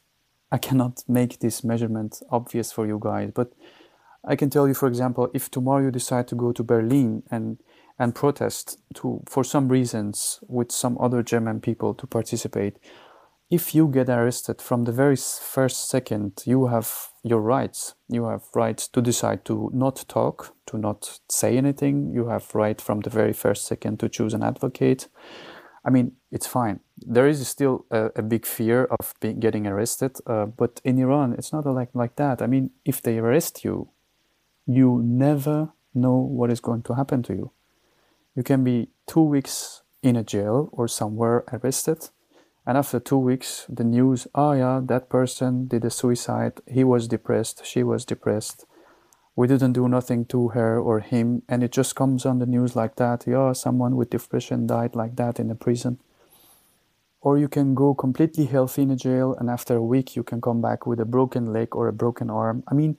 I 0.52 0.58
cannot 0.58 1.04
make 1.08 1.40
this 1.40 1.64
measurement 1.64 2.22
obvious 2.30 2.72
for 2.72 2.86
you 2.86 3.00
guys. 3.02 3.32
But 3.34 3.54
I 4.26 4.36
can 4.36 4.50
tell 4.50 4.68
you, 4.68 4.74
for 4.74 4.88
example, 4.88 5.30
if 5.34 5.50
tomorrow 5.50 5.84
you 5.84 5.92
decide 5.92 6.28
to 6.28 6.36
go 6.36 6.52
to 6.52 6.64
Berlin 6.64 7.24
and 7.32 7.58
and 8.00 8.16
protest 8.16 8.80
to 8.96 9.22
for 9.28 9.44
some 9.44 9.68
reasons 9.68 10.40
with 10.48 10.72
some 10.72 10.98
other 11.00 11.22
German 11.22 11.62
people 11.62 11.94
to 11.94 12.08
participate, 12.08 12.78
if 13.52 13.76
you 13.76 13.90
get 13.90 14.10
arrested 14.10 14.62
from 14.62 14.86
the 14.86 14.94
very 14.94 15.18
first 15.18 15.90
second, 15.90 16.42
you 16.46 16.68
have 16.68 17.10
your 17.22 17.42
rights. 17.42 17.96
You 18.08 18.26
have 18.28 18.44
rights 18.56 18.88
to 18.88 19.02
decide 19.02 19.44
to 19.46 19.70
not 19.74 20.06
talk, 20.08 20.56
to 20.68 20.78
not 20.78 21.20
say 21.30 21.58
anything. 21.58 22.14
You 22.14 22.28
have 22.30 22.56
right 22.56 22.80
from 22.80 23.02
the 23.02 23.10
very 23.10 23.34
first 23.34 23.66
second 23.66 24.00
to 24.00 24.08
choose 24.08 24.34
an 24.34 24.42
advocate. 24.42 25.10
I 25.84 25.90
mean, 25.90 26.14
it's 26.32 26.48
fine. 26.48 26.80
There 26.98 27.28
is 27.28 27.46
still 27.46 27.86
a, 27.92 28.12
a 28.16 28.22
big 28.22 28.46
fear 28.46 28.86
of 28.86 29.14
being, 29.20 29.40
getting 29.40 29.68
arrested, 29.68 30.18
uh, 30.26 30.46
but 30.46 30.80
in 30.86 30.98
Iran, 30.98 31.34
it's 31.34 31.52
not 31.52 31.66
like 31.66 31.90
like 31.94 32.16
that. 32.16 32.42
I 32.42 32.48
mean, 32.48 32.70
if 32.86 33.02
they 33.02 33.18
arrest 33.18 33.66
you, 33.66 33.90
you 34.66 35.02
never 35.04 35.74
know 35.94 36.16
what 36.16 36.52
is 36.52 36.62
going 36.62 36.84
to 36.84 36.94
happen 36.94 37.22
to 37.24 37.34
you. 37.34 37.52
You 38.36 38.44
can 38.44 38.64
be 38.64 38.90
two 39.08 39.24
weeks 39.24 39.82
in 40.02 40.16
a 40.16 40.24
jail 40.24 40.70
or 40.72 40.88
somewhere 40.88 41.44
arrested, 41.52 42.10
and 42.66 42.78
after 42.78 43.00
two 43.00 43.18
weeks, 43.18 43.66
the 43.68 43.84
news, 43.84 44.28
oh 44.36 44.52
yeah, 44.54 44.82
that 44.84 45.10
person 45.10 45.68
did 45.68 45.84
a 45.84 45.90
suicide, 45.90 46.62
he 46.68 46.84
was 46.84 47.08
depressed, 47.08 47.66
she 47.66 47.84
was 47.84 48.06
depressed. 48.06 48.66
We 49.36 49.48
didn't 49.48 49.74
do 49.74 49.88
nothing 49.88 50.26
to 50.26 50.50
her 50.50 50.80
or 50.80 51.00
him, 51.00 51.42
and 51.48 51.64
it 51.64 51.72
just 51.72 51.96
comes 51.96 52.26
on 52.26 52.40
the 52.40 52.46
news 52.46 52.76
like 52.76 52.98
that. 52.98 53.26
Yeah, 53.26 53.54
someone 53.54 53.96
with 53.96 54.10
depression 54.10 54.68
died 54.68 54.94
like 54.94 55.16
that 55.16 55.40
in 55.40 55.50
a 55.50 55.56
prison. 55.56 56.00
Or 57.22 57.38
you 57.38 57.48
can 57.48 57.74
go 57.74 57.94
completely 57.94 58.46
healthy 58.46 58.82
in 58.82 58.92
a 58.92 58.96
jail, 58.96 59.36
and 59.40 59.50
after 59.50 59.76
a 59.76 59.84
week, 59.84 60.16
you 60.16 60.24
can 60.24 60.42
come 60.42 60.62
back 60.62 60.86
with 60.86 61.00
a 61.00 61.06
broken 61.06 61.54
leg 61.54 61.76
or 61.76 61.88
a 61.88 61.94
broken 61.94 62.30
arm. 62.30 62.64
I 62.68 62.74
mean, 62.74 62.98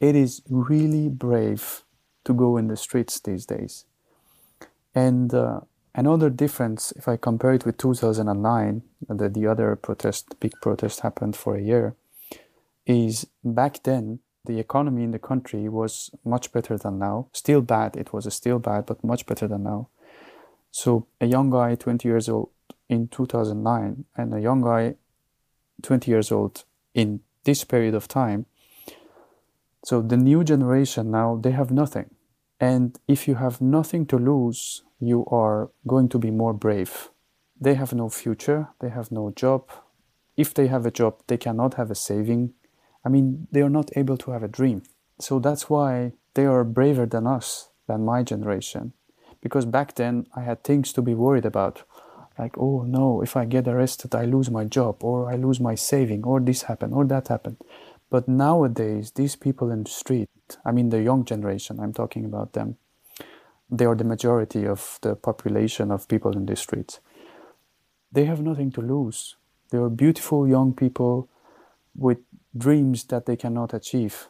it 0.00 0.16
is 0.16 0.42
really 0.48 1.08
brave 1.08 1.84
to 2.24 2.32
go 2.32 2.56
in 2.56 2.68
the 2.68 2.76
streets 2.76 3.20
these 3.20 3.44
days. 3.46 3.84
And 4.94 5.32
uh, 5.34 5.60
another 5.94 6.30
difference, 6.30 6.92
if 6.92 7.08
I 7.08 7.16
compare 7.16 7.52
it 7.52 7.64
with 7.64 7.78
2009, 7.78 8.82
that 9.08 9.34
the 9.34 9.46
other 9.46 9.76
protest, 9.76 10.38
big 10.40 10.52
protest 10.60 11.00
happened 11.00 11.36
for 11.36 11.56
a 11.56 11.62
year, 11.62 11.94
is 12.86 13.26
back 13.44 13.82
then 13.82 14.20
the 14.44 14.58
economy 14.58 15.04
in 15.04 15.10
the 15.10 15.18
country 15.18 15.68
was 15.68 16.10
much 16.24 16.52
better 16.52 16.78
than 16.78 16.98
now. 16.98 17.28
Still 17.32 17.60
bad, 17.60 17.96
it 17.96 18.12
was 18.12 18.32
still 18.34 18.58
bad, 18.58 18.86
but 18.86 19.04
much 19.04 19.26
better 19.26 19.46
than 19.46 19.64
now. 19.64 19.88
So 20.70 21.06
a 21.20 21.26
young 21.26 21.50
guy, 21.50 21.74
20 21.74 22.08
years 22.08 22.28
old 22.28 22.50
in 22.88 23.08
2009, 23.08 24.04
and 24.16 24.34
a 24.34 24.40
young 24.40 24.62
guy, 24.62 24.94
20 25.82 26.10
years 26.10 26.32
old 26.32 26.64
in 26.94 27.20
this 27.44 27.64
period 27.64 27.94
of 27.94 28.08
time. 28.08 28.46
So 29.84 30.00
the 30.02 30.16
new 30.16 30.44
generation 30.44 31.10
now, 31.10 31.36
they 31.36 31.52
have 31.52 31.70
nothing. 31.70 32.10
And 32.58 32.98
if 33.08 33.26
you 33.26 33.36
have 33.36 33.60
nothing 33.60 34.06
to 34.06 34.16
lose, 34.16 34.82
you 35.00 35.24
are 35.26 35.70
going 35.86 36.08
to 36.10 36.18
be 36.18 36.30
more 36.30 36.52
brave. 36.52 37.10
They 37.60 37.74
have 37.74 37.92
no 37.92 38.08
future, 38.08 38.68
they 38.80 38.90
have 38.90 39.10
no 39.10 39.30
job. 39.30 39.70
If 40.36 40.54
they 40.54 40.68
have 40.68 40.86
a 40.86 40.90
job, 40.90 41.22
they 41.26 41.36
cannot 41.36 41.74
have 41.74 41.90
a 41.90 41.94
saving. 41.94 42.52
I 43.04 43.08
mean, 43.08 43.48
they 43.50 43.62
are 43.62 43.70
not 43.70 43.90
able 43.96 44.16
to 44.18 44.30
have 44.30 44.42
a 44.42 44.48
dream. 44.48 44.82
So 45.18 45.38
that's 45.38 45.68
why 45.68 46.12
they 46.34 46.46
are 46.46 46.64
braver 46.64 47.06
than 47.06 47.26
us, 47.26 47.70
than 47.86 48.04
my 48.04 48.22
generation. 48.22 48.92
Because 49.42 49.64
back 49.64 49.94
then 49.94 50.26
I 50.36 50.42
had 50.42 50.62
things 50.62 50.92
to 50.92 51.02
be 51.02 51.14
worried 51.14 51.44
about. 51.44 51.82
Like, 52.38 52.56
oh 52.56 52.82
no, 52.82 53.22
if 53.22 53.36
I 53.36 53.44
get 53.44 53.68
arrested, 53.68 54.14
I 54.14 54.24
lose 54.24 54.50
my 54.50 54.64
job, 54.64 55.04
or 55.04 55.30
I 55.30 55.36
lose 55.36 55.60
my 55.60 55.74
saving, 55.74 56.24
or 56.24 56.40
this 56.40 56.62
happened, 56.62 56.94
or 56.94 57.04
that 57.06 57.28
happened. 57.28 57.58
But 58.08 58.28
nowadays, 58.28 59.12
these 59.12 59.36
people 59.36 59.70
in 59.70 59.84
the 59.84 59.90
street, 59.90 60.28
I 60.64 60.72
mean, 60.72 60.88
the 60.88 61.02
young 61.02 61.24
generation, 61.24 61.78
I'm 61.78 61.92
talking 61.92 62.24
about 62.24 62.54
them, 62.54 62.76
they 63.70 63.84
are 63.84 63.94
the 63.94 64.04
majority 64.04 64.66
of 64.66 64.98
the 65.02 65.14
population 65.14 65.90
of 65.90 66.08
people 66.08 66.32
in 66.32 66.46
the 66.46 66.56
streets. 66.56 67.00
They 68.12 68.24
have 68.24 68.42
nothing 68.42 68.72
to 68.72 68.80
lose. 68.80 69.36
They 69.70 69.78
are 69.78 69.88
beautiful 69.88 70.48
young 70.48 70.74
people 70.74 71.28
with 71.94 72.18
dreams 72.56 73.04
that 73.04 73.26
they 73.26 73.36
cannot 73.36 73.72
achieve. 73.72 74.26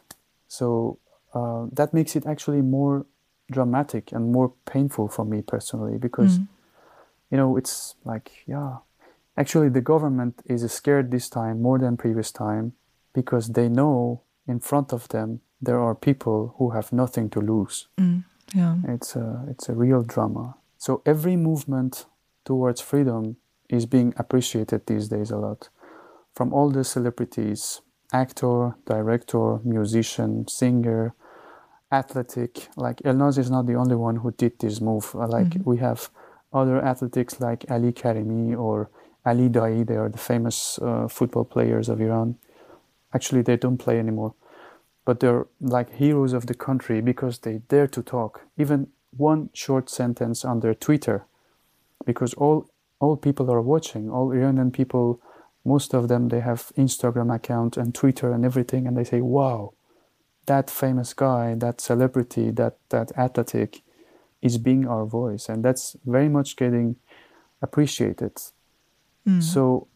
So 0.47 0.99
uh, 1.33 1.65
that 1.71 1.93
makes 1.93 2.15
it 2.15 2.25
actually 2.25 2.61
more 2.61 3.05
dramatic 3.49 4.11
and 4.11 4.31
more 4.31 4.53
painful 4.65 5.07
for 5.07 5.25
me 5.25 5.41
personally 5.41 5.97
because, 5.97 6.39
mm. 6.39 6.47
you 7.31 7.37
know, 7.37 7.57
it's 7.57 7.95
like, 8.05 8.43
yeah, 8.47 8.77
actually 9.37 9.69
the 9.69 9.81
government 9.81 10.41
is 10.45 10.69
scared 10.71 11.11
this 11.11 11.29
time 11.29 11.61
more 11.61 11.79
than 11.79 11.97
previous 11.97 12.31
time 12.31 12.73
because 13.13 13.49
they 13.49 13.67
know 13.67 14.21
in 14.47 14.59
front 14.59 14.93
of 14.93 15.07
them 15.09 15.41
there 15.61 15.79
are 15.79 15.95
people 15.95 16.55
who 16.57 16.71
have 16.71 16.91
nothing 16.91 17.29
to 17.29 17.39
lose. 17.39 17.87
Mm, 17.99 18.23
yeah. 18.55 18.77
It's 18.87 19.15
a, 19.15 19.45
it's 19.49 19.69
a 19.69 19.73
real 19.73 20.03
drama. 20.03 20.55
So 20.77 21.01
every 21.05 21.35
movement 21.35 22.05
towards 22.45 22.81
freedom 22.81 23.37
is 23.69 23.85
being 23.85 24.13
appreciated 24.17 24.85
these 24.87 25.07
days 25.07 25.31
a 25.31 25.37
lot. 25.37 25.69
From 26.35 26.53
all 26.53 26.69
the 26.69 26.83
celebrities, 26.83 27.81
actor, 28.13 28.75
director, 28.85 29.59
musician, 29.63 30.47
singer, 30.47 31.13
athletic. 31.91 32.69
Like 32.75 32.97
Elnaz 32.97 33.37
is 33.37 33.51
not 33.51 33.67
the 33.67 33.75
only 33.75 33.95
one 33.95 34.17
who 34.17 34.31
did 34.31 34.59
this 34.59 34.79
move. 34.81 35.13
Uh, 35.13 35.27
like 35.27 35.47
mm-hmm. 35.47 35.69
we 35.69 35.77
have 35.77 36.09
other 36.53 36.83
athletics 36.83 37.39
like 37.39 37.65
Ali 37.69 37.91
Karimi 37.91 38.57
or 38.57 38.89
Ali 39.25 39.49
Daei. 39.49 39.85
They 39.85 39.97
are 39.97 40.09
the 40.09 40.17
famous 40.17 40.79
uh, 40.79 41.07
football 41.07 41.45
players 41.45 41.89
of 41.89 41.99
Iran 42.01 42.37
actually 43.13 43.41
they 43.41 43.57
don't 43.57 43.77
play 43.77 43.99
anymore 43.99 44.33
but 45.05 45.19
they're 45.19 45.47
like 45.59 45.95
heroes 45.95 46.33
of 46.33 46.45
the 46.45 46.53
country 46.53 47.01
because 47.01 47.39
they 47.39 47.59
dare 47.69 47.87
to 47.87 48.01
talk. 48.01 48.41
Even 48.57 48.87
one 49.15 49.49
short 49.53 49.89
sentence 49.89 50.45
on 50.45 50.61
their 50.61 50.73
twitter 50.73 51.25
because 52.05 52.33
all 52.35 52.69
all 53.01 53.17
people 53.17 53.51
are 53.51 53.61
watching 53.61 54.09
all 54.09 54.31
iranian 54.31 54.71
people 54.71 55.19
most 55.65 55.93
of 55.93 56.07
them 56.07 56.29
they 56.29 56.39
have 56.39 56.71
instagram 56.77 57.35
account 57.35 57.75
and 57.75 57.93
twitter 57.93 58.31
and 58.31 58.45
everything 58.45 58.87
and 58.87 58.95
they 58.95 59.03
say 59.03 59.19
wow 59.19 59.73
that 60.45 60.69
famous 60.69 61.13
guy 61.13 61.53
that 61.55 61.81
celebrity 61.81 62.51
that 62.51 62.77
that 62.87 63.11
athletic 63.17 63.81
is 64.41 64.57
being 64.57 64.87
our 64.87 65.05
voice. 65.05 65.47
And 65.47 65.63
that's 65.63 65.95
very 66.05 66.29
much 66.29 66.55
getting 66.55 66.95
appreciated. 67.61 68.35
Mm. 69.27 69.43
so 69.43 69.87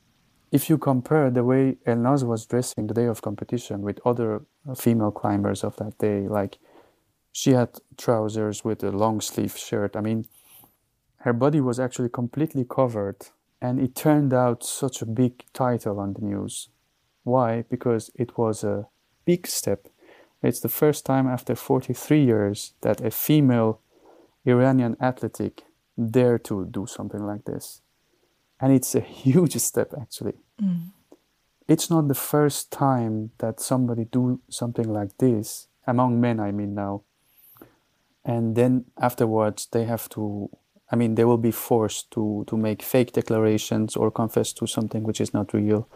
if 0.56 0.70
you 0.70 0.78
compare 0.78 1.30
the 1.30 1.44
way 1.44 1.76
Elnaz 1.86 2.24
was 2.24 2.46
dressing 2.46 2.88
the 2.88 2.94
day 2.94 3.08
of 3.08 3.22
competition 3.22 3.82
with 3.82 4.00
other 4.06 4.46
uh, 4.70 4.74
female 4.74 5.12
climbers 5.12 5.66
of 5.66 5.76
that 5.76 5.98
day, 5.98 6.30
like 6.30 6.60
she 7.34 7.52
had 7.52 7.72
trousers 7.98 8.64
with 8.64 8.82
a 8.82 8.90
long 8.90 9.20
sleeve 9.20 9.58
shirt. 9.58 9.98
I 9.98 10.02
mean, 10.02 10.26
her 11.26 11.34
body 11.34 11.60
was 11.60 11.78
actually 11.78 12.08
completely 12.08 12.64
covered, 12.64 13.20
and 13.62 13.82
it 13.82 13.96
turned 13.96 14.34
out 14.34 14.64
such 14.64 15.02
a 15.02 15.06
big 15.06 15.44
title 15.52 16.00
on 16.00 16.14
the 16.14 16.22
news. 16.22 16.70
Why? 17.24 17.66
Because 17.70 18.10
it 18.16 18.38
was 18.38 18.64
a 18.64 18.88
big 19.26 19.48
step. 19.48 19.90
It's 20.42 20.62
the 20.62 20.70
first 20.70 21.06
time 21.06 21.28
after 21.28 21.54
43 21.54 22.24
years 22.24 22.76
that 22.80 23.02
a 23.02 23.12
female 23.12 23.82
Iranian 24.46 24.96
athletic 25.02 25.64
dared 26.00 26.46
to 26.46 26.66
do 26.66 26.86
something 26.88 27.26
like 27.26 27.44
this. 27.44 27.82
And 28.62 28.72
it's 28.72 28.96
a 28.96 29.02
huge 29.26 29.58
step, 29.58 29.94
actually. 30.02 30.45
Mm. 30.62 30.92
It's 31.68 31.90
not 31.90 32.08
the 32.08 32.16
first 32.16 32.72
time 32.72 33.32
that 33.40 33.60
somebody 33.60 34.06
do 34.06 34.40
something 34.50 34.88
like 34.88 35.18
this 35.18 35.68
among 35.88 36.22
men. 36.22 36.40
I 36.40 36.52
mean 36.52 36.76
now, 36.76 37.02
and 38.24 38.56
then 38.56 38.86
afterwards 38.98 39.68
they 39.72 39.86
have 39.86 40.08
to. 40.10 40.50
I 40.92 40.96
mean, 40.96 41.16
they 41.16 41.26
will 41.26 41.40
be 41.40 41.52
forced 41.52 42.12
to 42.12 42.44
to 42.48 42.56
make 42.58 42.84
fake 42.84 43.14
declarations 43.14 43.96
or 43.96 44.12
confess 44.12 44.54
to 44.54 44.68
something 44.68 45.04
which 45.04 45.20
is 45.20 45.34
not 45.34 45.54
real, 45.54 45.90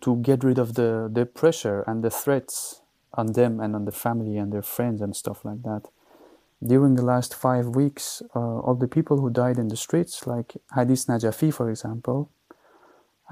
to 0.00 0.16
get 0.16 0.42
rid 0.42 0.58
of 0.58 0.74
the 0.74 1.08
the 1.12 1.24
pressure 1.24 1.84
and 1.86 2.02
the 2.02 2.10
threats 2.10 2.82
on 3.14 3.32
them 3.32 3.60
and 3.60 3.76
on 3.76 3.84
the 3.84 3.92
family 3.92 4.36
and 4.36 4.52
their 4.52 4.62
friends 4.62 5.00
and 5.00 5.14
stuff 5.14 5.44
like 5.44 5.62
that 5.62 5.88
during 6.64 6.94
the 6.94 7.02
last 7.02 7.34
five 7.34 7.68
weeks, 7.68 8.22
uh, 8.36 8.60
of 8.60 8.78
the 8.78 8.88
people 8.88 9.20
who 9.20 9.30
died 9.30 9.58
in 9.58 9.68
the 9.68 9.76
streets, 9.76 10.26
like 10.26 10.56
Hadis 10.74 11.06
Najafi, 11.06 11.52
for 11.52 11.70
example, 11.70 12.30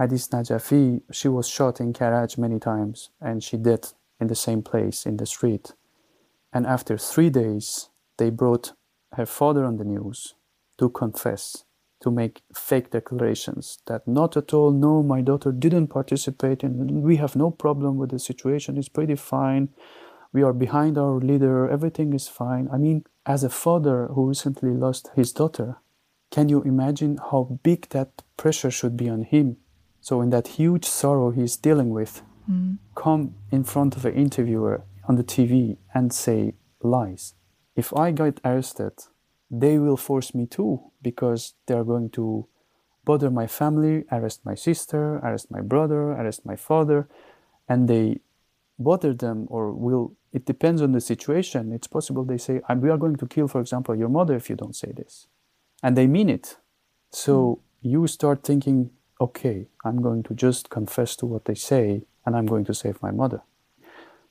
Hadis 0.01 0.29
Najafi, 0.29 1.03
she 1.13 1.29
was 1.29 1.47
shot 1.47 1.79
in 1.79 1.93
Karaj 1.93 2.39
many 2.39 2.59
times 2.59 3.11
and 3.21 3.45
she 3.45 3.59
died 3.59 3.89
in 4.19 4.29
the 4.29 4.35
same 4.35 4.63
place 4.63 5.05
in 5.05 5.19
the 5.19 5.27
street. 5.27 5.75
And 6.55 6.67
after 6.67 6.97
three 6.97 7.29
days, 7.29 7.91
they 8.17 8.31
brought 8.31 8.73
her 9.13 9.27
father 9.27 9.63
on 9.63 9.77
the 9.77 9.85
news 9.85 10.37
to 10.79 10.89
confess, 10.89 11.65
to 12.01 12.11
make 12.11 12.41
fake 12.55 12.93
declarations 12.93 13.81
that 13.89 14.09
not 14.09 14.39
at 14.39 14.55
all, 14.55 14.71
no, 14.71 15.03
my 15.03 15.21
daughter 15.21 15.53
didn't 15.53 15.89
participate 15.89 16.63
and 16.63 17.03
we 17.03 17.17
have 17.17 17.37
no 17.37 17.51
problem 17.51 17.99
with 17.99 18.09
the 18.09 18.19
situation, 18.19 18.79
it's 18.79 18.89
pretty 18.89 19.17
fine. 19.17 19.69
We 20.33 20.43
are 20.43 20.55
behind 20.55 20.97
our 20.97 21.21
leader, 21.21 21.69
everything 21.69 22.15
is 22.15 22.27
fine. 22.27 22.71
I 22.73 22.79
mean, 22.79 23.05
as 23.27 23.45
a 23.45 23.51
father 23.51 24.07
who 24.07 24.29
recently 24.29 24.71
lost 24.71 25.11
his 25.15 25.31
daughter, 25.31 25.77
can 26.31 26.49
you 26.49 26.63
imagine 26.63 27.19
how 27.19 27.59
big 27.63 27.91
that 27.91 28.23
pressure 28.39 28.71
should 28.71 28.97
be 28.97 29.11
on 29.11 29.25
him 29.25 29.59
so, 30.01 30.21
in 30.21 30.31
that 30.31 30.49
huge 30.49 30.85
sorrow 30.87 31.31
he's 31.31 31.57
dealing 31.57 31.91
with, 31.91 32.23
mm. 32.51 32.79
come 32.95 33.35
in 33.51 33.65
front 33.65 33.97
of 33.97 34.05
an 34.05 34.15
interviewer 34.15 34.83
on 35.07 35.17
the 35.17 35.25
TV 35.25 35.77
and 35.95 36.13
say 36.13 36.55
lies. 36.83 37.35
If 37.77 37.95
I 37.97 38.11
get 38.11 38.41
arrested, 38.45 38.93
they 39.51 39.79
will 39.79 39.97
force 39.97 40.35
me 40.35 40.47
too 40.47 40.81
because 41.03 41.55
they're 41.67 41.85
going 41.85 42.11
to 42.11 42.47
bother 43.05 43.31
my 43.31 43.47
family, 43.47 44.05
arrest 44.11 44.41
my 44.45 44.55
sister, 44.55 45.17
arrest 45.17 45.51
my 45.51 45.61
brother, 45.61 46.13
arrest 46.13 46.47
my 46.47 46.57
father, 46.57 47.09
and 47.69 47.89
they 47.89 48.21
bother 48.79 49.13
them 49.13 49.47
or 49.51 49.73
will. 49.73 50.15
It 50.33 50.45
depends 50.47 50.81
on 50.81 50.93
the 50.93 51.01
situation. 51.01 51.73
It's 51.73 51.89
possible 51.89 52.25
they 52.25 52.39
say, 52.39 52.61
We 52.77 52.91
are 52.91 52.97
going 52.99 53.17
to 53.17 53.27
kill, 53.27 53.49
for 53.49 53.61
example, 53.61 53.97
your 53.97 54.09
mother 54.09 54.37
if 54.37 54.49
you 54.49 54.57
don't 54.57 54.77
say 54.77 54.93
this. 54.93 55.27
And 55.83 55.97
they 55.97 56.07
mean 56.07 56.29
it. 56.29 56.57
So 57.11 57.33
mm. 57.85 57.91
you 57.91 58.07
start 58.07 58.45
thinking 58.45 58.91
okay, 59.21 59.67
I'm 59.85 60.01
going 60.01 60.23
to 60.25 60.35
just 60.35 60.71
confess 60.71 61.15
to 61.17 61.27
what 61.27 61.45
they 61.45 61.55
say 61.55 62.03
and 62.25 62.37
I'm 62.37 62.47
going 62.47 62.65
to 62.67 62.75
save 62.75 63.03
my 63.03 63.11
mother. 63.11 63.43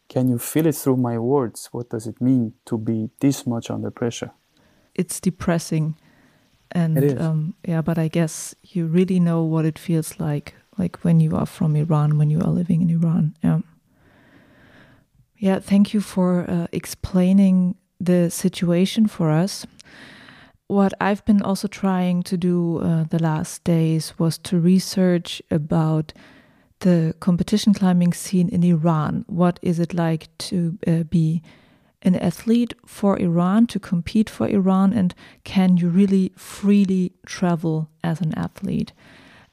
can 0.10 0.28
you 0.28 0.40
feel 0.40 0.66
it 0.66 0.76
through 0.76 0.98
my 0.98 1.18
words? 1.20 1.70
What 1.72 1.90
does 1.90 2.08
it 2.08 2.20
mean 2.20 2.54
to 2.66 2.78
be 2.78 3.10
this 3.20 3.46
much 3.46 3.70
under 3.70 3.92
pressure? 3.92 4.32
It's 4.96 5.20
depressing. 5.20 5.96
And 6.72 7.20
um, 7.22 7.54
yeah, 7.66 7.82
but 7.82 7.98
I 7.98 8.08
guess 8.08 8.56
you 8.64 8.88
really 8.88 9.20
know 9.20 9.44
what 9.44 9.66
it 9.66 9.80
feels 9.80 10.20
like, 10.20 10.56
like 10.78 10.98
when 11.04 11.20
you 11.20 11.36
are 11.36 11.46
from 11.46 11.76
Iran, 11.76 12.18
when 12.18 12.30
you 12.30 12.42
are 12.42 12.50
living 12.50 12.82
in 12.82 12.90
Iran. 12.90 13.36
Yeah. 13.44 13.60
Yeah, 15.38 15.60
thank 15.60 15.94
you 15.94 16.02
for 16.02 16.50
uh, 16.50 16.68
explaining 16.72 17.76
the 18.00 18.30
situation 18.30 19.08
for 19.08 19.30
us. 19.30 19.66
What 20.70 20.94
I've 21.02 21.26
been 21.26 21.42
also 21.42 21.68
trying 21.68 22.22
to 22.22 22.38
do 22.38 22.78
uh, 22.78 23.06
the 23.10 23.18
last 23.18 23.64
days 23.64 24.14
was 24.20 24.38
to 24.38 24.60
research 24.60 25.42
about 25.50 26.14
the 26.82 27.16
competition 27.20 27.74
climbing 27.74 28.14
scene 28.14 28.50
in 28.50 28.64
Iran. 28.64 29.26
What 29.26 29.60
is 29.64 29.80
it 29.80 29.96
like 29.96 30.28
to 30.50 30.78
uh, 30.86 31.04
be 31.10 31.42
an 32.04 32.16
athlete 32.18 32.76
for 32.86 33.18
Iran, 33.18 33.66
to 33.66 33.80
compete 33.80 34.30
for 34.30 34.48
Iran, 34.48 34.94
and 34.94 35.16
can 35.44 35.76
you 35.78 35.90
really 35.90 36.34
freely 36.36 37.14
travel 37.26 37.90
as 38.04 38.22
an 38.22 38.36
athlete? 38.36 38.94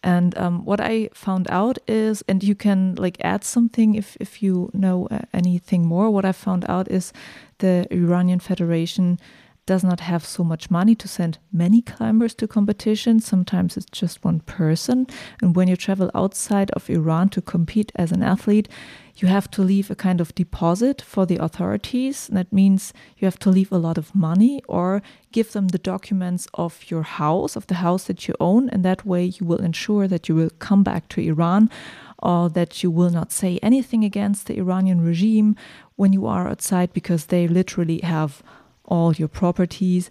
And 0.02 0.36
um, 0.36 0.66
what 0.66 0.82
I 0.82 1.08
found 1.14 1.50
out 1.50 1.78
is, 1.88 2.22
and 2.28 2.44
you 2.44 2.54
can 2.54 2.94
like 2.96 3.16
add 3.24 3.42
something 3.42 3.94
if 3.94 4.18
if 4.20 4.42
you 4.42 4.70
know 4.74 5.08
uh, 5.10 5.20
anything 5.32 5.86
more. 5.86 6.10
What 6.10 6.26
I 6.26 6.32
found 6.32 6.66
out 6.68 6.90
is 6.90 7.14
the 7.58 7.86
Iranian 7.90 8.38
Federation 8.38 9.18
does 9.66 9.82
not 9.82 10.00
have 10.00 10.24
so 10.24 10.44
much 10.44 10.70
money 10.70 10.94
to 10.94 11.08
send 11.08 11.38
many 11.52 11.82
climbers 11.82 12.34
to 12.36 12.46
competitions. 12.46 13.26
Sometimes 13.26 13.76
it's 13.76 13.90
just 13.90 14.24
one 14.24 14.40
person. 14.40 15.06
And 15.42 15.56
when 15.56 15.66
you 15.66 15.76
travel 15.76 16.10
outside 16.14 16.70
of 16.70 16.88
Iran 16.88 17.28
to 17.30 17.42
compete 17.42 17.90
as 17.96 18.12
an 18.12 18.22
athlete, 18.22 18.68
you 19.16 19.28
have 19.28 19.50
to 19.50 19.62
leave 19.62 19.90
a 19.90 19.96
kind 19.96 20.20
of 20.20 20.34
deposit 20.34 21.02
for 21.02 21.26
the 21.26 21.38
authorities. 21.38 22.28
That 22.28 22.52
means 22.52 22.92
you 23.18 23.26
have 23.26 23.38
to 23.40 23.50
leave 23.50 23.72
a 23.72 23.78
lot 23.78 23.98
of 23.98 24.14
money 24.14 24.62
or 24.68 25.02
give 25.32 25.52
them 25.52 25.68
the 25.68 25.78
documents 25.78 26.46
of 26.54 26.88
your 26.90 27.02
house, 27.02 27.56
of 27.56 27.66
the 27.66 27.76
house 27.76 28.04
that 28.04 28.28
you 28.28 28.34
own. 28.38 28.68
And 28.68 28.84
that 28.84 29.04
way 29.04 29.24
you 29.24 29.46
will 29.46 29.60
ensure 29.60 30.06
that 30.06 30.28
you 30.28 30.34
will 30.34 30.50
come 30.58 30.82
back 30.82 31.08
to 31.08 31.20
Iran 31.20 31.70
or 32.18 32.48
that 32.50 32.82
you 32.82 32.90
will 32.90 33.10
not 33.10 33.32
say 33.32 33.58
anything 33.62 34.04
against 34.04 34.46
the 34.46 34.58
Iranian 34.58 35.00
regime 35.00 35.56
when 35.96 36.12
you 36.12 36.26
are 36.26 36.46
outside 36.46 36.92
because 36.92 37.26
they 37.26 37.48
literally 37.48 38.00
have 38.02 38.42
all 38.86 39.12
your 39.14 39.28
properties. 39.28 40.10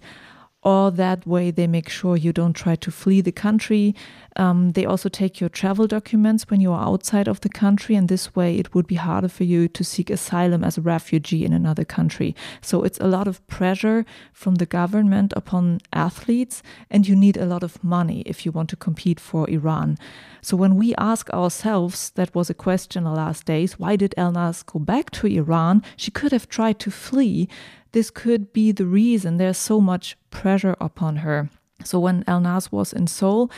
Or 0.66 0.90
that 0.90 1.24
way, 1.24 1.52
they 1.52 1.68
make 1.68 1.88
sure 1.88 2.16
you 2.16 2.32
don't 2.32 2.52
try 2.52 2.74
to 2.74 2.90
flee 2.90 3.20
the 3.20 3.30
country. 3.30 3.94
Um, 4.34 4.72
they 4.72 4.84
also 4.84 5.08
take 5.08 5.40
your 5.40 5.48
travel 5.48 5.86
documents 5.86 6.50
when 6.50 6.60
you 6.60 6.72
are 6.72 6.84
outside 6.84 7.28
of 7.28 7.40
the 7.42 7.48
country, 7.48 7.94
and 7.94 8.08
this 8.08 8.34
way, 8.34 8.58
it 8.58 8.74
would 8.74 8.88
be 8.88 8.96
harder 8.96 9.28
for 9.28 9.44
you 9.44 9.68
to 9.68 9.84
seek 9.84 10.10
asylum 10.10 10.64
as 10.64 10.76
a 10.76 10.80
refugee 10.80 11.44
in 11.44 11.52
another 11.52 11.84
country. 11.84 12.34
So, 12.62 12.82
it's 12.82 12.98
a 12.98 13.06
lot 13.06 13.28
of 13.28 13.46
pressure 13.46 14.04
from 14.32 14.56
the 14.56 14.66
government 14.66 15.32
upon 15.36 15.82
athletes, 15.92 16.64
and 16.90 17.06
you 17.06 17.14
need 17.14 17.36
a 17.36 17.46
lot 17.46 17.62
of 17.62 17.84
money 17.84 18.22
if 18.26 18.44
you 18.44 18.50
want 18.50 18.68
to 18.70 18.76
compete 18.76 19.20
for 19.20 19.48
Iran. 19.48 19.96
So, 20.42 20.56
when 20.56 20.74
we 20.74 20.96
ask 20.96 21.30
ourselves, 21.30 22.10
that 22.16 22.34
was 22.34 22.50
a 22.50 22.54
question 22.54 23.04
the 23.04 23.10
last 23.10 23.44
days, 23.44 23.78
why 23.78 23.94
did 23.94 24.16
Elnaz 24.18 24.66
go 24.66 24.80
back 24.80 25.12
to 25.12 25.28
Iran? 25.28 25.84
She 25.96 26.10
could 26.10 26.32
have 26.32 26.48
tried 26.48 26.80
to 26.80 26.90
flee 26.90 27.48
this 27.96 28.10
could 28.10 28.52
be 28.52 28.72
the 28.72 28.84
reason 28.84 29.38
there's 29.38 29.56
so 29.56 29.80
much 29.80 30.18
pressure 30.28 30.76
upon 30.78 31.16
her. 31.16 31.48
So 31.82 31.98
when 31.98 32.24
Elnaz 32.24 32.70
was 32.70 32.92
in 32.92 33.06
Seoul, 33.06 33.50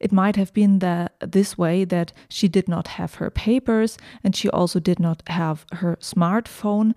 it 0.00 0.10
might 0.10 0.34
have 0.34 0.52
been 0.52 0.80
that 0.80 1.14
this 1.20 1.56
way 1.56 1.84
that 1.84 2.12
she 2.28 2.48
did 2.48 2.66
not 2.66 2.88
have 2.98 3.14
her 3.14 3.30
papers 3.30 3.96
and 4.24 4.34
she 4.34 4.50
also 4.50 4.80
did 4.80 4.98
not 4.98 5.22
have 5.28 5.64
her 5.70 5.96
smartphone. 6.00 6.94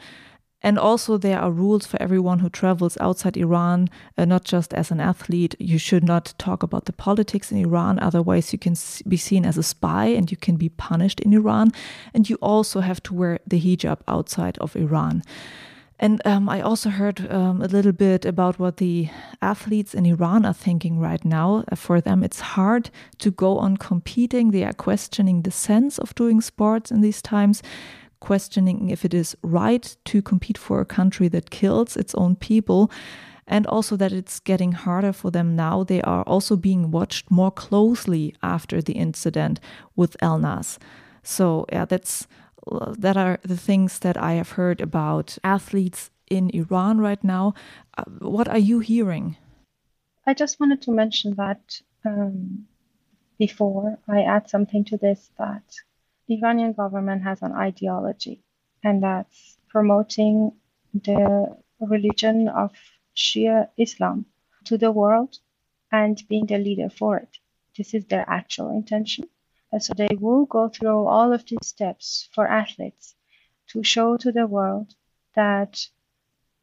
And 0.64 0.80
also, 0.80 1.20
there 1.20 1.40
are 1.40 1.52
rules 1.52 1.86
for 1.86 2.02
everyone 2.02 2.40
who 2.40 2.50
travels 2.50 2.98
outside 3.00 3.38
Iran, 3.38 3.88
uh, 4.18 4.26
not 4.26 4.44
just 4.44 4.74
as 4.74 4.90
an 4.90 5.00
athlete. 5.00 5.56
You 5.60 5.78
should 5.78 6.04
not 6.04 6.34
talk 6.40 6.64
about 6.64 6.86
the 6.86 6.92
politics 6.92 7.52
in 7.52 7.60
Iran, 7.60 8.00
otherwise, 8.00 8.52
you 8.52 8.58
can 8.58 8.76
be 9.08 9.16
seen 9.16 9.46
as 9.46 9.60
a 9.60 9.64
spy 9.64 10.08
and 10.08 10.32
you 10.32 10.38
can 10.38 10.58
be 10.58 10.70
punished 10.70 11.20
in 11.20 11.34
Iran. 11.34 11.72
And 12.16 12.28
you 12.28 12.38
also 12.42 12.80
have 12.80 13.02
to 13.04 13.14
wear 13.14 13.40
the 13.46 13.62
hijab 13.62 14.00
outside 14.08 14.58
of 14.58 14.76
Iran. 14.76 15.22
And 16.02 16.26
um, 16.26 16.48
I 16.48 16.62
also 16.62 16.90
heard 16.90 17.30
um, 17.30 17.62
a 17.62 17.68
little 17.68 17.92
bit 17.92 18.24
about 18.26 18.58
what 18.58 18.78
the 18.78 19.10
athletes 19.42 19.94
in 19.94 20.06
Iran 20.06 20.46
are 20.46 20.54
thinking 20.54 20.98
right 20.98 21.24
now. 21.26 21.66
Uh, 21.70 21.76
for 21.76 22.00
them, 22.00 22.24
it's 22.24 22.40
hard 22.40 22.90
to 23.18 23.32
go 23.32 23.58
on 23.58 23.76
competing. 23.76 24.52
They 24.52 24.64
are 24.64 24.74
questioning 24.74 25.42
the 25.42 25.52
sense 25.52 26.00
of 26.00 26.16
doing 26.16 26.40
sports 26.40 26.90
in 26.90 27.02
these 27.02 27.22
times, 27.22 27.62
questioning 28.22 28.90
if 28.90 29.04
it 29.04 29.14
is 29.14 29.36
right 29.44 29.94
to 30.06 30.22
compete 30.22 30.58
for 30.58 30.80
a 30.80 30.86
country 30.86 31.28
that 31.28 31.50
kills 31.50 31.98
its 31.98 32.16
own 32.16 32.38
people. 32.38 32.90
And 33.46 33.68
also 33.68 33.98
that 33.98 34.14
it's 34.14 34.40
getting 34.40 34.72
harder 34.72 35.12
for 35.12 35.32
them 35.32 35.56
now. 35.56 35.84
They 35.84 36.02
are 36.04 36.24
also 36.24 36.56
being 36.56 36.92
watched 36.92 37.30
more 37.30 37.52
closely 37.52 38.36
after 38.42 38.82
the 38.82 38.94
incident 38.94 39.60
with 39.98 40.16
Elnaz. 40.22 40.78
So, 41.24 41.66
yeah, 41.72 41.84
that's 41.86 42.28
that 42.98 43.18
are 43.18 43.40
the 43.44 43.58
things 43.58 44.00
that 44.00 44.18
I 44.18 44.34
have 44.34 44.52
heard 44.52 44.82
about 44.82 45.38
athletes 45.44 46.12
in 46.30 46.50
Iran 46.52 47.00
right 47.00 47.24
now. 47.24 47.54
Uh, 47.98 48.04
what 48.20 48.48
are 48.48 48.60
you 48.60 48.80
hearing? 48.80 49.38
I 50.26 50.34
just 50.34 50.60
wanted 50.60 50.82
to 50.84 50.92
mention 50.92 51.36
that 51.36 51.82
um, 52.06 52.68
before 53.38 53.98
I 54.08 54.22
add 54.22 54.50
something 54.50 54.86
to 54.86 54.98
this 54.98 55.32
that 55.38 55.64
the 56.28 56.36
Iranian 56.36 56.74
government 56.74 57.24
has 57.24 57.42
an 57.42 57.54
ideology, 57.54 58.44
and 58.84 59.02
that's 59.02 59.58
promoting 59.70 60.52
the 60.94 61.58
religion 61.80 62.48
of 62.48 62.72
Shia 63.16 63.70
Islam 63.78 64.26
to 64.66 64.78
the 64.78 64.92
world 64.92 65.40
and 65.92 66.22
being 66.28 66.46
the 66.46 66.58
leader 66.58 66.90
for 66.90 67.18
it. 67.18 67.38
This 67.78 67.94
is 67.94 68.06
their 68.06 68.26
actual 68.28 68.70
intention. 68.70 69.26
And 69.72 69.84
so 69.84 69.94
they 69.94 70.16
will 70.20 70.46
go 70.46 70.70
through 70.70 71.06
all 71.06 71.32
of 71.32 71.46
these 71.46 71.68
steps 71.68 72.28
for 72.34 72.48
athletes 72.48 73.16
to 73.68 73.84
show 73.84 74.18
to 74.18 74.32
the 74.32 74.48
world 74.48 74.96
that, 75.36 75.88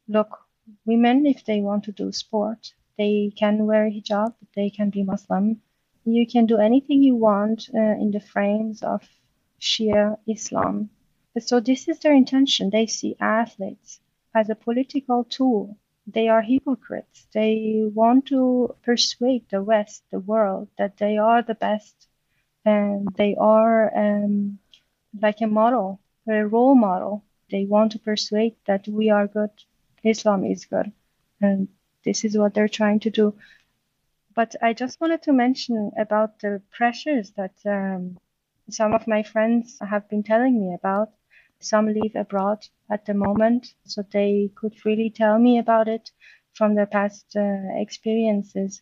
look, 0.07 0.39
women, 0.85 1.25
if 1.25 1.45
they 1.45 1.61
want 1.61 1.85
to 1.85 1.91
do 1.93 2.11
sport, 2.11 2.73
they 2.97 3.31
can 3.37 3.65
wear 3.65 3.89
hijab, 3.89 4.33
they 4.55 4.69
can 4.69 4.89
be 4.89 5.03
Muslim. 5.03 5.61
You 6.03 6.27
can 6.27 6.45
do 6.45 6.57
anything 6.57 7.01
you 7.01 7.15
want 7.15 7.69
uh, 7.73 7.79
in 7.79 8.11
the 8.11 8.19
frames 8.19 8.83
of 8.83 9.07
Shia 9.61 10.17
Islam. 10.27 10.89
So 11.39 11.59
this 11.59 11.87
is 11.87 11.99
their 11.99 12.13
intention. 12.13 12.69
They 12.69 12.87
see 12.87 13.15
athletes 13.19 14.01
as 14.33 14.49
a 14.49 14.55
political 14.55 15.23
tool. 15.23 15.77
They 16.07 16.27
are 16.27 16.41
hypocrites. 16.41 17.27
They 17.33 17.83
want 17.93 18.25
to 18.27 18.75
persuade 18.81 19.45
the 19.49 19.61
West, 19.61 20.03
the 20.11 20.19
world, 20.19 20.69
that 20.77 20.97
they 20.97 21.17
are 21.17 21.41
the 21.41 21.55
best 21.55 22.06
and 22.67 23.07
they 23.15 23.33
are 23.39 23.97
um, 23.97 24.59
like 25.21 25.39
a 25.39 25.47
model, 25.47 26.01
a 26.27 26.45
role 26.45 26.75
model. 26.75 27.23
They 27.49 27.63
want 27.63 27.93
to 27.93 27.99
persuade 27.99 28.55
that 28.65 28.89
we 28.89 29.09
are 29.09 29.25
good, 29.25 29.51
Islam 30.03 30.43
is 30.43 30.65
good, 30.65 30.91
and 31.39 31.69
this 32.03 32.25
is 32.25 32.37
what 32.37 32.53
they're 32.53 32.77
trying 32.79 32.99
to 33.01 33.09
do. 33.09 33.33
But 34.35 34.55
I 34.61 34.73
just 34.73 34.99
wanted 34.99 35.21
to 35.23 35.31
mention 35.31 35.91
about 35.97 36.39
the 36.41 36.61
pressures 36.77 37.31
that 37.37 37.55
um, 37.65 38.17
some 38.69 38.93
of 38.93 39.07
my 39.07 39.23
friends 39.23 39.77
have 39.79 40.09
been 40.09 40.23
telling 40.23 40.59
me 40.59 40.75
about. 40.75 41.09
Some 41.59 41.87
live 41.87 42.15
abroad 42.15 42.59
at 42.91 43.05
the 43.05 43.13
moment, 43.13 43.73
so 43.85 44.03
they 44.11 44.51
could 44.55 44.75
really 44.85 45.09
tell 45.09 45.39
me 45.39 45.57
about 45.57 45.87
it 45.87 46.11
from 46.53 46.75
their 46.75 46.85
past 46.85 47.25
uh, 47.35 47.81
experiences. 47.83 48.81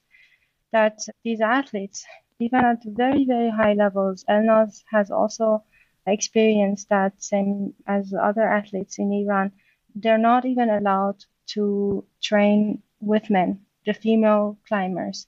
That 0.72 0.98
these 1.24 1.40
athletes 1.40 2.04
even 2.40 2.66
at 2.66 2.84
very, 2.84 3.26
very 3.26 3.50
high 3.50 3.74
levels. 3.74 4.26
Elnaz 4.30 4.84
has 4.92 5.10
also 5.12 5.64
experienced 6.06 6.90
that 6.90 7.22
same 7.22 7.74
as 7.88 8.14
other 8.14 8.44
athletes 8.44 9.00
in 9.00 9.12
Iran. 9.14 9.52
They're 9.96 10.18
not 10.18 10.46
even 10.46 10.70
allowed 10.70 11.24
to 11.48 12.06
train 12.22 12.82
with 13.00 13.30
men, 13.30 13.62
the 13.86 13.94
female 13.94 14.58
climbers. 14.68 15.28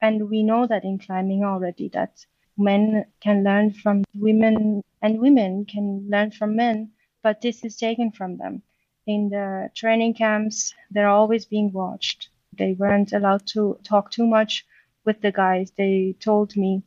And 0.00 0.28
we 0.28 0.42
know 0.42 0.66
that 0.66 0.84
in 0.84 0.98
climbing 0.98 1.44
already 1.44 1.88
that 1.90 2.24
men 2.56 3.04
can 3.20 3.44
learn 3.44 3.72
from 3.72 4.04
women 4.14 4.82
and 5.02 5.20
women 5.20 5.64
can 5.64 6.08
learn 6.08 6.30
from 6.32 6.56
men, 6.56 6.90
but 7.22 7.40
this 7.40 7.64
is 7.64 7.76
taken 7.76 8.10
from 8.10 8.36
them. 8.36 8.62
In 9.06 9.28
the 9.28 9.70
training 9.74 10.14
camps, 10.14 10.74
they're 10.90 11.08
always 11.08 11.46
being 11.46 11.72
watched. 11.72 12.28
They 12.56 12.72
weren't 12.72 13.12
allowed 13.12 13.46
to 13.48 13.78
talk 13.84 14.10
too 14.10 14.26
much 14.26 14.66
with 15.08 15.20
the 15.22 15.32
guys, 15.32 15.72
they 15.76 16.14
told 16.20 16.50
me. 16.56 16.82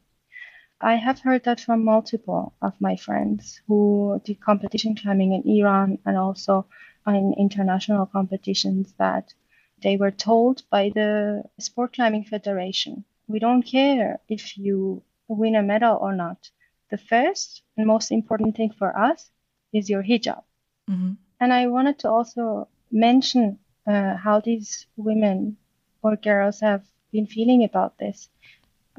I 0.79 0.95
have 0.95 1.19
heard 1.19 1.43
that 1.43 1.59
from 1.59 1.83
multiple 1.95 2.53
of 2.61 2.73
my 2.87 2.95
friends 2.95 3.61
who 3.67 4.21
did 4.25 4.47
competition 4.49 4.95
climbing 4.95 5.31
in 5.33 5.43
Iran 5.59 5.89
and 6.05 6.15
also 6.17 6.65
in 7.07 7.33
international 7.45 8.05
competitions 8.17 8.93
that 8.97 9.33
they 9.83 9.95
were 9.97 10.15
told 10.29 10.55
by 10.69 10.83
the 10.97 11.43
Sport 11.59 11.93
Climbing 11.93 12.25
Federation 12.33 13.05
we 13.31 13.39
don't 13.39 13.63
care 13.63 14.19
if 14.27 14.57
you 14.57 15.01
win 15.27 15.55
a 15.55 15.63
medal 15.63 15.97
or 16.01 16.13
not. 16.13 16.49
The 16.91 16.97
first 16.97 17.63
and 17.77 17.87
most 17.87 18.11
important 18.11 18.55
thing 18.57 18.71
for 18.77 18.97
us 18.97 19.31
is 19.73 19.89
your 19.89 20.03
hijab. 20.03 20.43
Mm-hmm. 20.89 21.13
And 21.39 21.53
I 21.53 21.67
wanted 21.67 21.97
to 21.99 22.09
also 22.09 22.67
mention 22.91 23.59
uh, 23.87 24.15
how 24.17 24.41
these 24.41 24.85
women 24.97 25.57
or 26.03 26.15
girls 26.17 26.59
have 26.59 26.83
been 27.11 27.27
feeling 27.27 27.63
about 27.63 27.97
this. 27.97 28.29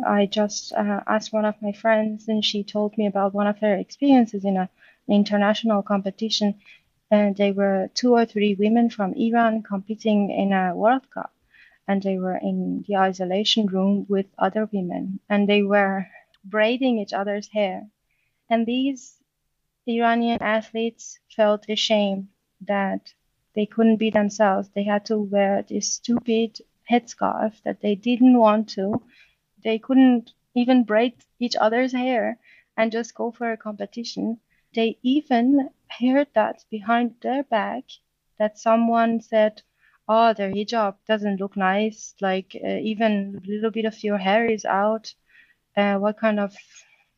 I 0.07 0.27
just 0.27 0.73
uh, 0.73 1.01
asked 1.07 1.33
one 1.33 1.45
of 1.45 1.61
my 1.61 1.73
friends, 1.73 2.29
and 2.29 2.45
she 2.45 2.65
told 2.65 2.97
me 2.97 3.07
about 3.07 3.35
one 3.35 3.47
of 3.47 3.59
her 3.59 3.77
experiences 3.77 4.45
in 4.45 4.57
a, 4.57 4.69
an 5.09 5.15
international 5.15 5.83
competition. 5.83 6.61
And 7.11 7.37
they 7.37 7.53
were 7.53 7.91
two 7.93 8.15
or 8.15 8.25
three 8.25 8.55
women 8.55 8.89
from 8.89 9.13
Iran 9.15 9.63
competing 9.63 10.31
in 10.31 10.53
a 10.53 10.75
World 10.75 11.11
Cup, 11.11 11.33
and 11.87 12.03
they 12.03 12.17
were 12.19 12.39
in 12.39 12.85
the 12.89 12.97
isolation 12.97 13.67
room 13.67 14.07
with 14.09 14.27
other 14.39 14.69
women, 14.73 15.21
and 15.29 15.47
they 15.47 15.63
were 15.63 16.07
braiding 16.45 16.99
each 16.99 17.13
other's 17.13 17.49
hair. 17.49 17.89
And 18.49 18.67
these 18.67 19.19
Iranian 19.87 20.39
athletes 20.41 21.19
felt 21.37 21.69
ashamed 21.69 22.29
that 22.63 23.13
they 23.55 23.67
couldn't 23.67 23.99
be 23.99 24.11
themselves. 24.11 24.71
They 24.71 24.85
had 24.85 25.05
to 25.07 25.19
wear 25.19 25.63
this 25.63 25.93
stupid 25.93 26.59
headscarf 26.91 27.63
that 27.65 27.81
they 27.81 27.95
didn't 27.95 28.39
want 28.39 28.69
to. 28.71 29.03
They 29.65 29.79
couldn't 29.79 30.33
even 30.55 30.85
braid 30.85 31.15
each 31.41 31.57
other's 31.57 31.93
hair 31.93 32.39
and 32.77 32.93
just 32.93 33.15
go 33.15 33.31
for 33.31 33.53
a 33.53 33.57
competition. 33.57 34.41
They 34.75 34.99
even 35.03 35.71
heard 35.89 36.29
that 36.35 36.65
behind 36.71 37.17
their 37.23 37.45
back 37.45 37.85
that 38.39 38.59
someone 38.59 39.21
said, 39.23 39.63
"Oh, 40.09 40.35
their 40.35 40.51
hijab 40.53 40.97
doesn't 41.07 41.41
look 41.41 41.57
nice. 41.57 42.15
Like 42.21 42.55
uh, 42.63 42.79
even 42.83 43.41
a 43.43 43.49
little 43.49 43.71
bit 43.71 43.87
of 43.87 44.05
your 44.05 44.19
hair 44.19 44.47
is 44.47 44.65
out. 44.67 45.15
Uh, 45.77 45.99
what 45.99 46.19
kind 46.19 46.41
of 46.41 46.57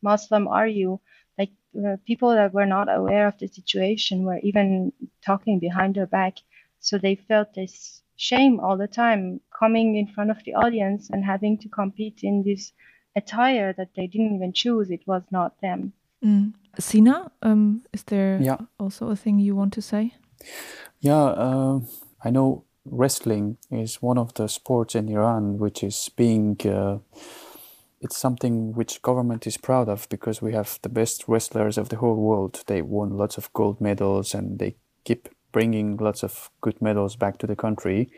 Muslim 0.03 0.47
are 0.49 0.69
you?" 0.69 1.01
Like 1.37 1.51
uh, 1.85 1.97
people 2.07 2.31
that 2.31 2.55
were 2.55 2.67
not 2.67 2.89
aware 2.89 3.27
of 3.27 3.39
the 3.39 3.49
situation 3.49 4.25
were 4.25 4.39
even 4.45 4.93
talking 5.27 5.59
behind 5.59 5.97
their 5.97 6.07
back. 6.07 6.39
So 6.81 6.99
they 6.99 7.17
felt 7.17 7.55
this 7.55 8.04
shame 8.17 8.61
all 8.61 8.77
the 8.77 8.87
time 8.87 9.41
coming 9.59 9.97
in 9.97 10.07
front 10.07 10.31
of 10.31 10.39
the 10.45 10.55
audience 10.55 11.11
and 11.11 11.25
having 11.25 11.59
to 11.59 11.69
compete 11.69 12.21
in 12.23 12.43
this 12.45 12.73
attire 13.17 13.73
that 13.77 13.91
they 13.97 14.07
didn't 14.07 14.35
even 14.37 14.53
choose. 14.53 14.91
It 14.91 15.07
was 15.07 15.23
not 15.31 15.61
them. 15.61 15.93
Mm. 16.25 16.55
Sina, 16.79 17.31
um, 17.43 17.83
is 17.93 18.03
there 18.05 18.39
yeah. 18.41 18.59
also 18.79 19.11
a 19.11 19.17
thing 19.17 19.39
you 19.39 19.55
want 19.55 19.73
to 19.75 19.83
say? 19.83 20.15
Yeah, 21.01 21.23
uh, 21.23 21.81
I 22.25 22.31
know 22.31 22.65
wrestling 22.85 23.57
is 23.71 24.03
one 24.03 24.19
of 24.19 24.35
the 24.35 24.49
sports 24.49 24.95
in 24.95 25.09
Iran 25.09 25.59
which 25.59 25.83
is 25.83 26.11
being. 26.17 26.57
Uh, 26.65 26.99
it's 28.01 28.19
something 28.19 28.75
which 28.75 29.01
government 29.01 29.47
is 29.47 29.57
proud 29.57 29.89
of 29.89 30.07
because 30.11 30.43
we 30.43 30.53
have 30.53 30.79
the 30.83 30.91
best 30.91 31.25
wrestlers 31.27 31.79
of 31.79 31.89
the 31.89 31.97
whole 31.97 32.17
world. 32.17 32.63
They 32.67 32.83
won 32.83 33.17
lots 33.17 33.39
of 33.39 33.51
gold 33.55 33.81
medals 33.81 34.35
and 34.35 34.59
they 34.59 34.77
keep 35.05 35.31
bringing 35.55 35.97
lots 35.97 36.25
of 36.25 36.51
good 36.61 36.83
medals 36.83 37.15
back 37.17 37.39
to 37.39 37.47
the 37.47 37.57
country. 37.57 38.11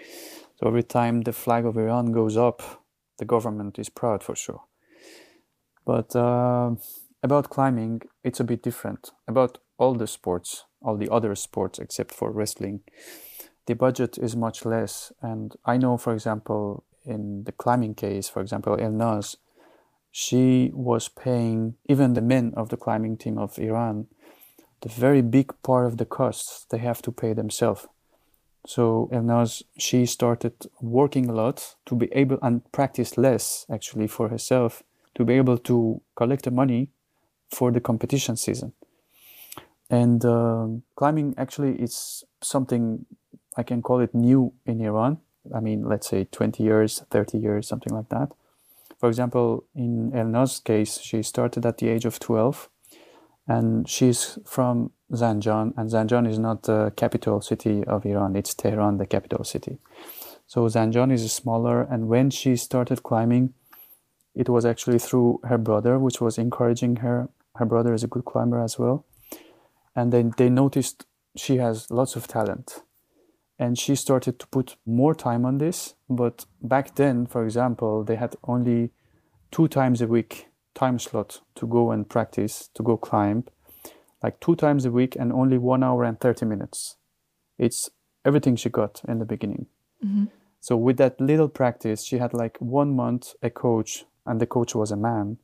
So 0.57 0.67
every 0.67 0.83
time 0.83 1.21
the 1.21 1.35
flag 1.35 1.67
of 1.67 1.77
Iran 1.77 2.11
goes 2.11 2.37
up, 2.37 2.63
the 3.19 3.27
government 3.27 3.79
is 3.79 3.91
proud 3.91 4.25
for 4.25 4.35
sure. 4.35 4.63
But 5.85 6.17
uh, 6.17 6.71
about 7.23 7.51
climbing, 7.51 8.03
it's 8.25 8.41
a 8.41 8.45
bit 8.45 8.63
different. 8.63 9.11
About 9.29 9.59
all 9.77 9.95
the 9.95 10.07
sports, 10.07 10.65
all 10.81 10.97
the 10.97 11.13
other 11.13 11.35
sports 11.35 11.79
except 11.79 12.15
for 12.15 12.31
wrestling, 12.33 12.81
the 13.67 13.75
budget 13.75 14.17
is 14.17 14.35
much 14.35 14.65
less. 14.65 15.13
And 15.21 15.55
I 15.67 15.77
know, 15.77 15.99
for 15.99 16.15
example, 16.15 16.85
in 17.05 17.45
the 17.45 17.53
climbing 17.53 17.95
case, 17.95 18.31
for 18.31 18.41
example, 18.41 18.77
Elnaz, 18.79 19.37
she 20.11 20.71
was 20.73 21.11
paying 21.11 21.75
even 21.87 22.15
the 22.15 22.23
men 22.23 22.55
of 22.57 22.71
the 22.71 22.79
climbing 22.79 23.19
team 23.19 23.37
of 23.37 23.59
Iran 23.59 24.07
the 24.83 24.89
very 24.89 25.23
big 25.23 25.53
part 25.63 25.87
of 25.87 25.97
the 25.97 26.05
costs 26.05 26.67
they 26.71 26.79
have 26.79 27.03
to 27.03 27.13
pay 27.13 27.33
themselves. 27.33 27.87
So 28.67 29.09
Elnaz, 29.13 29.63
she 29.79 30.07
started 30.07 30.55
working 30.81 31.29
a 31.29 31.33
lot 31.33 31.77
to 31.87 31.95
be 31.95 32.09
able 32.13 32.39
and 32.43 32.61
practice 32.73 33.17
less 33.17 33.65
actually 33.71 34.09
for 34.09 34.29
herself 34.29 34.83
to 35.15 35.25
be 35.25 35.35
able 35.35 35.59
to 35.59 36.01
collect 36.17 36.45
the 36.45 36.51
money 36.51 36.91
for 37.49 37.71
the 37.71 37.81
competition 37.81 38.37
season. 38.37 38.73
And 39.89 40.25
uh, 40.25 40.67
climbing 40.97 41.35
actually 41.39 41.77
is 41.77 42.25
something 42.43 43.07
I 43.57 43.63
can 43.63 43.83
call 43.83 44.01
it 44.01 44.15
new 44.15 44.53
in 44.67 44.81
Iran. 44.81 45.19
I 45.55 45.61
mean, 45.61 45.89
let's 45.89 46.09
say 46.09 46.25
20 46.25 46.63
years, 46.63 47.03
30 47.11 47.39
years, 47.39 47.69
something 47.69 47.95
like 47.95 48.09
that. 48.09 48.33
For 48.99 49.09
example, 49.09 49.65
in 49.75 50.11
Elnaz's 50.13 50.61
case, 50.61 50.99
she 50.99 51.23
started 51.23 51.65
at 51.65 51.79
the 51.79 51.89
age 51.89 52.05
of 52.05 52.19
12 52.19 52.69
and 53.47 53.89
she's 53.89 54.39
from 54.45 54.91
Zanjan, 55.13 55.73
and 55.77 55.91
Zanjan 55.91 56.29
is 56.29 56.39
not 56.39 56.65
the 56.65 56.93
capital 56.97 57.41
city 57.41 57.85
of 57.85 58.05
Iran, 58.05 58.37
it's 58.37 58.55
Tehran, 58.55 58.99
the 58.99 59.07
capital 59.07 59.45
city. 59.45 59.79
So 60.47 60.67
Zanjan 60.67 61.13
is 61.13 61.33
smaller, 61.33 61.83
and 61.83 62.09
when 62.09 62.31
she 62.31 62.57
started 62.57 63.03
climbing, 63.03 63.55
it 64.35 64.49
was 64.49 64.67
actually 64.67 64.99
through 64.99 65.41
her 65.45 65.59
brother, 65.59 65.99
which 65.99 66.21
was 66.21 66.39
encouraging 66.39 66.97
her. 66.97 67.29
Her 67.57 67.65
brother 67.65 67.95
is 67.95 68.05
a 68.05 68.07
good 68.07 68.27
climber 68.27 68.63
as 68.63 68.79
well. 68.79 69.07
And 69.95 70.13
then 70.13 70.35
they 70.37 70.51
noticed 70.51 71.07
she 71.37 71.57
has 71.57 71.91
lots 71.91 72.17
of 72.17 72.29
talent. 72.29 72.83
And 73.59 73.79
she 73.79 73.95
started 73.95 74.39
to 74.39 74.47
put 74.49 74.77
more 74.85 75.15
time 75.15 75.47
on 75.47 75.57
this. 75.57 75.95
But 76.11 76.45
back 76.61 76.97
then, 76.97 77.27
for 77.27 77.45
example, 77.45 78.05
they 78.05 78.17
had 78.17 78.37
only 78.45 78.91
two 79.51 79.69
times 79.69 80.03
a 80.03 80.07
week 80.07 80.49
time 80.77 81.01
slot 81.01 81.41
to 81.57 81.67
go 81.67 81.91
and 81.91 82.09
practice, 82.09 82.71
to 82.75 82.83
go 82.85 82.97
climb, 82.97 83.45
like 84.23 84.39
two 84.39 84.55
times 84.55 84.85
a 84.85 84.91
week 84.91 85.17
and 85.17 85.33
only 85.33 85.59
one 85.59 85.83
hour 85.83 86.05
and 86.05 86.21
30 86.21 86.47
minutes. 86.47 86.97
It's 87.59 87.91
everything 88.25 88.55
she 88.55 88.69
got 88.69 89.03
in 89.09 89.19
the 89.19 89.25
beginning. 89.25 89.67
Mm-hmm. 90.05 90.27
So, 90.61 90.77
with 90.77 90.97
that 90.99 91.21
little 91.21 91.49
practice, 91.49 92.05
she 92.05 92.19
had 92.19 92.35
like 92.35 92.57
one 92.61 92.95
month 92.95 93.35
a 93.43 93.51
coach, 93.51 94.05
and 94.25 94.41
the 94.41 94.47
coach 94.47 94.75
was 94.75 94.91
a 94.91 94.97
man. 94.97 95.39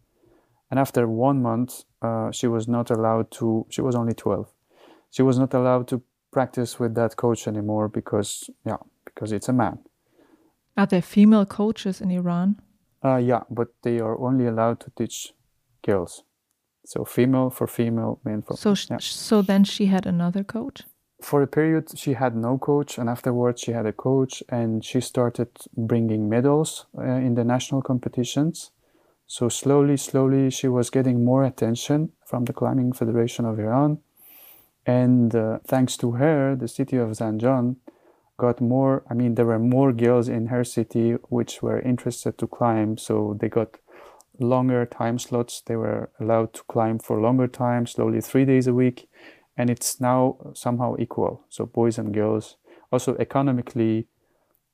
And 0.71 0.81
after 0.81 1.07
one 1.07 1.43
month, 1.43 1.85
uh, 2.01 2.31
she 2.33 2.47
was 2.47 2.67
not 2.67 2.91
allowed 2.91 3.31
to, 3.33 3.67
she 3.69 3.83
was 3.83 3.95
only 3.95 4.15
12. 4.15 4.51
She 5.11 5.23
was 5.23 5.39
not 5.39 5.55
allowed 5.55 5.87
to 5.89 6.03
practice 6.33 6.81
with 6.81 6.95
that 6.95 7.17
coach 7.17 7.47
anymore 7.47 7.89
because, 7.89 8.51
yeah, 8.65 8.79
because 9.05 9.33
it's 9.33 9.49
a 9.49 9.53
man. 9.53 9.79
Are 10.77 10.87
there 10.87 11.03
female 11.03 11.45
coaches 11.45 12.01
in 12.01 12.11
Iran? 12.11 12.61
Uh, 13.05 13.17
yeah, 13.17 13.43
but 13.51 13.69
they 13.83 13.99
are 13.99 14.19
only 14.19 14.47
allowed 14.47 14.81
to 14.81 14.91
teach 14.91 15.33
girls. 15.85 16.23
So 16.85 17.05
female 17.05 17.51
for 17.51 17.67
female, 17.67 18.21
men 18.25 18.43
for. 18.43 18.57
So 18.57 18.75
yeah. 18.91 18.99
so 18.99 19.43
then 19.43 19.65
she 19.65 19.87
had 19.87 20.07
another 20.07 20.45
coach. 20.45 20.83
For 21.21 21.43
a 21.43 21.47
period, 21.47 21.97
she 21.97 22.15
had 22.15 22.35
no 22.35 22.59
coach, 22.59 22.99
and 22.99 23.09
afterwards 23.09 23.61
she 23.61 23.73
had 23.73 23.87
a 23.87 23.93
coach, 23.93 24.43
and 24.49 24.85
she 24.85 25.01
started 25.01 25.49
bringing 25.77 26.29
medals 26.29 26.87
uh, 26.99 27.03
in 27.03 27.35
the 27.35 27.45
national 27.45 27.83
competitions. 27.83 28.73
So 29.29 29.49
slowly, 29.49 29.97
slowly, 29.97 30.51
she 30.51 30.67
was 30.67 30.91
getting 30.91 31.25
more 31.25 31.45
attention 31.45 32.11
from 32.27 32.45
the 32.45 32.53
Climbing 32.53 32.93
Federation 32.93 33.45
of 33.45 33.61
Iran, 33.61 33.99
and 34.85 35.35
uh, 35.35 35.59
thanks 35.65 35.97
to 35.99 36.13
her, 36.13 36.57
the 36.57 36.69
city 36.69 36.97
of 36.97 37.11
Zanjan 37.11 37.77
got 38.45 38.61
more 38.61 38.95
i 39.11 39.15
mean 39.21 39.35
there 39.35 39.51
were 39.53 39.65
more 39.77 39.91
girls 39.93 40.29
in 40.29 40.47
her 40.55 40.65
city 40.77 41.13
which 41.37 41.53
were 41.67 41.81
interested 41.93 42.37
to 42.39 42.47
climb 42.59 42.91
so 43.07 43.37
they 43.41 43.49
got 43.49 43.71
longer 44.39 44.87
time 44.87 45.19
slots. 45.19 45.63
They 45.65 45.77
were 45.77 46.11
allowed 46.21 46.53
to 46.55 46.63
climb 46.65 46.99
for 46.99 47.21
longer 47.21 47.49
time 47.49 47.87
slowly 47.87 48.21
three 48.21 48.45
days 48.45 48.67
a 48.67 48.75
week 48.75 49.09
and 49.57 49.71
it's 49.71 50.01
now 50.01 50.53
somehow 50.55 50.97
equal. 50.99 51.45
So 51.49 51.67
boys 51.67 51.99
and 51.99 52.13
girls. 52.13 52.57
Also 52.91 53.17
economically 53.19 54.09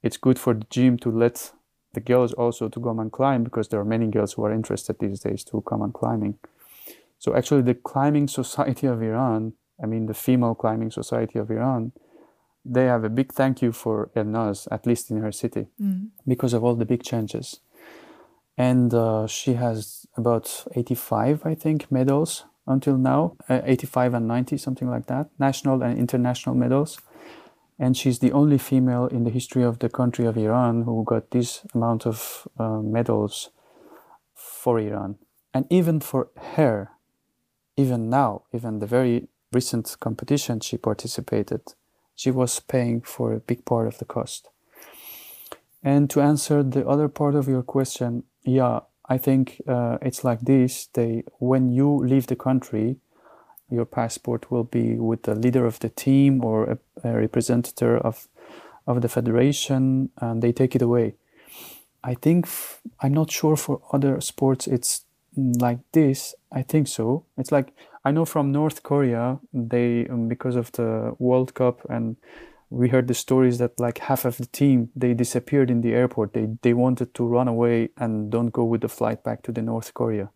it's 0.02 0.16
good 0.16 0.38
for 0.38 0.54
the 0.54 0.66
gym 0.70 0.96
to 0.98 1.10
let 1.10 1.52
the 1.94 2.00
girls 2.00 2.32
also 2.32 2.68
to 2.68 2.80
come 2.80 2.98
and 2.98 3.10
climb 3.10 3.42
because 3.44 3.68
there 3.68 3.80
are 3.80 3.84
many 3.84 4.06
girls 4.06 4.34
who 4.34 4.44
are 4.44 4.52
interested 4.52 4.96
these 4.98 5.20
days 5.20 5.44
to 5.44 5.62
come 5.62 5.82
and 5.82 5.94
climbing. 5.94 6.38
So 7.18 7.34
actually 7.34 7.62
the 7.62 7.74
climbing 7.74 8.28
society 8.28 8.86
of 8.86 9.02
iran 9.02 9.54
i 9.82 9.86
mean 9.86 10.06
the 10.06 10.14
female 10.14 10.54
climbing 10.54 10.90
society 10.90 11.38
of 11.38 11.50
iran 11.50 11.92
they 12.68 12.84
have 12.86 13.04
a 13.04 13.08
big 13.08 13.32
thank 13.32 13.62
you 13.62 13.72
for 13.72 14.10
Elnaz, 14.14 14.68
at 14.70 14.86
least 14.86 15.10
in 15.10 15.20
her 15.20 15.32
city, 15.32 15.66
mm. 15.80 16.08
because 16.26 16.52
of 16.52 16.62
all 16.62 16.74
the 16.74 16.84
big 16.84 17.02
changes. 17.02 17.60
And 18.56 18.92
uh, 18.92 19.26
she 19.26 19.54
has 19.54 20.06
about 20.16 20.66
85, 20.74 21.46
I 21.46 21.54
think, 21.54 21.90
medals 21.90 22.44
until 22.66 22.98
now 22.98 23.36
uh, 23.48 23.60
85 23.64 24.14
and 24.14 24.28
90, 24.28 24.56
something 24.58 24.90
like 24.90 25.06
that, 25.06 25.30
national 25.38 25.82
and 25.82 25.98
international 25.98 26.54
medals. 26.54 27.00
And 27.78 27.96
she's 27.96 28.18
the 28.18 28.32
only 28.32 28.58
female 28.58 29.06
in 29.06 29.24
the 29.24 29.30
history 29.30 29.62
of 29.62 29.78
the 29.78 29.88
country 29.88 30.26
of 30.26 30.36
Iran 30.36 30.82
who 30.82 31.04
got 31.04 31.30
this 31.30 31.64
amount 31.74 32.06
of 32.06 32.48
uh, 32.58 32.80
medals 32.80 33.50
for 34.34 34.78
Iran. 34.80 35.16
And 35.54 35.64
even 35.70 36.00
for 36.00 36.28
her, 36.56 36.90
even 37.76 38.10
now, 38.10 38.42
even 38.52 38.80
the 38.80 38.86
very 38.86 39.28
recent 39.52 39.96
competition 40.00 40.60
she 40.60 40.76
participated, 40.76 41.60
she 42.18 42.32
was 42.32 42.58
paying 42.58 43.00
for 43.00 43.32
a 43.32 43.38
big 43.38 43.64
part 43.64 43.86
of 43.86 43.98
the 43.98 44.04
cost. 44.04 44.48
And 45.84 46.10
to 46.10 46.20
answer 46.20 46.64
the 46.64 46.84
other 46.86 47.08
part 47.08 47.36
of 47.36 47.46
your 47.46 47.62
question, 47.62 48.24
yeah, 48.42 48.80
I 49.08 49.18
think 49.18 49.62
uh, 49.68 49.98
it's 50.02 50.24
like 50.24 50.40
this: 50.40 50.88
they 50.94 51.22
when 51.38 51.70
you 51.70 51.88
leave 51.96 52.26
the 52.26 52.36
country, 52.36 52.96
your 53.70 53.84
passport 53.84 54.50
will 54.50 54.64
be 54.64 54.96
with 54.96 55.22
the 55.22 55.36
leader 55.36 55.64
of 55.64 55.78
the 55.78 55.90
team 55.90 56.44
or 56.44 56.64
a, 56.64 56.78
a 57.04 57.12
representative 57.14 58.00
of 58.02 58.26
of 58.84 59.00
the 59.00 59.08
federation, 59.08 60.10
and 60.16 60.42
they 60.42 60.52
take 60.52 60.74
it 60.74 60.82
away. 60.82 61.14
I 62.02 62.14
think 62.14 62.46
f- 62.46 62.80
I'm 63.00 63.14
not 63.14 63.30
sure 63.30 63.56
for 63.56 63.80
other 63.92 64.20
sports 64.20 64.66
it's 64.66 65.04
like 65.36 65.78
this. 65.92 66.34
I 66.50 66.62
think 66.62 66.88
so. 66.88 67.24
It's 67.36 67.52
like 67.52 67.72
I 68.04 68.10
know 68.10 68.24
from 68.24 68.52
North 68.52 68.82
Korea 68.82 69.38
they 69.52 70.06
um, 70.08 70.28
because 70.28 70.56
of 70.56 70.72
the 70.72 71.14
World 71.18 71.54
Cup 71.54 71.86
and 71.90 72.16
we 72.70 72.88
heard 72.88 73.08
the 73.08 73.14
stories 73.14 73.58
that 73.58 73.78
like 73.80 73.98
half 73.98 74.24
of 74.24 74.36
the 74.36 74.46
team 74.46 74.90
they 74.94 75.14
disappeared 75.14 75.70
in 75.70 75.80
the 75.80 75.94
airport. 75.94 76.32
They 76.32 76.48
they 76.62 76.74
wanted 76.74 77.14
to 77.14 77.24
run 77.24 77.48
away 77.48 77.90
and 77.96 78.30
don't 78.30 78.52
go 78.52 78.64
with 78.64 78.82
the 78.82 78.88
flight 78.88 79.24
back 79.24 79.42
to 79.42 79.52
the 79.52 79.62
North 79.62 79.94
Korea. 79.94 80.30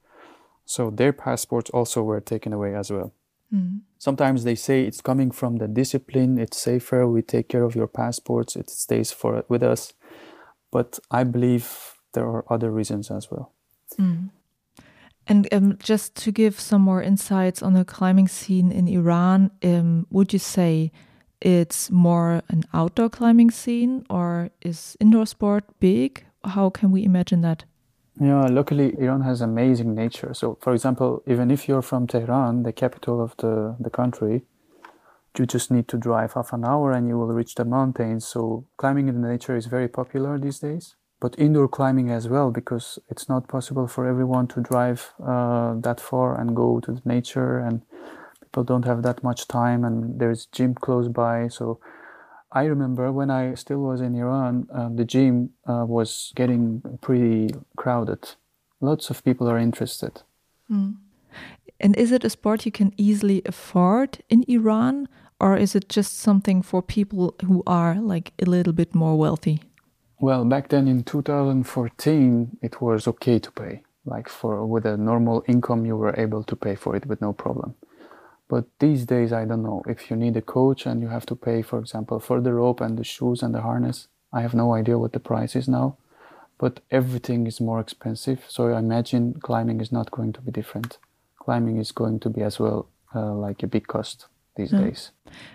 So 0.65 0.91
their 0.91 1.13
passports 1.13 1.71
also 1.71 2.03
were 2.03 2.21
taken 2.21 2.53
away 2.53 2.75
as 2.75 2.91
well. 2.91 3.13
Mm. 3.53 3.81
Sometimes 3.99 4.45
they 4.45 4.55
say 4.55 4.85
it's 4.85 5.01
coming 5.01 5.31
from 5.31 5.57
the 5.57 5.69
discipline, 5.69 6.39
it's 6.39 6.57
safer, 6.57 7.07
we 7.07 7.23
take 7.23 7.49
care 7.49 7.65
of 7.65 7.75
your 7.75 7.87
passports, 7.87 8.57
it 8.57 8.71
stays 8.71 9.13
for 9.13 9.45
with 9.49 9.63
us. 9.63 9.93
But 10.71 10.99
I 11.11 11.25
believe 11.25 11.95
there 12.15 12.27
are 12.27 12.45
other 12.49 12.71
reasons 12.71 13.11
as 13.11 13.31
well. 13.31 13.53
Mm. 13.99 14.31
And 15.27 15.49
um, 15.53 15.79
just 15.79 16.15
to 16.17 16.33
give 16.33 16.59
some 16.59 16.83
more 16.83 17.03
insights 17.03 17.63
on 17.63 17.75
the 17.75 17.85
climbing 17.85 18.29
scene 18.29 18.73
in 18.73 18.89
Iran, 18.89 19.51
um, 19.63 20.07
would 20.11 20.33
you 20.33 20.39
say 20.39 20.91
it's 21.41 21.91
more 21.91 22.43
an 22.49 22.65
outdoor 22.73 23.09
climbing 23.09 23.51
scene 23.51 24.05
or 24.11 24.51
is 24.61 24.97
indoor 25.01 25.27
sport 25.27 25.65
big? 25.81 26.25
How 26.45 26.71
can 26.71 26.91
we 26.91 27.05
imagine 27.05 27.41
that? 27.43 27.65
Yeah, 28.21 28.47
luckily 28.47 28.95
Iran 28.99 29.23
has 29.23 29.41
amazing 29.41 29.95
nature. 29.95 30.35
So, 30.35 30.59
for 30.61 30.73
example, 30.75 31.23
even 31.27 31.51
if 31.51 31.67
you're 31.67 31.83
from 31.83 32.07
Tehran, 32.07 32.63
the 32.63 32.73
capital 32.73 33.23
of 33.23 33.37
the, 33.39 33.77
the 33.81 33.91
country, 33.91 34.43
you 35.39 35.47
just 35.47 35.71
need 35.71 35.89
to 35.89 35.97
drive 35.97 36.35
half 36.35 36.53
an 36.53 36.65
hour 36.65 36.93
and 36.93 37.09
you 37.09 37.17
will 37.17 37.33
reach 37.33 37.55
the 37.55 37.65
mountains. 37.65 38.27
So, 38.27 38.67
climbing 38.77 39.09
in 39.09 39.23
the 39.23 39.29
nature 39.29 39.57
is 39.57 39.67
very 39.67 39.89
popular 39.89 40.39
these 40.39 40.59
days. 40.59 40.95
But 41.23 41.39
indoor 41.39 41.69
climbing 41.69 42.11
as 42.11 42.29
well, 42.29 42.51
because 42.51 42.99
it's 43.09 43.29
not 43.29 43.47
possible 43.47 43.87
for 43.87 44.09
everyone 44.09 44.49
to 44.49 44.61
drive 44.61 45.15
uh, 45.25 45.75
that 45.87 46.01
far 46.01 46.29
and 46.41 46.57
go 46.57 46.81
to 46.81 46.91
the 46.97 47.03
nature, 47.05 47.61
and 47.67 47.83
people 48.41 48.65
don't 48.65 48.85
have 48.85 49.03
that 49.03 49.23
much 49.23 49.47
time, 49.47 49.85
and 49.85 50.19
there's 50.19 50.47
gym 50.47 50.75
close 50.75 51.07
by. 51.07 51.47
So, 51.47 51.79
I 52.51 52.65
remember 52.65 53.13
when 53.13 53.31
I 53.31 53.55
still 53.55 53.79
was 53.79 54.01
in 54.01 54.17
Iran, 54.17 54.67
uh, 54.75 54.89
the 54.93 55.05
gym 55.05 55.51
uh, 55.65 55.85
was 55.87 56.33
getting 56.35 56.83
pretty 57.01 57.55
crowded. 57.77 58.35
Lots 58.81 59.09
of 59.11 59.23
people 59.23 59.49
are 59.49 59.59
interested. 59.59 60.23
Mm. 60.69 60.97
And 61.79 61.97
is 61.97 62.11
it 62.11 62.25
a 62.25 62.31
sport 62.31 62.67
you 62.67 62.73
can 62.73 62.93
easily 62.97 63.43
afford 63.47 64.19
in 64.29 64.45
Iran, 64.49 65.07
or 65.39 65.57
is 65.57 65.77
it 65.77 65.89
just 65.89 66.19
something 66.19 66.63
for 66.63 66.83
people 66.83 67.37
who 67.47 67.63
are 67.65 67.95
like 67.95 68.33
a 68.43 68.51
little 68.51 68.73
bit 68.73 68.93
more 68.93 69.17
wealthy? 69.17 69.61
Well, 70.23 70.45
back 70.45 70.69
then 70.69 70.87
in 70.87 71.03
2014, 71.03 72.59
it 72.63 72.81
was 72.81 73.09
okay 73.09 73.41
to 73.41 73.51
pay. 73.51 73.83
Like 74.05 74.29
for 74.29 74.65
with 74.65 74.87
a 74.87 74.97
normal 74.97 75.43
income, 75.49 75.85
you 75.85 75.97
were 75.97 76.15
able 76.17 76.45
to 76.45 76.55
pay 76.55 76.77
for 76.77 76.95
it 76.95 77.07
with 77.07 77.21
no 77.21 77.33
problem. 77.33 77.75
But 78.47 78.67
these 78.79 79.05
days, 79.05 79.33
I 79.33 79.45
don't 79.45 79.65
know. 79.65 79.83
If 79.89 80.11
you 80.11 80.17
need 80.17 80.37
a 80.37 80.41
coach 80.41 80.87
and 80.87 81.03
you 81.03 81.09
have 81.09 81.27
to 81.27 81.35
pay, 81.35 81.61
for 81.63 81.81
example, 81.81 82.21
for 82.21 82.41
the 82.41 82.53
rope 82.53 82.81
and 82.81 82.97
the 82.97 83.03
shoes 83.03 83.43
and 83.43 83.53
the 83.53 83.63
harness, 83.63 84.07
I 84.33 84.43
have 84.43 84.55
no 84.55 84.75
idea 84.75 84.97
what 84.97 85.13
the 85.13 85.19
price 85.19 85.57
is 85.57 85.67
now. 85.67 85.97
But 86.57 86.79
everything 86.93 87.49
is 87.49 87.61
more 87.61 87.81
expensive. 87.81 88.45
So 88.47 88.69
I 88.69 88.79
imagine 88.79 89.41
climbing 89.41 89.81
is 89.81 89.91
not 89.91 90.13
going 90.13 90.33
to 90.35 90.41
be 90.41 90.53
different. 90.53 90.99
Climbing 91.41 91.79
is 91.79 91.91
going 91.91 92.21
to 92.21 92.31
be 92.31 92.43
as 92.43 92.61
well 92.61 92.87
uh, 93.13 93.35
like 93.35 93.65
a 93.65 93.67
big 93.67 93.89
cost 93.89 94.27
these 94.57 94.73
mm. 94.73 94.85
days. 94.85 95.13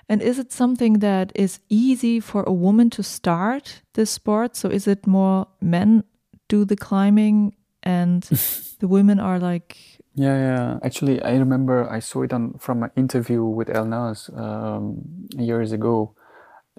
And 0.10 0.22
is 0.22 0.40
it 0.40 0.52
something 0.52 1.00
that 1.00 1.32
is 1.36 1.60
easy 1.70 2.20
for 2.20 2.44
a 2.44 2.54
woman 2.54 2.90
to 2.92 3.04
start 3.04 3.82
this 3.94 4.12
sport? 4.12 4.56
So 4.56 4.70
is 4.70 4.88
it 4.88 5.06
more 5.06 5.48
men 5.62 6.04
do 6.48 6.66
the 6.66 6.76
climbing 6.76 7.56
and 7.84 8.24
the 8.80 8.88
women 8.88 9.20
are 9.20 9.40
like 9.40 9.98
yeah, 10.18 10.36
yeah. 10.36 10.80
Actually, 10.82 11.22
I 11.22 11.36
remember 11.36 11.88
I 11.88 12.00
saw 12.00 12.24
it 12.24 12.34
on 12.34 12.56
from 12.58 12.82
an 12.82 12.90
interview 12.96 13.44
with 13.44 13.68
Elnaz 13.68 14.36
um, 14.36 15.04
years 15.38 15.72
ago. 15.72 16.16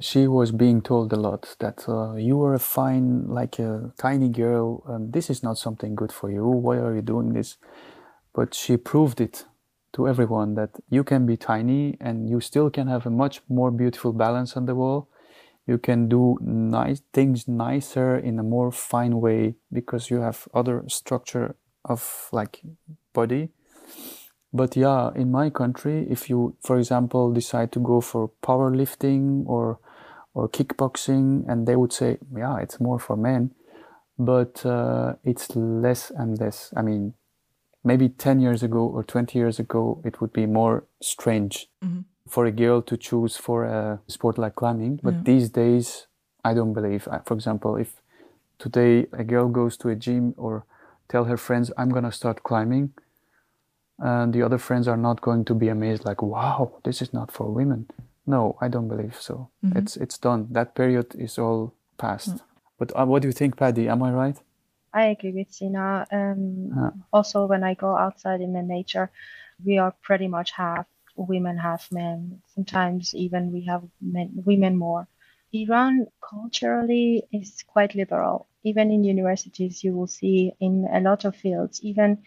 She 0.01 0.27
was 0.27 0.51
being 0.51 0.83
told 0.83 1.13
a 1.13 1.17
lot 1.17 1.55
that 1.61 1.89
uh, 1.89 2.15
you 2.15 2.43
are 2.43 2.55
a 2.55 2.59
fine, 2.59 3.29
like 3.29 3.61
a 3.61 3.93
tiny 3.97 4.29
girl, 4.29 4.83
and 4.89 5.13
this 5.13 5.31
is 5.31 5.45
not 5.45 5.57
something 5.57 5.95
good 5.95 6.11
for 6.11 6.33
you. 6.33 6.45
Why 6.49 6.79
are 6.79 6.97
you 6.97 7.03
doing 7.03 7.33
this? 7.33 7.59
But 8.35 8.55
she 8.55 8.77
proved 8.77 9.21
it 9.21 9.45
to 9.93 10.09
everyone 10.09 10.55
that 10.55 10.71
you 10.91 11.05
can 11.05 11.27
be 11.27 11.37
tiny 11.37 11.97
and 12.01 12.29
you 12.29 12.41
still 12.41 12.71
can 12.71 12.87
have 12.89 13.07
a 13.07 13.11
much 13.11 13.41
more 13.49 13.71
beautiful 13.71 14.13
balance 14.13 14.57
on 14.57 14.67
the 14.67 14.75
wall. 14.75 15.09
You 15.67 15.79
can 15.79 16.09
do 16.09 16.39
nice 16.41 17.03
things 17.13 17.47
nicer 17.47 18.17
in 18.17 18.39
a 18.39 18.43
more 18.43 18.73
fine 18.73 19.21
way 19.21 19.57
because 19.73 20.11
you 20.11 20.21
have 20.21 20.49
other 20.55 20.85
structure 20.89 21.57
of 21.85 22.29
like 22.33 22.63
body. 23.13 23.51
But 24.53 24.77
yeah, 24.77 25.11
in 25.15 25.31
my 25.31 25.51
country, 25.51 26.07
if 26.09 26.31
you, 26.31 26.57
for 26.63 26.79
example, 26.79 27.33
decide 27.33 27.71
to 27.73 27.81
go 27.81 28.01
for 28.01 28.31
powerlifting 28.43 29.45
or 29.47 29.79
or 30.35 30.49
kickboxing, 30.49 31.45
and 31.49 31.67
they 31.67 31.75
would 31.75 31.93
say, 31.93 32.19
yeah, 32.37 32.59
it's 32.59 32.81
more 32.81 32.99
for 32.99 33.17
men, 33.17 33.51
but 34.19 34.65
uh, 34.65 35.15
it's 35.25 35.55
less 35.57 36.11
and 36.11 36.39
less. 36.39 36.73
I 36.77 36.83
mean, 36.83 37.15
maybe 37.85 38.09
10 38.09 38.41
years 38.41 38.63
ago 38.63 38.87
or 38.87 39.03
20 39.03 39.39
years 39.39 39.59
ago, 39.59 40.01
it 40.05 40.21
would 40.21 40.33
be 40.33 40.47
more 40.47 40.85
strange 41.01 41.69
mm-hmm. 41.85 42.01
for 42.29 42.45
a 42.47 42.53
girl 42.53 42.83
to 42.83 42.97
choose 42.97 43.37
for 43.37 43.65
a 43.65 44.01
sport 44.07 44.39
like 44.39 44.55
climbing. 44.55 45.01
But 45.03 45.15
yeah. 45.15 45.23
these 45.25 45.49
days, 45.51 46.07
I 46.45 46.55
don't 46.55 46.73
believe. 46.73 47.09
For 47.25 47.35
example, 47.35 47.77
if 47.77 48.03
today 48.59 49.07
a 49.13 49.25
girl 49.25 49.49
goes 49.49 49.77
to 49.79 49.89
a 49.89 49.97
gym 49.97 50.35
or 50.37 50.65
tell 51.09 51.25
her 51.25 51.37
friends, 51.37 51.71
I'm 51.77 51.91
gonna 51.91 52.13
start 52.13 52.43
climbing, 52.43 52.93
and 53.99 54.33
the 54.33 54.43
other 54.43 54.59
friends 54.59 54.87
are 54.87 54.97
not 54.97 55.21
going 55.21 55.45
to 55.45 55.55
be 55.55 55.69
amazed 55.69 56.05
like 56.05 56.23
wow 56.23 56.73
this 56.85 57.03
is 57.03 57.13
not 57.13 57.31
for 57.31 57.51
women 57.51 57.89
no 58.27 58.57
i 58.61 58.69
don't 58.69 58.89
believe 58.89 59.17
so 59.21 59.49
mm-hmm. 59.65 59.77
it's 59.77 59.97
it's 59.97 60.19
done 60.19 60.47
that 60.51 60.75
period 60.75 61.15
is 61.17 61.39
all 61.39 61.75
past 61.97 62.37
mm. 62.37 62.41
but 62.79 62.93
uh, 62.99 63.05
what 63.05 63.23
do 63.23 63.29
you 63.29 63.33
think 63.33 63.57
Pari 63.57 63.89
am 63.89 64.03
i 64.03 64.11
right 64.11 64.39
i 65.01 65.05
agree 65.15 65.33
with 65.33 65.51
sina 65.59 66.07
um, 66.19 66.43
yeah. 66.77 66.91
also 67.13 67.47
when 67.47 67.65
i 67.71 67.75
go 67.75 67.97
outside 67.97 68.41
in 68.41 68.53
the 68.53 68.63
nature 68.63 69.11
we 69.65 69.79
are 69.79 69.95
pretty 70.03 70.29
much 70.29 70.51
half 70.53 70.87
women 71.17 71.57
half 71.59 71.91
men 71.91 72.41
sometimes 72.55 73.15
even 73.15 73.53
we 73.53 73.63
have 73.65 73.83
men, 74.01 74.31
women 74.51 74.77
more 74.77 75.07
iran 75.53 76.07
culturally 76.31 77.25
is 77.33 77.65
quite 77.67 77.95
liberal 77.95 78.47
even 78.65 78.91
in 78.91 79.05
universities 79.05 79.83
you 79.85 79.93
will 79.97 80.07
see 80.21 80.53
in 80.61 80.87
a 80.93 81.01
lot 81.01 81.25
of 81.25 81.35
fields 81.35 81.81
even 81.83 82.19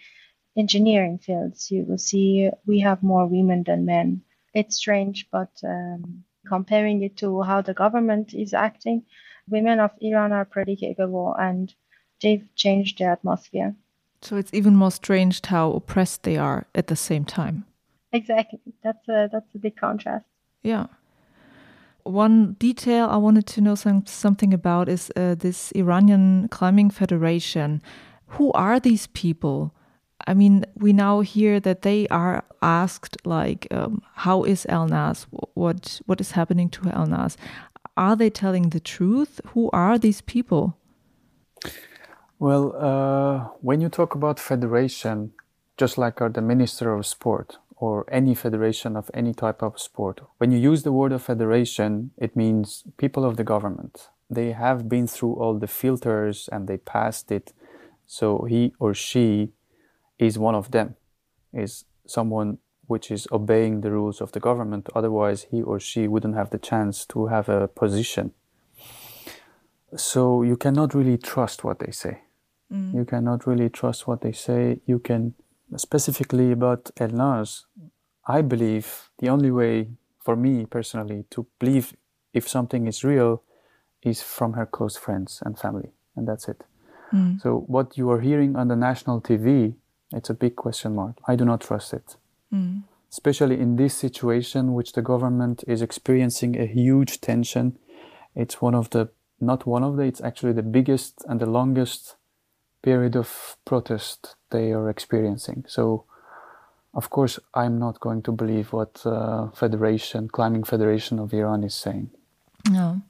engineering 0.58 1.18
fields, 1.18 1.72
you 1.72 1.86
will 1.86 1.98
see 1.98 2.50
we 2.66 2.80
have 2.80 3.04
more 3.04 3.28
women 3.28 3.64
than 3.64 3.86
men. 3.86 4.22
It's 4.54 4.76
strange, 4.76 5.28
but 5.32 5.52
um, 5.64 6.24
comparing 6.48 7.04
it 7.04 7.18
to 7.18 7.42
how 7.42 7.62
the 7.62 7.74
government 7.74 8.34
is 8.34 8.54
acting, 8.54 9.04
women 9.50 9.80
of 9.80 9.92
Iran 10.02 10.32
are 10.34 10.46
pretty 10.46 10.76
capable 10.76 11.36
and 11.40 11.74
they've 12.22 12.48
changed 12.56 13.00
the 13.00 13.06
atmosphere. 13.06 13.76
So 14.22 14.38
it's 14.38 14.54
even 14.54 14.76
more 14.76 14.92
strange 14.92 15.44
how 15.46 15.72
oppressed 15.72 16.24
they 16.24 16.38
are 16.38 16.68
at 16.76 16.88
the 16.88 16.96
same 16.96 17.26
time. 17.26 17.66
Exactly. 18.14 18.60
That's 18.84 19.08
a 19.08 19.30
that's 19.32 19.56
a 19.56 19.58
big 19.58 19.78
contrast. 19.78 20.26
Yeah. 20.64 20.88
One 22.04 22.54
detail 22.54 23.08
I 23.10 23.18
wanted 23.18 23.46
to 23.48 23.62
know 23.62 23.76
some, 23.76 24.06
something 24.08 24.54
about 24.54 24.90
is 24.90 25.12
uh, 25.16 25.36
this 25.36 25.72
Iranian 25.74 26.48
Climbing 26.50 26.90
Federation. 26.90 27.82
Who 28.26 28.52
are 28.54 28.80
these 28.80 29.08
people? 29.08 29.74
I 30.28 30.34
mean, 30.34 30.66
we 30.76 30.94
now 30.94 31.22
hear 31.22 31.60
that 31.60 31.82
they 31.82 32.08
are 32.08 32.44
asked, 32.62 33.18
like, 33.26 33.68
um, 33.72 34.02
how 34.14 34.44
is 34.44 34.66
Elnaz? 34.70 35.26
What 35.54 36.02
what 36.06 36.22
is 36.22 36.32
happening 36.32 36.70
to 36.70 36.82
Elnaz? 36.82 37.38
Are 37.98 38.16
they 38.16 38.30
telling 38.30 38.70
the 38.70 38.80
truth? 38.80 39.42
Who 39.48 39.70
are 39.72 39.98
these 39.98 40.22
people? 40.22 40.78
Well, 42.42 42.76
uh, 42.76 43.50
when 43.62 43.82
you 43.82 43.90
talk 43.90 44.16
about 44.16 44.40
federation, 44.40 45.34
just 45.78 46.00
like 46.00 46.18
the 46.18 46.42
Minister 46.42 46.92
of 46.92 47.06
Sport 47.06 47.60
or 47.76 48.04
any 48.12 48.34
federation 48.34 48.98
of 48.98 49.12
any 49.14 49.32
type 49.32 49.62
of 49.62 49.80
sport, 49.80 50.22
when 50.40 50.50
you 50.50 50.58
use 50.58 50.82
the 50.82 50.92
word 50.92 51.12
of 51.12 51.22
federation, 51.22 52.10
it 52.18 52.36
means 52.36 52.84
people 52.98 53.26
of 53.26 53.38
the 53.38 53.44
government. 53.44 54.10
They 54.28 54.54
have 54.54 54.90
been 54.90 55.06
through 55.06 55.36
all 55.36 55.60
the 55.60 55.68
filters 55.68 56.50
and 56.52 56.68
they 56.68 56.78
passed 56.78 57.32
it. 57.32 57.54
So 58.08 58.46
he 58.50 58.74
or 58.80 58.96
she 58.96 59.52
is 60.18 60.40
one 60.40 60.56
of 60.56 60.72
them, 60.72 60.96
is 61.54 61.86
someone 62.08 62.58
which 62.88 63.12
is 63.12 63.28
obeying 63.32 63.82
the 63.82 63.92
rules 63.92 64.20
of 64.20 64.32
the 64.32 64.40
government. 64.40 64.90
Otherwise, 64.96 65.46
he 65.52 65.62
or 65.62 65.80
she 65.80 66.08
wouldn't 66.08 66.34
have 66.34 66.50
the 66.50 66.58
chance 66.58 67.06
to 67.06 67.28
have 67.28 67.50
a 67.50 67.68
position. 67.68 68.32
So 69.96 70.42
you 70.42 70.58
cannot 70.58 70.96
really 70.96 71.20
trust 71.20 71.64
what 71.64 71.78
they 71.78 71.92
say. 71.92 72.22
Mm. 72.72 72.94
You 72.94 73.06
cannot 73.06 73.46
really 73.48 73.70
trust 73.70 74.08
what 74.08 74.22
they 74.22 74.32
say. 74.32 74.80
You 74.86 75.00
can, 75.00 75.34
specifically 75.76 76.52
about 76.52 76.86
Elnaz, 76.96 77.66
I 78.28 78.42
believe 78.42 79.10
the 79.20 79.30
only 79.30 79.52
way 79.52 79.90
for 80.20 80.36
me 80.36 80.66
personally 80.66 81.26
to 81.32 81.46
believe 81.60 81.94
if 82.34 82.48
something 82.48 82.88
is 82.88 83.04
real 83.04 83.44
is 84.02 84.22
from 84.22 84.54
her 84.54 84.66
close 84.66 84.98
friends 84.98 85.42
and 85.46 85.58
family, 85.58 85.92
and 86.16 86.28
that's 86.28 86.48
it. 86.48 86.64
Mm. 87.14 87.42
So 87.42 87.66
what 87.68 87.98
you 87.98 88.10
are 88.12 88.22
hearing 88.22 88.56
on 88.56 88.68
the 88.68 88.76
national 88.76 89.22
TV, 89.22 89.76
it's 90.14 90.30
a 90.30 90.34
big 90.34 90.56
question 90.56 90.96
mark. 90.96 91.18
I 91.28 91.36
do 91.36 91.46
not 91.46 91.62
trust 91.62 91.94
it. 91.94 92.16
Mm. 92.54 92.84
Especially 93.12 93.60
in 93.60 93.76
this 93.76 93.94
situation, 93.94 94.74
which 94.74 94.94
the 94.94 95.02
government 95.02 95.64
is 95.68 95.82
experiencing 95.82 96.58
a 96.60 96.66
huge 96.66 97.20
tension. 97.20 97.78
It's 98.36 98.62
one 98.62 98.74
of 98.76 98.90
the, 98.92 99.10
not 99.40 99.66
one 99.66 99.84
of 99.84 99.98
the, 99.98 100.04
it's 100.04 100.22
actually 100.22 100.54
the 100.54 100.64
biggest 100.64 101.26
and 101.28 101.40
the 101.40 101.46
longest 101.46 102.16
period 102.82 103.16
of 103.16 103.58
protest 103.66 104.36
they 104.50 104.72
are 104.72 104.90
experiencing. 104.90 105.66
So, 105.68 106.06
of 106.94 107.10
course, 107.10 107.40
I'm 107.54 107.80
not 107.80 108.00
going 108.00 108.22
to 108.24 108.32
believe 108.32 108.74
what 108.74 109.06
uh, 109.06 109.50
Federation, 109.52 110.28
Climbing 110.28 110.64
Federation 110.64 111.20
of 111.20 111.34
Iran 111.34 111.64
is 111.64 111.74
saying. 111.74 112.10
No. 112.70 113.02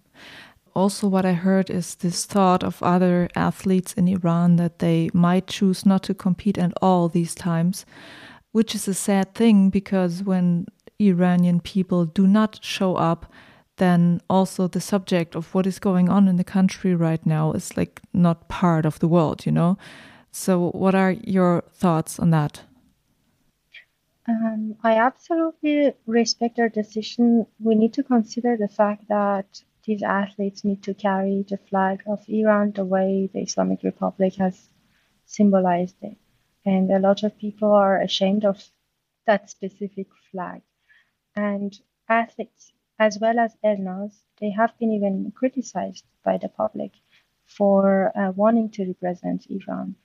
Also, 0.74 1.08
what 1.08 1.26
I 1.26 1.34
heard 1.34 1.70
is 1.70 1.96
this 1.96 2.26
thought 2.26 2.64
of 2.64 2.82
other 2.82 3.28
athletes 3.36 3.94
in 3.94 4.08
Iran 4.08 4.56
that 4.56 4.80
they 4.80 5.10
might 5.14 5.48
choose 5.48 5.86
not 5.86 6.04
to 6.04 6.14
compete 6.14 6.58
at 6.58 6.72
all 6.82 7.10
these 7.10 7.36
times, 7.36 7.86
which 8.54 8.74
is 8.74 8.88
a 8.88 8.94
sad 8.94 9.34
thing 9.36 9.70
because 9.70 10.24
when 10.24 10.68
Iranian 11.00 11.60
people 11.60 12.06
do 12.06 12.26
not 12.26 12.60
show 12.64 12.96
up, 12.96 13.26
then 13.82 14.22
also 14.30 14.68
the 14.68 14.80
subject 14.80 15.36
of 15.36 15.56
what 15.56 15.66
is 15.66 15.80
going 15.80 16.08
on 16.08 16.28
in 16.28 16.36
the 16.36 16.44
country 16.44 16.94
right 16.94 17.26
now 17.26 17.52
is 17.52 17.76
like 17.76 18.00
not 18.14 18.48
part 18.48 18.86
of 18.86 19.00
the 19.00 19.08
world, 19.08 19.44
you 19.44 19.52
know? 19.52 19.76
So, 20.32 20.70
what 20.70 20.94
are 20.94 21.12
your 21.12 21.64
thoughts 21.74 22.20
on 22.20 22.30
that? 22.30 22.62
Um, 24.28 24.76
I 24.84 24.98
absolutely 24.98 25.94
respect 26.06 26.58
their 26.58 26.70
decision. 26.70 27.48
We 27.60 27.74
need 27.74 27.94
to 27.96 28.04
consider 28.04 28.56
the 28.56 28.68
fact 28.68 29.08
that 29.08 29.64
these 29.84 30.04
athletes 30.04 30.64
need 30.64 30.84
to 30.84 30.94
carry 30.94 31.44
the 31.50 31.58
flag 31.58 32.04
of 32.06 32.24
Iran 32.30 32.74
the 32.74 32.86
way 32.86 33.32
the 33.34 33.42
Islamic 33.42 33.82
Republic 33.82 34.36
has 34.36 34.70
symbolized 35.26 35.98
it. 36.04 36.18
And 36.68 36.92
a 36.92 37.00
lot 37.00 37.24
of 37.24 37.40
people 37.40 37.72
are 37.72 38.00
ashamed 38.00 38.46
of 38.46 38.64
that 39.26 39.50
specific 39.50 40.08
flag. 40.32 40.62
And 41.36 41.74
athletes 42.08 42.72
as 43.02 43.18
well 43.18 43.40
as 43.40 43.58
Elnaz, 43.64 44.12
they 44.40 44.52
have 44.52 44.78
been 44.78 44.92
even 44.92 45.32
criticized 45.32 46.06
by 46.24 46.38
the 46.38 46.48
public 46.48 46.92
for 47.48 48.16
uh, 48.16 48.32
wanting 48.36 48.70
to 48.70 48.86
represent 48.86 49.48
Iran. 49.50 49.96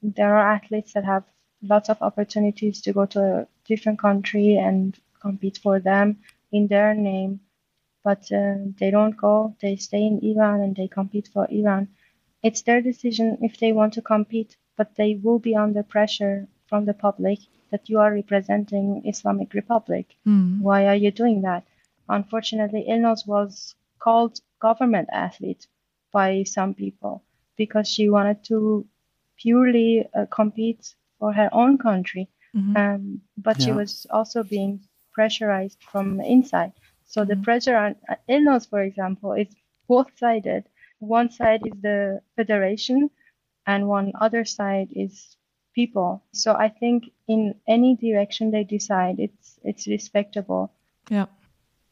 There 0.00 0.36
are 0.36 0.52
athletes 0.54 0.92
that 0.92 1.04
have 1.04 1.24
lots 1.62 1.88
of 1.88 2.00
opportunities 2.00 2.80
to 2.82 2.92
go 2.92 3.06
to 3.06 3.20
a 3.20 3.48
different 3.66 3.98
country 3.98 4.56
and 4.56 4.96
compete 5.20 5.58
for 5.58 5.80
them 5.80 6.20
in 6.52 6.68
their 6.68 6.94
name, 6.94 7.40
but 8.04 8.22
uh, 8.30 8.54
they 8.78 8.90
don't 8.92 9.16
go. 9.16 9.56
They 9.60 9.74
stay 9.74 10.04
in 10.06 10.20
Iran 10.22 10.60
and 10.60 10.76
they 10.76 10.86
compete 10.86 11.28
for 11.32 11.48
Iran. 11.50 11.88
It's 12.44 12.62
their 12.62 12.80
decision 12.80 13.38
if 13.42 13.58
they 13.58 13.72
want 13.72 13.94
to 13.94 14.02
compete, 14.02 14.56
but 14.76 14.94
they 14.94 15.16
will 15.16 15.40
be 15.40 15.56
under 15.56 15.82
pressure 15.82 16.46
from 16.68 16.84
the 16.84 16.94
public 16.94 17.40
that 17.72 17.88
you 17.88 17.98
are 17.98 18.14
representing 18.14 19.02
Islamic 19.04 19.54
Republic. 19.54 20.14
Mm. 20.24 20.60
Why 20.60 20.86
are 20.86 21.00
you 21.04 21.10
doing 21.10 21.42
that? 21.42 21.64
Unfortunately, 22.08 22.86
Elnaz 22.88 23.26
was 23.26 23.74
called 23.98 24.40
government 24.60 25.08
athlete 25.12 25.66
by 26.12 26.42
some 26.42 26.74
people 26.74 27.22
because 27.56 27.88
she 27.88 28.08
wanted 28.08 28.44
to 28.44 28.86
purely 29.36 30.06
uh, 30.14 30.26
compete 30.30 30.94
for 31.18 31.32
her 31.32 31.48
own 31.52 31.78
country. 31.78 32.28
Mm-hmm. 32.54 32.76
Um, 32.76 33.20
but 33.36 33.58
yeah. 33.58 33.64
she 33.64 33.72
was 33.72 34.06
also 34.10 34.42
being 34.42 34.80
pressurized 35.12 35.82
from 35.90 36.20
inside. 36.20 36.72
So 37.04 37.20
mm-hmm. 37.20 37.30
the 37.30 37.36
pressure 37.44 37.76
on 37.76 37.96
uh, 38.08 38.16
Elnaz, 38.28 38.68
for 38.68 38.82
example, 38.82 39.32
is 39.32 39.48
both 39.88 40.10
sided. 40.18 40.64
One 40.98 41.30
side 41.30 41.62
is 41.66 41.80
the 41.82 42.20
federation, 42.36 43.10
and 43.66 43.88
one 43.88 44.12
other 44.20 44.44
side 44.44 44.88
is 44.92 45.36
people. 45.74 46.22
So 46.32 46.54
I 46.54 46.68
think 46.68 47.10
in 47.28 47.54
any 47.68 47.96
direction 47.96 48.50
they 48.50 48.64
decide, 48.64 49.16
it's 49.18 49.58
it's 49.64 49.86
respectable. 49.86 50.72
Yeah. 51.10 51.26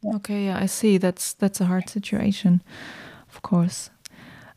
Yeah. 0.02 0.16
Okay, 0.16 0.44
yeah, 0.46 0.58
I 0.58 0.66
see. 0.66 0.98
That's 0.98 1.34
that's 1.34 1.60
a 1.60 1.66
hard 1.66 1.88
situation, 1.88 2.62
of 3.28 3.42
course. 3.42 3.90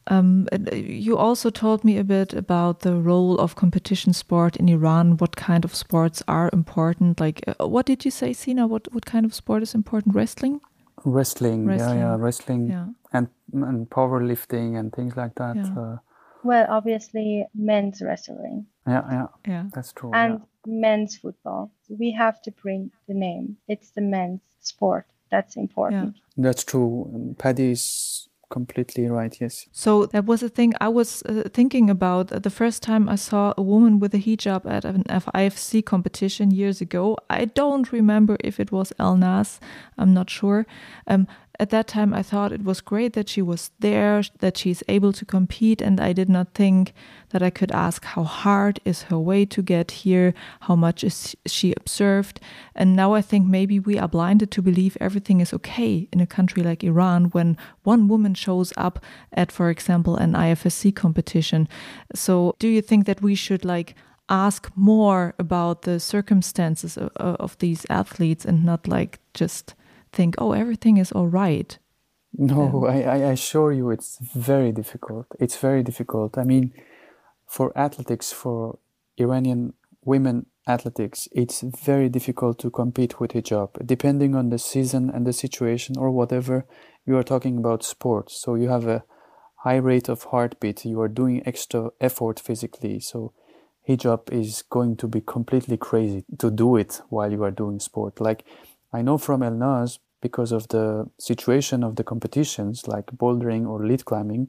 Um, 0.08 0.48
uh, 0.52 0.76
you 0.76 1.18
also 1.18 1.50
told 1.50 1.84
me 1.84 1.98
a 1.98 2.04
bit 2.04 2.34
about 2.34 2.82
the 2.82 2.96
role 2.96 3.40
of 3.40 3.56
competition 3.56 4.14
sport 4.14 4.56
in 4.56 4.70
Iran. 4.70 5.18
What 5.18 5.36
kind 5.36 5.66
of 5.66 5.74
sports 5.74 6.22
are 6.28 6.50
important? 6.54 7.20
Like, 7.20 7.44
uh, 7.48 7.68
what 7.68 7.88
did 7.88 8.06
you 8.06 8.12
say, 8.12 8.34
Sina? 8.34 8.68
What 8.68 8.94
what 8.94 9.06
kind 9.06 9.26
of 9.26 9.34
sport 9.34 9.64
is 9.64 9.74
important? 9.74 10.16
Wrestling. 10.16 10.62
Wrestling, 11.04 11.66
wrestling. 11.66 12.00
yeah, 12.00 12.16
yeah, 12.16 12.16
wrestling, 12.18 12.70
yeah. 12.70 12.88
and 13.14 13.28
and 13.54 13.90
powerlifting 13.90 14.80
and 14.80 14.94
things 14.94 15.16
like 15.16 15.36
that. 15.36 15.56
Yeah. 15.56 15.80
Uh, 15.80 15.98
well, 16.44 16.66
obviously, 16.70 17.46
men's 17.54 18.02
wrestling. 18.02 18.68
Yeah, 18.88 19.04
yeah, 19.12 19.28
yeah. 19.48 19.64
That's 19.74 19.92
true. 19.94 20.12
And 20.14 20.34
yeah. 20.66 20.74
men's 20.82 21.18
football. 21.18 21.72
We 21.90 22.12
have 22.12 22.42
to 22.44 22.52
bring 22.52 22.92
the 23.08 23.14
name. 23.14 23.58
It's 23.68 23.90
the 23.92 24.02
men's 24.02 24.42
sport 24.62 25.06
that's 25.30 25.56
important. 25.56 26.16
Yeah. 26.16 26.22
That's 26.38 26.64
true. 26.64 27.36
Pari 27.38 27.72
is 27.72 28.30
completely 28.50 29.08
right 29.08 29.38
yes 29.42 29.68
so 29.72 30.06
that 30.06 30.26
was 30.26 30.44
a 30.44 30.50
thing 30.50 30.74
i 30.80 30.88
was 30.88 31.24
uh, 31.24 31.44
thinking 31.52 31.90
about 31.90 32.32
uh, 32.32 32.40
the 32.40 32.50
first 32.50 32.84
time 32.84 33.10
i 33.10 33.16
saw 33.16 33.54
a 33.58 33.62
woman 33.62 34.00
with 34.00 34.14
a 34.14 34.18
hijab 34.20 34.66
at 34.66 34.86
an 34.86 35.04
IFSC 35.04 35.84
competition 35.84 36.52
years 36.52 36.80
ago 36.80 37.18
i 37.30 37.46
don't 37.46 37.92
remember 37.92 38.38
if 38.44 38.60
it 38.60 38.72
was 38.72 38.94
Elnaz. 39.00 39.60
i'm 39.98 40.14
not 40.14 40.30
sure 40.30 40.66
um, 41.08 41.28
at 41.60 41.70
that 41.70 41.88
time 41.88 42.14
I 42.14 42.24
thought 42.24 42.52
it 42.52 42.64
was 42.64 42.82
great 42.82 43.14
that 43.14 43.30
she 43.30 43.42
was 43.42 43.72
there, 43.80 44.24
that 44.40 44.58
she's 44.58 44.84
able 44.88 45.14
to 45.14 45.26
compete, 45.26 45.82
and 45.82 46.00
I 46.00 46.14
did 46.14 46.30
not 46.30 46.54
think 46.54 46.94
that 47.30 47.44
I 47.44 47.50
could 47.50 47.72
ask 47.72 48.06
how 48.06 48.24
hard 48.24 48.80
is 48.86 49.04
her 49.04 49.20
way 49.20 49.46
to 49.46 49.62
get 49.62 49.92
here, 49.92 50.34
how 50.62 50.76
much 50.76 51.04
is 51.04 51.36
she 51.46 51.74
observed. 51.78 52.40
And 52.76 52.96
now 52.96 53.14
I 53.14 53.22
think 53.22 53.48
maybe 53.48 53.80
we 53.80 53.98
are 53.98 54.08
blinded 54.08 54.52
to 54.52 54.62
believe 54.62 54.98
everything 55.00 55.42
is 55.42 55.54
okay 55.54 56.08
in 56.12 56.20
a 56.22 56.28
country 56.28 56.64
like 56.64 56.84
Iran 56.84 57.26
when 57.26 57.58
one 57.84 58.08
woman 58.08 58.34
shows 58.34 58.74
up 58.78 59.04
at, 59.34 59.52
for 59.52 59.70
example, 59.70 60.16
an 60.16 60.34
IFSC 60.34 60.96
competition. 60.96 61.68
So 62.14 62.56
do 62.60 62.68
you 62.68 62.82
think 62.82 63.06
that 63.06 63.22
we 63.22 63.36
should 63.36 63.66
like 63.66 63.96
ask 64.30 64.72
more 64.76 65.36
about 65.38 65.84
the 65.84 66.00
circumstances 66.00 66.98
of, 66.98 67.12
of 67.18 67.58
these 67.60 67.86
athletes 67.90 68.46
and 68.46 68.64
not 68.66 68.88
like 68.88 69.20
just 69.34 69.76
think, 70.16 70.36
oh, 70.38 70.54
everything 70.54 70.98
is 70.98 71.12
all 71.12 71.28
right. 71.28 71.78
No, 72.38 72.86
I, 72.86 73.02
I 73.02 73.18
assure 73.32 73.72
you, 73.72 73.92
it's 73.92 74.18
very 74.20 74.72
difficult. 74.72 75.28
It's 75.40 75.58
very 75.58 75.84
difficult. 75.84 76.38
I 76.38 76.44
mean, 76.44 76.74
for 77.48 77.78
athletics, 77.78 78.34
for 78.34 78.80
Iranian 79.18 79.74
women 80.04 80.48
athletics, 80.68 81.28
it's 81.32 81.62
very 81.62 82.10
difficult 82.10 82.60
to 82.60 82.70
compete 82.70 83.20
with 83.20 83.32
hijab, 83.32 83.86
depending 83.86 84.36
on 84.36 84.50
the 84.50 84.60
season 84.60 85.10
and 85.10 85.26
the 85.26 85.34
situation 85.34 85.98
or 85.98 86.12
whatever 86.12 86.66
you 87.06 87.16
are 87.18 87.24
talking 87.24 87.58
about 87.58 87.84
sports. 87.84 88.36
So 88.42 88.56
you 88.56 88.70
have 88.70 88.88
a 88.88 89.04
high 89.64 89.78
rate 89.78 90.10
of 90.10 90.24
heartbeat, 90.24 90.86
you 90.86 91.02
are 91.02 91.08
doing 91.08 91.42
extra 91.46 91.92
effort 92.02 92.40
physically. 92.40 93.00
So 93.00 93.34
hijab 93.88 94.32
is 94.32 94.64
going 94.64 94.98
to 94.98 95.08
be 95.08 95.22
completely 95.22 95.78
crazy 95.78 96.26
to 96.40 96.52
do 96.52 96.76
it 96.76 97.02
while 97.10 97.32
you 97.32 97.44
are 97.44 97.52
doing 97.52 97.80
sport. 97.80 98.20
Like 98.20 98.44
I 98.92 99.02
know 99.02 99.18
from 99.18 99.42
Elnaz, 99.42 100.00
because 100.28 100.52
of 100.52 100.64
the 100.70 100.88
situation 101.20 101.84
of 101.84 101.92
the 101.98 102.04
competitions 102.12 102.88
like 102.88 103.08
bouldering 103.22 103.64
or 103.72 103.78
lead 103.90 104.04
climbing, 104.10 104.44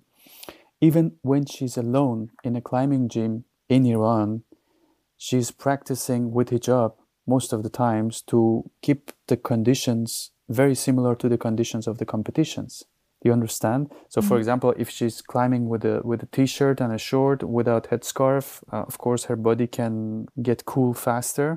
even 0.81 1.05
when 1.31 1.45
she's 1.45 1.77
alone 1.77 2.21
in 2.43 2.57
a 2.57 2.63
climbing 2.71 3.05
gym 3.15 3.45
in 3.69 3.85
Iran, 3.85 4.31
she's 5.27 5.51
practicing 5.51 6.23
with 6.37 6.49
hijab 6.55 6.93
most 7.27 7.53
of 7.53 7.63
the 7.63 7.75
times 7.87 8.23
to 8.31 8.39
keep 8.87 9.01
the 9.31 9.37
conditions 9.37 10.31
very 10.61 10.77
similar 10.87 11.15
to 11.23 11.29
the 11.29 11.41
conditions 11.47 11.85
of 11.87 11.99
the 11.99 12.09
competitions. 12.15 12.73
Do 13.21 13.29
you 13.29 13.35
understand? 13.41 13.81
So, 14.09 14.21
mm-hmm. 14.21 14.29
for 14.29 14.37
example, 14.39 14.71
if 14.85 14.89
she's 14.97 15.17
climbing 15.33 15.69
with 15.73 15.85
a 15.85 15.97
with 16.11 16.21
a 16.23 16.31
t-shirt 16.37 16.77
and 16.85 16.93
a 16.93 17.03
short 17.11 17.39
without 17.59 17.85
headscarf, 17.91 18.45
uh, 18.73 18.85
of 18.91 18.97
course 19.05 19.23
her 19.29 19.39
body 19.49 19.67
can 19.79 19.95
get 20.49 20.65
cool 20.73 20.93
faster 20.95 21.49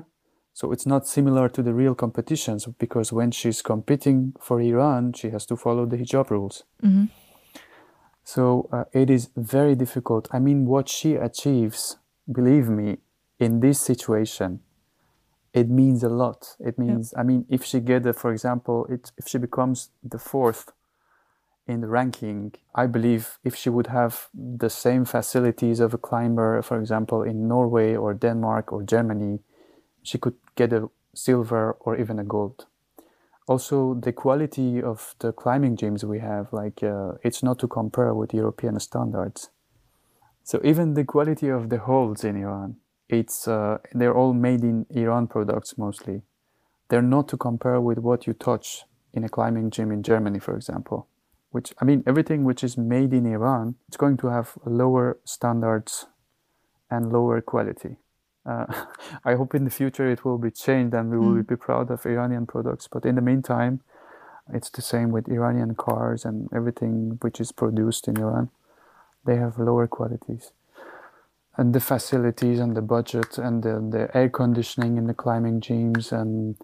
so 0.60 0.72
it's 0.72 0.84
not 0.84 1.06
similar 1.06 1.48
to 1.48 1.62
the 1.62 1.72
real 1.72 1.94
competitions 1.94 2.66
because 2.78 3.14
when 3.14 3.30
she's 3.30 3.62
competing 3.62 4.34
for 4.38 4.60
Iran, 4.60 5.14
she 5.14 5.30
has 5.30 5.46
to 5.46 5.56
follow 5.56 5.86
the 5.86 5.96
hijab 5.96 6.28
rules. 6.28 6.64
Mm-hmm. 6.82 7.06
So 8.24 8.68
uh, 8.70 8.84
it 8.92 9.08
is 9.08 9.30
very 9.34 9.74
difficult. 9.74 10.28
I 10.30 10.38
mean, 10.38 10.66
what 10.66 10.86
she 10.86 11.14
achieves, 11.14 11.96
believe 12.30 12.68
me, 12.68 12.98
in 13.38 13.60
this 13.60 13.80
situation, 13.80 14.60
it 15.54 15.70
means 15.70 16.02
a 16.04 16.10
lot. 16.10 16.56
It 16.60 16.78
means, 16.78 17.14
I 17.16 17.22
mean, 17.22 17.46
if 17.48 17.64
she 17.64 17.80
get, 17.80 18.04
a, 18.04 18.12
for 18.12 18.30
example, 18.30 18.84
it, 18.90 19.12
if 19.16 19.28
she 19.28 19.38
becomes 19.38 19.88
the 20.04 20.18
fourth 20.18 20.72
in 21.66 21.80
the 21.80 21.88
ranking, 21.88 22.52
I 22.74 22.84
believe 22.84 23.38
if 23.44 23.56
she 23.56 23.70
would 23.70 23.86
have 23.86 24.28
the 24.34 24.68
same 24.68 25.06
facilities 25.06 25.80
of 25.80 25.94
a 25.94 25.98
climber, 25.98 26.60
for 26.60 26.78
example, 26.78 27.22
in 27.22 27.48
Norway 27.48 27.96
or 27.96 28.12
Denmark 28.12 28.74
or 28.74 28.82
Germany, 28.82 29.40
she 30.02 30.18
could 30.18 30.34
get 30.56 30.72
a 30.72 30.88
silver 31.14 31.76
or 31.80 31.96
even 31.96 32.18
a 32.18 32.24
gold. 32.24 32.66
Also, 33.46 33.94
the 33.94 34.12
quality 34.12 34.80
of 34.80 35.14
the 35.18 35.32
climbing 35.32 35.76
gyms 35.76 36.04
we 36.04 36.20
have, 36.20 36.52
like 36.52 36.82
uh, 36.82 37.12
it's 37.22 37.42
not 37.42 37.58
to 37.58 37.66
compare 37.66 38.14
with 38.14 38.32
European 38.32 38.78
standards. 38.78 39.50
So 40.44 40.60
even 40.64 40.94
the 40.94 41.04
quality 41.04 41.48
of 41.48 41.68
the 41.68 41.78
holds 41.78 42.24
in 42.24 42.36
Iran, 42.36 42.76
it's 43.08 43.48
uh, 43.48 43.78
they're 43.92 44.16
all 44.16 44.34
made 44.34 44.62
in 44.62 44.86
Iran 44.90 45.26
products 45.26 45.76
mostly. 45.76 46.22
They're 46.88 47.02
not 47.02 47.28
to 47.28 47.36
compare 47.36 47.80
with 47.80 47.98
what 47.98 48.26
you 48.26 48.32
touch 48.32 48.84
in 49.12 49.24
a 49.24 49.28
climbing 49.28 49.70
gym 49.70 49.90
in 49.90 50.02
Germany, 50.02 50.38
for 50.38 50.54
example. 50.54 51.08
Which 51.50 51.74
I 51.80 51.84
mean, 51.84 52.04
everything 52.06 52.44
which 52.44 52.62
is 52.62 52.78
made 52.78 53.12
in 53.12 53.26
Iran, 53.26 53.74
it's 53.88 53.96
going 53.96 54.16
to 54.18 54.28
have 54.28 54.56
lower 54.64 55.18
standards 55.24 56.06
and 56.90 57.12
lower 57.12 57.40
quality. 57.40 57.96
Uh, 58.46 58.66
I 59.24 59.34
hope 59.34 59.54
in 59.54 59.64
the 59.64 59.70
future 59.70 60.10
it 60.10 60.24
will 60.24 60.38
be 60.38 60.50
changed 60.50 60.94
and 60.94 61.10
we 61.10 61.18
will 61.18 61.42
mm. 61.42 61.46
be 61.46 61.56
proud 61.56 61.90
of 61.90 62.06
Iranian 62.06 62.46
products. 62.46 62.88
But 62.88 63.04
in 63.04 63.14
the 63.14 63.20
meantime, 63.20 63.80
it's 64.52 64.70
the 64.70 64.82
same 64.82 65.10
with 65.10 65.28
Iranian 65.28 65.74
cars 65.74 66.24
and 66.24 66.48
everything 66.54 67.18
which 67.22 67.40
is 67.40 67.52
produced 67.52 68.08
in 68.08 68.18
Iran. 68.18 68.50
They 69.24 69.36
have 69.36 69.58
lower 69.58 69.86
qualities. 69.86 70.52
And 71.56 71.74
the 71.74 71.80
facilities 71.80 72.58
and 72.58 72.76
the 72.76 72.82
budget 72.82 73.36
and 73.36 73.62
the, 73.62 73.86
the 73.90 74.16
air 74.16 74.28
conditioning 74.28 74.96
in 74.96 75.06
the 75.06 75.14
climbing 75.14 75.60
gyms 75.60 76.10
and 76.10 76.56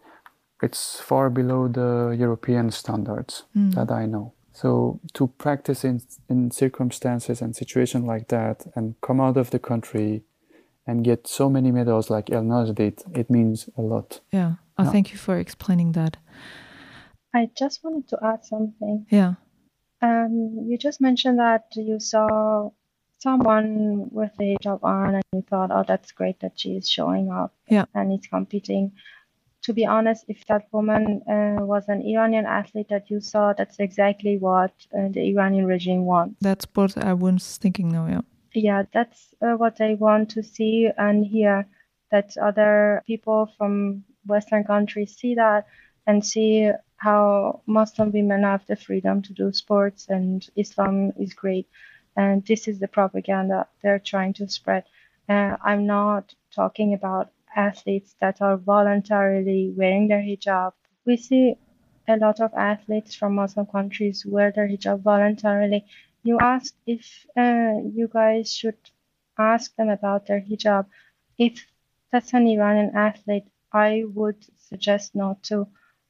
it's 0.62 1.00
far 1.00 1.28
below 1.28 1.68
the 1.68 2.16
European 2.18 2.70
standards 2.70 3.44
mm. 3.54 3.74
that 3.74 3.90
I 3.90 4.06
know. 4.06 4.32
So 4.52 5.00
to 5.12 5.26
practice 5.26 5.84
in 5.84 6.00
in 6.30 6.50
circumstances 6.50 7.42
and 7.42 7.54
situation 7.54 8.06
like 8.06 8.28
that 8.28 8.66
and 8.74 8.94
come 9.02 9.20
out 9.20 9.36
of 9.36 9.50
the 9.50 9.58
country 9.58 10.22
and 10.86 11.04
get 11.04 11.26
so 11.26 11.50
many 11.50 11.72
medals 11.72 12.10
like 12.10 12.26
Elnaz 12.26 12.74
did, 12.74 13.02
it 13.14 13.28
means 13.30 13.68
a 13.76 13.82
lot. 13.82 14.20
Yeah. 14.32 14.54
Oh, 14.78 14.84
yeah. 14.84 14.90
thank 14.90 15.12
you 15.12 15.18
for 15.18 15.38
explaining 15.38 15.92
that. 15.92 16.16
I 17.34 17.50
just 17.56 17.82
wanted 17.82 18.08
to 18.08 18.18
add 18.22 18.44
something. 18.44 19.06
Yeah. 19.10 19.34
Um, 20.00 20.66
you 20.68 20.78
just 20.78 21.00
mentioned 21.00 21.38
that 21.38 21.64
you 21.74 21.98
saw 21.98 22.70
someone 23.18 24.08
with 24.10 24.32
a 24.40 24.56
hijab 24.56 24.84
on 24.84 25.16
and 25.16 25.24
you 25.32 25.42
thought, 25.48 25.70
oh, 25.72 25.84
that's 25.86 26.12
great 26.12 26.40
that 26.40 26.58
she 26.60 26.76
is 26.76 26.88
showing 26.88 27.30
up 27.30 27.54
yeah. 27.68 27.86
and 27.94 28.12
is 28.12 28.26
competing. 28.26 28.92
To 29.64 29.72
be 29.72 29.84
honest, 29.84 30.24
if 30.28 30.46
that 30.46 30.68
woman 30.70 31.22
uh, 31.28 31.64
was 31.64 31.88
an 31.88 32.02
Iranian 32.02 32.46
athlete 32.46 32.88
that 32.90 33.10
you 33.10 33.20
saw, 33.20 33.52
that's 33.52 33.80
exactly 33.80 34.38
what 34.38 34.72
uh, 34.96 35.08
the 35.10 35.28
Iranian 35.30 35.66
regime 35.66 36.04
wants. 36.04 36.36
That's 36.40 36.66
what 36.74 36.96
I 36.96 37.14
was 37.14 37.56
thinking 37.56 37.88
now, 37.88 38.06
yeah 38.06 38.20
yeah, 38.56 38.84
that's 38.92 39.34
uh, 39.42 39.54
what 39.54 39.80
I 39.80 39.94
want 39.94 40.30
to 40.30 40.42
see 40.42 40.88
and 40.96 41.24
hear 41.24 41.66
that 42.10 42.36
other 42.38 43.02
people 43.06 43.52
from 43.58 44.04
Western 44.26 44.64
countries 44.64 45.16
see 45.16 45.34
that 45.34 45.66
and 46.06 46.24
see 46.24 46.70
how 46.96 47.60
Muslim 47.66 48.12
women 48.12 48.42
have 48.42 48.66
the 48.66 48.76
freedom 48.76 49.20
to 49.22 49.32
do 49.34 49.52
sports 49.52 50.06
and 50.08 50.48
Islam 50.56 51.12
is 51.18 51.34
great. 51.34 51.68
And 52.16 52.44
this 52.46 52.66
is 52.66 52.78
the 52.78 52.88
propaganda 52.88 53.66
they're 53.82 53.98
trying 53.98 54.32
to 54.34 54.48
spread. 54.48 54.84
Uh, 55.28 55.56
I'm 55.62 55.86
not 55.86 56.34
talking 56.54 56.94
about 56.94 57.30
athletes 57.54 58.14
that 58.20 58.40
are 58.40 58.56
voluntarily 58.56 59.74
wearing 59.76 60.08
their 60.08 60.22
hijab. 60.22 60.72
We 61.04 61.16
see 61.16 61.56
a 62.08 62.16
lot 62.16 62.40
of 62.40 62.54
athletes 62.54 63.14
from 63.14 63.34
Muslim 63.34 63.66
countries 63.66 64.24
wear 64.24 64.52
their 64.52 64.68
hijab 64.68 65.02
voluntarily 65.02 65.84
you 66.26 66.38
asked 66.40 66.76
if 66.86 67.26
uh, 67.36 67.74
you 67.94 68.08
guys 68.12 68.52
should 68.52 68.78
ask 69.38 69.74
them 69.76 69.88
about 69.88 70.26
their 70.26 70.40
hijab. 70.40 70.86
If 71.38 71.66
that's 72.10 72.32
an 72.34 72.46
Iranian 72.46 72.92
athlete, 72.94 73.48
I 73.72 74.04
would 74.14 74.40
suggest 74.56 75.14
not 75.14 75.42
to 75.44 75.68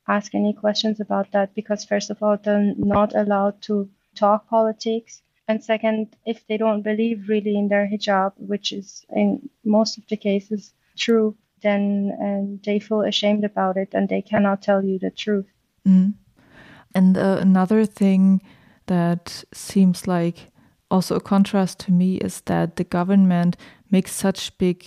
ask 0.08 0.34
any 0.34 0.52
questions 0.52 1.00
about 1.00 1.32
that 1.32 1.54
because, 1.54 1.84
first 1.84 2.10
of 2.10 2.22
all, 2.22 2.36
they're 2.36 2.74
not 2.76 3.14
allowed 3.14 3.60
to 3.62 3.88
talk 4.14 4.48
politics. 4.48 5.22
And 5.48 5.62
second, 5.62 6.16
if 6.24 6.46
they 6.46 6.56
don't 6.56 6.82
believe 6.82 7.28
really 7.28 7.56
in 7.56 7.68
their 7.68 7.86
hijab, 7.88 8.32
which 8.38 8.72
is 8.72 9.04
in 9.10 9.48
most 9.64 9.98
of 9.98 10.06
the 10.08 10.16
cases 10.16 10.72
true, 10.96 11.36
then 11.62 12.12
uh, 12.24 12.58
they 12.64 12.78
feel 12.78 13.02
ashamed 13.02 13.44
about 13.44 13.76
it 13.76 13.90
and 13.92 14.08
they 14.08 14.22
cannot 14.22 14.62
tell 14.62 14.82
you 14.84 14.98
the 14.98 15.10
truth. 15.10 15.46
Mm. 15.86 16.14
And 16.94 17.16
uh, 17.16 17.38
another 17.40 17.84
thing 17.84 18.40
that 18.86 19.44
seems 19.52 20.06
like 20.06 20.50
also 20.90 21.16
a 21.16 21.20
contrast 21.20 21.80
to 21.80 21.92
me 21.92 22.16
is 22.16 22.40
that 22.42 22.76
the 22.76 22.84
government 22.84 23.56
makes 23.90 24.12
such 24.12 24.56
big 24.58 24.84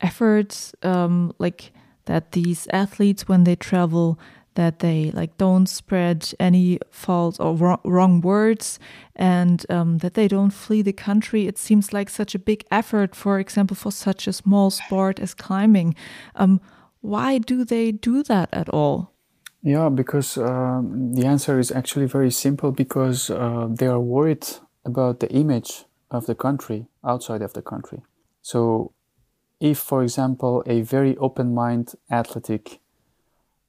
efforts 0.00 0.74
um, 0.82 1.32
like 1.38 1.72
that 2.06 2.32
these 2.32 2.66
athletes 2.72 3.28
when 3.28 3.44
they 3.44 3.56
travel 3.56 4.18
that 4.54 4.78
they 4.78 5.10
like 5.12 5.36
don't 5.36 5.66
spread 5.66 6.32
any 6.38 6.78
false 6.90 7.40
or 7.40 7.78
wrong, 7.84 8.20
words 8.20 8.78
and 9.16 9.66
um, 9.68 9.98
that 9.98 10.14
they 10.14 10.28
don't 10.28 10.50
flee 10.50 10.82
the 10.82 10.92
country. 10.92 11.46
It 11.46 11.58
seems 11.58 11.92
like 11.92 12.08
such 12.08 12.34
a 12.34 12.38
big 12.38 12.64
effort 12.70 13.14
for 13.14 13.38
example 13.38 13.76
for 13.76 13.90
such 13.90 14.26
a 14.26 14.32
small 14.32 14.70
sport 14.70 15.18
as 15.18 15.34
climbing. 15.34 15.94
Um, 16.36 16.60
why 17.00 17.38
do 17.38 17.64
they 17.64 17.92
do 17.92 18.22
that 18.22 18.48
at 18.52 18.68
all 18.68 19.13
yeah, 19.64 19.88
because 19.88 20.36
uh, 20.36 20.82
the 20.84 21.24
answer 21.24 21.58
is 21.58 21.72
actually 21.72 22.04
very 22.04 22.30
simple 22.30 22.70
because 22.70 23.30
uh, 23.30 23.66
they 23.70 23.86
are 23.86 23.98
worried 23.98 24.46
about 24.84 25.20
the 25.20 25.30
image 25.32 25.86
of 26.10 26.26
the 26.26 26.34
country 26.34 26.86
outside 27.02 27.40
of 27.40 27.54
the 27.54 27.62
country. 27.62 28.02
So, 28.42 28.92
if, 29.60 29.78
for 29.78 30.02
example, 30.02 30.62
a 30.66 30.82
very 30.82 31.16
open 31.16 31.54
minded 31.54 31.94
athletic 32.10 32.78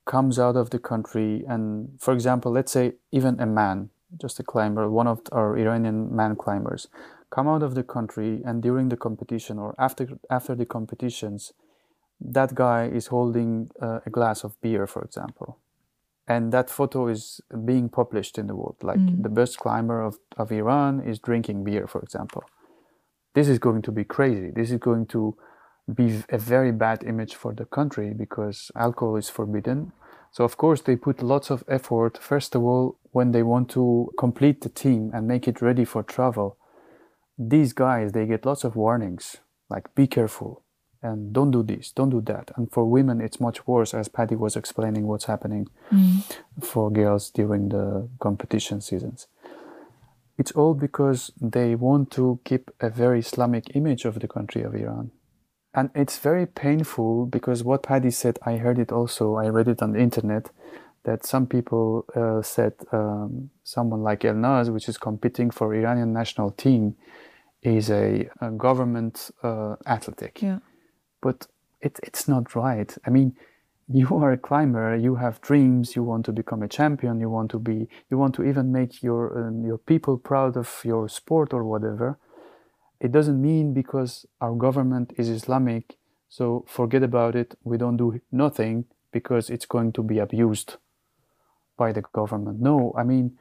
comes 0.03 0.37
out 0.37 0.57
of 0.57 0.71
the 0.71 0.79
country, 0.79 1.45
and 1.47 1.91
for 1.97 2.13
example, 2.13 2.51
let's 2.51 2.73
say 2.73 2.95
even 3.13 3.39
a 3.39 3.45
man, 3.45 3.89
just 4.19 4.37
a 4.37 4.43
climber, 4.43 4.89
one 4.89 5.07
of 5.07 5.21
our 5.31 5.57
Iranian 5.57 6.13
man 6.13 6.35
climbers, 6.35 6.89
come 7.29 7.47
out 7.47 7.63
of 7.63 7.73
the 7.73 7.83
country 7.83 8.41
and 8.45 8.61
during 8.61 8.89
the 8.89 8.97
competition 8.97 9.57
or 9.57 9.73
after 9.79 10.19
after 10.29 10.55
the 10.55 10.65
competitions, 10.65 11.53
that 12.19 12.53
guy 12.53 12.85
is 12.85 13.07
holding 13.07 13.71
uh, 13.81 13.99
a 14.05 14.09
glass 14.09 14.43
of 14.43 14.59
beer, 14.61 14.85
for 14.87 15.01
example 15.01 15.57
and 16.27 16.51
that 16.51 16.69
photo 16.69 17.07
is 17.07 17.41
being 17.65 17.89
published 17.89 18.37
in 18.37 18.47
the 18.47 18.55
world. 18.55 18.77
Like 18.81 18.99
mm. 18.99 19.21
the 19.21 19.29
best 19.29 19.57
climber 19.57 20.01
of, 20.01 20.17
of 20.37 20.51
iran 20.51 21.01
is 21.01 21.19
drinking 21.19 21.63
beer 21.63 21.87
for 21.87 22.01
example. 22.01 22.43
This 23.33 23.47
is 23.47 23.59
going 23.59 23.81
to 23.83 23.91
be 23.91 24.03
crazy. 24.03 24.51
This 24.51 24.71
is 24.71 24.79
going 24.79 25.07
to 25.07 25.35
be 25.93 26.23
a 26.29 26.37
very 26.37 26.71
bad 26.71 27.03
image 27.03 27.35
for 27.35 27.53
the 27.53 27.65
country 27.65 28.13
because 28.13 28.71
alcohol 28.75 29.17
is 29.17 29.29
forbidden. 29.29 29.91
So 30.31 30.43
of 30.43 30.57
course 30.57 30.81
they 30.81 30.95
put 30.95 31.21
lots 31.21 31.51
of 31.51 31.63
effort 31.67 32.17
first 32.17 32.55
of 32.55 32.63
all 32.63 32.97
when 33.11 33.31
they 33.31 33.43
want 33.43 33.69
to 33.71 34.11
complete 34.17 34.61
the 34.61 34.69
team 34.69 35.11
and 35.13 35.27
make 35.27 35.47
it 35.47 35.61
ready 35.61 35.85
for 35.85 36.01
travel. 36.01 36.57
These 37.37 37.73
guys 37.73 38.13
they 38.13 38.25
get 38.25 38.45
lots 38.45 38.63
of 38.63 38.75
warnings. 38.75 39.37
Like 39.69 39.93
be 39.95 40.07
careful 40.07 40.64
and 41.05 41.31
don't 41.33 41.51
do 41.51 41.61
this, 41.63 41.91
don't 41.91 42.09
do 42.09 42.21
that. 42.21 42.51
And 42.55 42.71
for 42.71 42.85
women, 42.85 43.21
it's 43.21 43.39
much 43.39 43.67
worse, 43.67 43.93
as 43.93 44.07
Pari 44.07 44.35
was 44.35 44.55
explaining 44.55 45.05
what's 45.07 45.25
happening 45.25 45.67
mm. 45.91 46.23
for 46.61 46.91
girls 46.91 47.29
during 47.29 47.69
the 47.69 48.09
competition 48.19 48.81
seasons. 48.81 49.27
It's 50.37 50.51
all 50.51 50.73
because 50.73 51.31
they 51.39 51.75
want 51.75 52.11
to 52.11 52.39
keep 52.43 52.71
a 52.81 52.89
very 52.89 53.19
Islamic 53.19 53.75
image 53.75 54.03
of 54.05 54.19
the 54.19 54.27
country 54.27 54.63
of 54.63 54.75
Iran. 54.75 55.11
And 55.73 55.89
it's 55.93 56.17
very 56.17 56.45
painful 56.45 57.27
because 57.27 57.63
what 57.63 57.83
Pari 57.83 58.11
said, 58.11 58.39
I 58.45 58.57
heard 58.57 58.79
it 58.79 58.91
also, 58.91 59.35
I 59.35 59.47
read 59.49 59.67
it 59.67 59.81
on 59.81 59.91
the 59.93 59.99
internet, 59.99 60.49
that 61.03 61.25
some 61.25 61.45
people 61.45 62.05
uh, 62.15 62.41
said 62.41 62.73
um, 62.91 63.51
someone 63.63 64.01
like 64.01 64.21
Elnaz, 64.21 64.73
which 64.73 64.89
is 64.89 64.97
competing 64.97 65.51
for 65.51 65.73
Iranian 65.75 66.11
national 66.11 66.51
team, 66.51 66.95
is 67.61 67.89
a, 67.91 68.27
a 68.41 68.49
government 68.51 69.31
uh, 69.43 69.75
athletic. 69.85 70.41
Yeah 70.41 70.59
but 71.21 71.47
it, 71.81 71.99
it's 72.03 72.27
not 72.27 72.55
right. 72.55 72.95
I 73.05 73.09
mean, 73.09 73.35
you 73.87 74.07
are 74.15 74.31
a 74.31 74.37
climber, 74.37 74.95
you 74.95 75.15
have 75.15 75.41
dreams, 75.41 75.95
you 75.95 76.03
want 76.03 76.25
to 76.25 76.31
become 76.31 76.63
a 76.63 76.67
champion, 76.67 77.19
you 77.19 77.29
want 77.29 77.51
to 77.51 77.59
be, 77.59 77.87
you 78.09 78.17
want 78.17 78.33
to 78.35 78.43
even 78.43 78.71
make 78.71 79.03
your 79.03 79.47
um, 79.47 79.63
your 79.63 79.77
people 79.77 80.17
proud 80.17 80.57
of 80.57 80.81
your 80.83 81.07
sport 81.07 81.53
or 81.53 81.63
whatever. 81.63 82.17
It 82.99 83.11
doesn't 83.11 83.39
mean 83.39 83.73
because 83.73 84.25
our 84.41 84.55
government 84.55 85.13
is 85.17 85.29
Islamic, 85.29 85.97
so 86.29 86.65
forget 86.67 87.03
about 87.03 87.35
it. 87.35 87.55
We 87.63 87.77
don't 87.77 87.97
do 87.97 88.19
nothing 88.31 88.85
because 89.11 89.49
it's 89.49 89.67
going 89.67 89.91
to 89.93 90.03
be 90.03 90.17
abused 90.17 90.77
by 91.77 91.91
the 91.91 92.01
government. 92.01 92.59
No, 92.59 92.93
I 92.97 93.03
mean, 93.03 93.37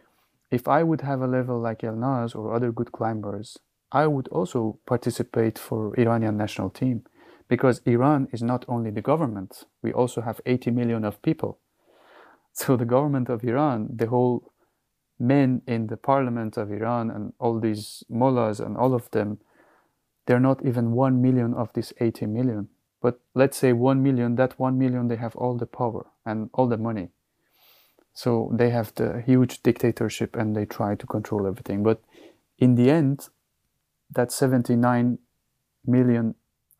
if 0.50 0.68
I 0.68 0.82
would 0.82 1.00
have 1.00 1.22
a 1.22 1.26
level 1.26 1.58
like 1.58 1.80
Elnaz 1.80 2.36
or 2.36 2.54
other 2.54 2.70
good 2.70 2.92
climbers, 2.92 3.58
I 3.90 4.06
would 4.06 4.28
also 4.28 4.78
participate 4.86 5.58
for 5.58 5.98
Iranian 5.98 6.36
national 6.36 6.70
team 6.70 7.04
because 7.48 7.80
Iran 7.84 8.28
is 8.32 8.42
not 8.42 8.64
only 8.68 8.90
the 8.90 9.02
government, 9.02 9.64
we 9.82 9.92
also 9.92 10.20
have 10.22 10.40
80 10.46 10.70
million 10.70 11.04
of 11.04 11.22
people. 11.22 11.58
So 12.56 12.76
the 12.76 12.84
government 12.84 13.28
of 13.28 13.42
Iran, 13.42 13.88
the 13.96 14.06
whole 14.06 14.52
men 15.18 15.62
in 15.66 15.88
the 15.88 15.96
parliament 15.96 16.56
of 16.56 16.70
Iran 16.70 17.10
and 17.10 17.32
all 17.40 17.58
these 17.58 18.04
mullahs 18.08 18.60
and 18.60 18.76
all 18.76 18.94
of 18.94 19.10
them, 19.10 19.38
they're 20.26 20.38
not 20.38 20.64
even 20.64 20.92
1 20.92 21.20
million 21.20 21.52
of 21.54 21.72
this 21.72 21.92
80 22.00 22.26
million. 22.26 22.68
But 23.02 23.20
let's 23.34 23.58
say 23.58 23.72
1 23.72 24.02
million, 24.02 24.36
that 24.36 24.58
1 24.58 24.78
million, 24.78 25.08
they 25.08 25.16
have 25.16 25.36
all 25.36 25.56
the 25.56 25.66
power 25.66 26.06
and 26.24 26.48
all 26.54 26.68
the 26.68 26.78
money. 26.78 27.08
So 28.14 28.50
they 28.54 28.70
have 28.70 28.94
the 28.94 29.22
huge 29.26 29.62
dictatorship 29.62 30.36
and 30.36 30.54
they 30.54 30.64
try 30.64 30.94
to 30.94 31.06
control 31.06 31.46
everything. 31.46 31.82
But 31.82 32.00
in 32.58 32.76
the 32.76 32.90
end, 32.90 33.28
that 34.10 34.30
79 34.30 35.18
million 35.84 36.34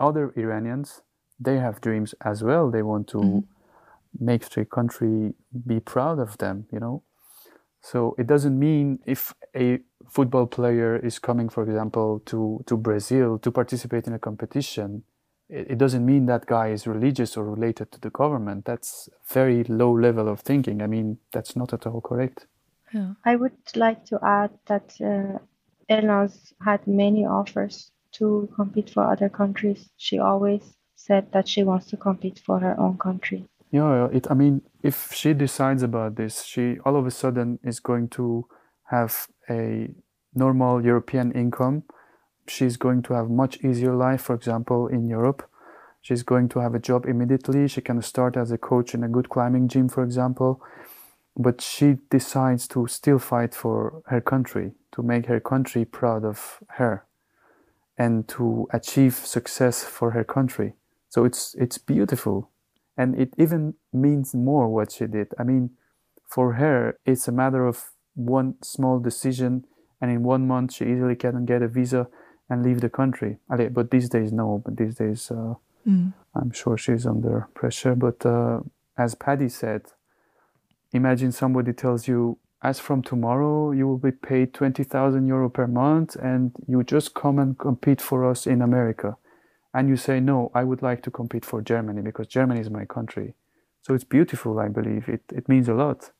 other 0.09 0.33
Iranians, 0.37 1.03
they 1.39 1.57
have 1.59 1.81
dreams 1.81 2.15
as 2.21 2.43
well. 2.43 2.71
They 2.71 2.83
want 2.83 3.09
to 3.09 3.19
mm-hmm. 3.19 4.25
make 4.31 4.49
their 4.51 4.65
country 4.65 5.35
be 5.67 5.81
proud 5.81 6.19
of 6.19 6.39
them, 6.39 6.67
you 6.73 6.81
know. 6.81 7.03
So 7.81 8.15
it 8.19 8.27
doesn't 8.27 8.59
mean 8.59 8.99
if 9.05 9.35
a 9.55 9.81
football 10.09 10.47
player 10.47 10.97
is 10.97 11.19
coming, 11.19 11.49
for 11.51 11.63
example, 11.65 12.23
to, 12.27 12.63
to 12.67 12.77
Brazil 12.77 13.39
to 13.39 13.51
participate 13.51 14.07
in 14.07 14.15
a 14.15 14.19
competition, 14.19 15.03
it, 15.49 15.73
it 15.73 15.79
doesn't 15.79 16.05
mean 16.05 16.27
that 16.27 16.47
guy 16.47 16.69
is 16.69 16.87
religious 16.87 17.37
or 17.37 17.45
related 17.45 17.93
to 17.93 18.01
the 18.01 18.11
government. 18.11 18.65
That's 18.65 19.11
very 19.29 19.65
low 19.65 19.93
level 19.93 20.29
of 20.29 20.41
thinking. 20.41 20.81
I 20.81 20.87
mean, 20.87 21.19
that's 21.33 21.57
not 21.57 21.75
at 21.75 21.87
all 21.87 22.01
correct. 22.01 22.47
Yeah. 22.95 23.13
I 23.25 23.37
would 23.37 23.59
like 23.77 24.05
to 24.07 24.19
add 24.23 24.51
that 24.67 24.95
uh, 25.01 25.39
Elnaz 25.91 26.53
had 26.65 26.87
many 26.87 27.27
offers 27.27 27.91
to 28.15 28.49
compete 28.55 28.91
for 28.91 29.11
other 29.11 29.29
countries. 29.29 29.91
She 29.97 30.19
always 30.19 30.75
said 30.95 31.33
that 31.33 31.49
she 31.49 31.63
wants 31.63 31.87
to 31.87 31.97
compete 31.97 32.39
for 32.39 32.61
her 32.61 32.79
own 32.79 32.99
country. 32.99 33.45
Yeah, 33.71 34.09
it, 34.13 34.31
I 34.31 34.35
mean, 34.35 34.63
if 34.83 35.13
she 35.13 35.35
decides 35.35 35.83
about 35.83 36.17
this, 36.17 36.45
she 36.45 36.79
all 36.85 36.97
of 36.97 37.07
a 37.07 37.11
sudden 37.11 37.59
is 37.65 37.81
going 37.81 38.09
to 38.11 38.47
have 38.85 39.27
a 39.51 39.89
normal 40.35 40.85
European 40.85 41.33
income. 41.33 41.83
She's 42.47 42.77
going 42.77 43.03
to 43.03 43.15
have 43.15 43.31
much 43.31 43.65
easier 43.65 43.95
life, 43.95 44.23
for 44.23 44.35
example, 44.35 44.87
in 44.87 45.09
Europe. 45.09 45.49
She's 46.03 46.23
going 46.23 46.51
to 46.51 46.61
have 46.61 46.75
a 46.75 46.79
job 46.79 47.07
immediately. 47.07 47.67
She 47.67 47.81
can 47.81 48.01
start 48.03 48.37
as 48.37 48.53
a 48.53 48.59
coach 48.59 48.95
in 48.95 49.03
a 49.03 49.09
good 49.09 49.31
climbing 49.31 49.69
gym, 49.69 49.89
for 49.89 50.05
example. 50.05 50.63
But 51.37 51.61
she 51.61 51.97
decides 52.11 52.69
to 52.69 52.87
still 52.87 53.19
fight 53.19 53.55
for 53.55 54.03
her 54.07 54.21
country, 54.21 54.73
to 54.93 55.03
make 55.03 55.27
her 55.27 55.41
country 55.41 55.85
proud 55.85 56.25
of 56.25 56.61
her, 56.77 57.07
and 57.97 58.27
to 58.29 58.67
achieve 58.73 59.15
success 59.15 59.85
for 59.85 60.11
her 60.11 60.25
country. 60.25 60.75
So 61.09 61.25
it's 61.25 61.55
it's 61.55 61.79
beautiful, 61.79 62.51
and 62.97 63.19
it 63.19 63.35
even 63.39 63.75
means 63.93 64.35
more 64.35 64.69
what 64.69 64.93
she 64.93 65.07
did. 65.07 65.29
I 65.39 65.45
mean, 65.45 65.71
for 66.29 66.55
her, 66.55 66.99
it's 67.07 67.29
a 67.29 67.33
matter 67.33 67.67
of 67.67 67.93
one 68.15 68.57
small 68.63 68.99
decision, 68.99 69.65
and 70.01 70.11
in 70.11 70.23
one 70.25 70.47
month 70.47 70.75
she 70.75 70.85
easily 70.85 71.15
can 71.15 71.45
get 71.45 71.63
a 71.63 71.69
visa 71.69 72.09
and 72.51 72.65
leave 72.65 72.81
the 72.81 72.91
country. 72.91 73.39
But 73.49 73.91
these 73.91 74.09
days, 74.09 74.33
no. 74.33 74.63
But 74.65 74.77
these 74.77 74.97
days, 74.97 75.31
uh, 75.31 75.55
mm. 75.87 76.13
I'm 76.35 76.51
sure 76.51 76.77
she's 76.77 77.07
under 77.07 77.49
pressure. 77.55 77.95
But 77.95 78.27
uh, 78.27 78.61
as 78.99 79.15
Pari 79.15 79.49
said, 79.49 79.83
imagine 80.93 81.33
somebody 81.33 81.73
tells 81.73 82.07
you, 82.09 82.39
as 82.65 82.81
from 82.81 83.03
tomorrow, 83.03 83.71
you 83.73 83.87
will 83.87 83.99
be 83.99 84.11
paid 84.11 84.55
20,000 84.55 85.27
euro 85.27 85.49
per 85.49 85.67
month, 85.67 86.17
and 86.17 86.53
you 86.67 86.83
just 86.83 87.15
come 87.15 87.39
and 87.39 87.59
compete 87.59 88.01
for 88.01 88.29
us 88.29 88.47
in 88.47 88.63
America. 88.63 89.17
And 89.73 89.89
you 89.89 89.97
say, 89.97 90.19
no, 90.19 90.51
I 90.55 90.65
would 90.65 90.83
like 90.83 91.03
to 91.03 91.11
compete 91.11 91.45
for 91.45 91.61
Germany 91.61 92.01
because 92.03 92.27
Germany 92.27 92.61
is 92.61 92.71
my 92.71 92.85
country. 92.85 93.35
So 93.83 93.95
it's 93.95 94.05
beautiful, 94.05 94.59
I 94.59 94.69
believe. 94.69 95.09
It, 95.09 95.23
it 95.31 95.49
means 95.49 95.69
a 95.69 95.75
lot 95.75 96.11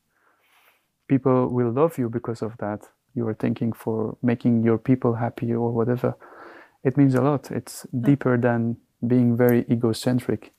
people 1.07 1.47
will 1.47 1.71
love 1.71 1.97
you 1.97 2.09
because 2.09 2.41
of 2.41 2.57
that. 2.57 2.81
You 3.13 3.27
are 3.27 3.33
thinking 3.33 3.73
for 3.73 4.17
making 4.21 4.63
your 4.63 4.77
people 4.77 5.15
happy 5.15 5.53
or 5.53 5.71
whatever. 5.71 6.15
It 6.83 6.97
means 6.97 7.15
a 7.15 7.21
lot. 7.21 7.51
It's 7.51 7.85
deeper 8.01 8.37
than 8.37 8.77
being 9.05 9.37
very 9.37 9.65
egocentric. 9.69 10.51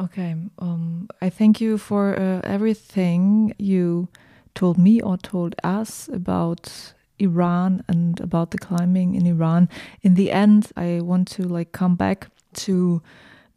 Okay. 0.00 0.34
Um, 0.58 1.08
I 1.20 1.30
thank 1.30 1.60
you 1.60 1.78
for 1.78 2.18
uh, 2.18 2.40
everything 2.44 3.54
you 3.58 4.08
told 4.54 4.78
me 4.78 5.00
or 5.00 5.16
told 5.16 5.54
us 5.62 6.08
about 6.08 6.94
Iran 7.18 7.84
and 7.88 8.20
about 8.20 8.50
the 8.50 8.58
climbing 8.58 9.14
in 9.14 9.26
Iran. 9.26 9.68
In 10.02 10.14
the 10.14 10.30
end, 10.32 10.72
I 10.76 11.00
want 11.00 11.28
to 11.32 11.42
like 11.42 11.72
come 11.72 11.96
back 11.96 12.28
to 12.54 13.02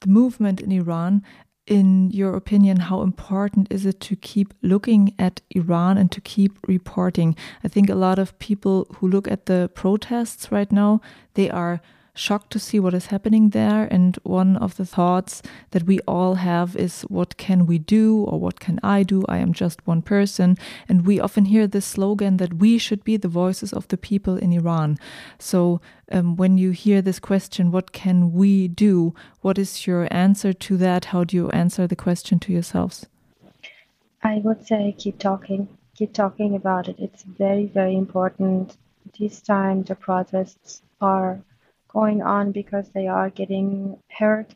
the 0.02 0.08
movement 0.08 0.62
in 0.62 0.72
Iran 0.72 1.24
in 1.68 2.10
your 2.12 2.36
opinion, 2.36 2.78
how 2.78 3.02
important 3.02 3.68
is 3.70 3.86
it 3.86 4.00
to 4.00 4.16
keep 4.16 4.54
looking 4.62 5.14
at 5.20 5.42
Iran 5.52 5.98
and 5.98 6.10
to 6.14 6.22
keep 6.22 6.58
reporting? 6.66 7.36
I 7.64 7.68
think 7.68 7.90
a 7.90 7.96
lot 7.96 8.18
of 8.18 8.40
people 8.40 8.88
who 8.96 9.08
look 9.08 9.28
at 9.28 9.46
the 9.46 9.70
protests 9.76 10.50
right 10.50 10.72
now, 10.72 11.02
they 11.34 11.50
are 11.50 11.82
shocked 12.18 12.52
to 12.52 12.60
see 12.60 12.80
what 12.80 12.94
is 12.94 13.08
happening 13.08 13.52
there. 13.52 13.88
And 13.92 14.18
one 14.24 14.58
of 14.58 14.76
the 14.78 14.86
thoughts 14.86 15.42
that 15.72 15.84
we 15.84 16.00
all 16.08 16.36
have 16.36 16.76
is, 16.76 17.02
what 17.04 17.38
can 17.38 17.66
we 17.66 17.78
do 17.78 18.24
or 18.24 18.40
what 18.40 18.60
can 18.60 18.80
I 18.84 19.04
do? 19.04 19.24
I 19.30 19.38
am 19.38 19.54
just 19.54 19.86
one 19.86 20.02
person. 20.02 20.58
And 20.90 21.06
we 21.06 21.20
often 21.20 21.46
hear 21.46 21.68
this 21.68 21.86
slogan 21.86 22.38
that 22.38 22.56
we 22.56 22.78
should 22.78 23.04
be 23.04 23.18
the 23.18 23.28
voices 23.28 23.72
of 23.72 23.88
the 23.88 23.98
people 23.98 24.38
in 24.38 24.52
Iran. 24.52 24.98
So 25.40 25.80
um, 26.12 26.36
when 26.36 26.58
you 26.58 26.72
hear 26.72 27.02
this 27.02 27.20
question, 27.20 27.72
what 27.72 27.92
can 27.92 28.34
we 28.34 28.68
do? 28.68 29.14
What 29.42 29.58
is 29.58 29.86
your 29.86 30.08
answer 30.12 30.54
to 30.54 30.78
that? 30.78 31.06
How 31.06 31.24
do 31.24 31.36
you 31.38 31.50
answer 31.52 31.88
the 31.88 31.96
question 31.96 32.40
to 32.40 32.52
yourselves? 32.52 33.06
I 34.24 34.42
would 34.44 34.66
say 34.66 34.96
keep 34.98 35.20
talking. 35.20 35.68
Keep 35.96 36.14
talking 36.14 36.56
about 36.56 36.88
it. 36.88 36.96
It's 37.00 37.24
very, 37.24 37.68
very 37.68 37.96
important. 37.96 38.78
This 39.20 39.42
time 39.42 39.84
the 39.84 39.96
protests 39.96 40.82
are 41.02 41.40
going 41.88 42.22
on 42.22 42.52
because 42.52 42.90
they 42.90 43.08
are 43.08 43.30
getting 43.30 44.02
heard 44.12 44.56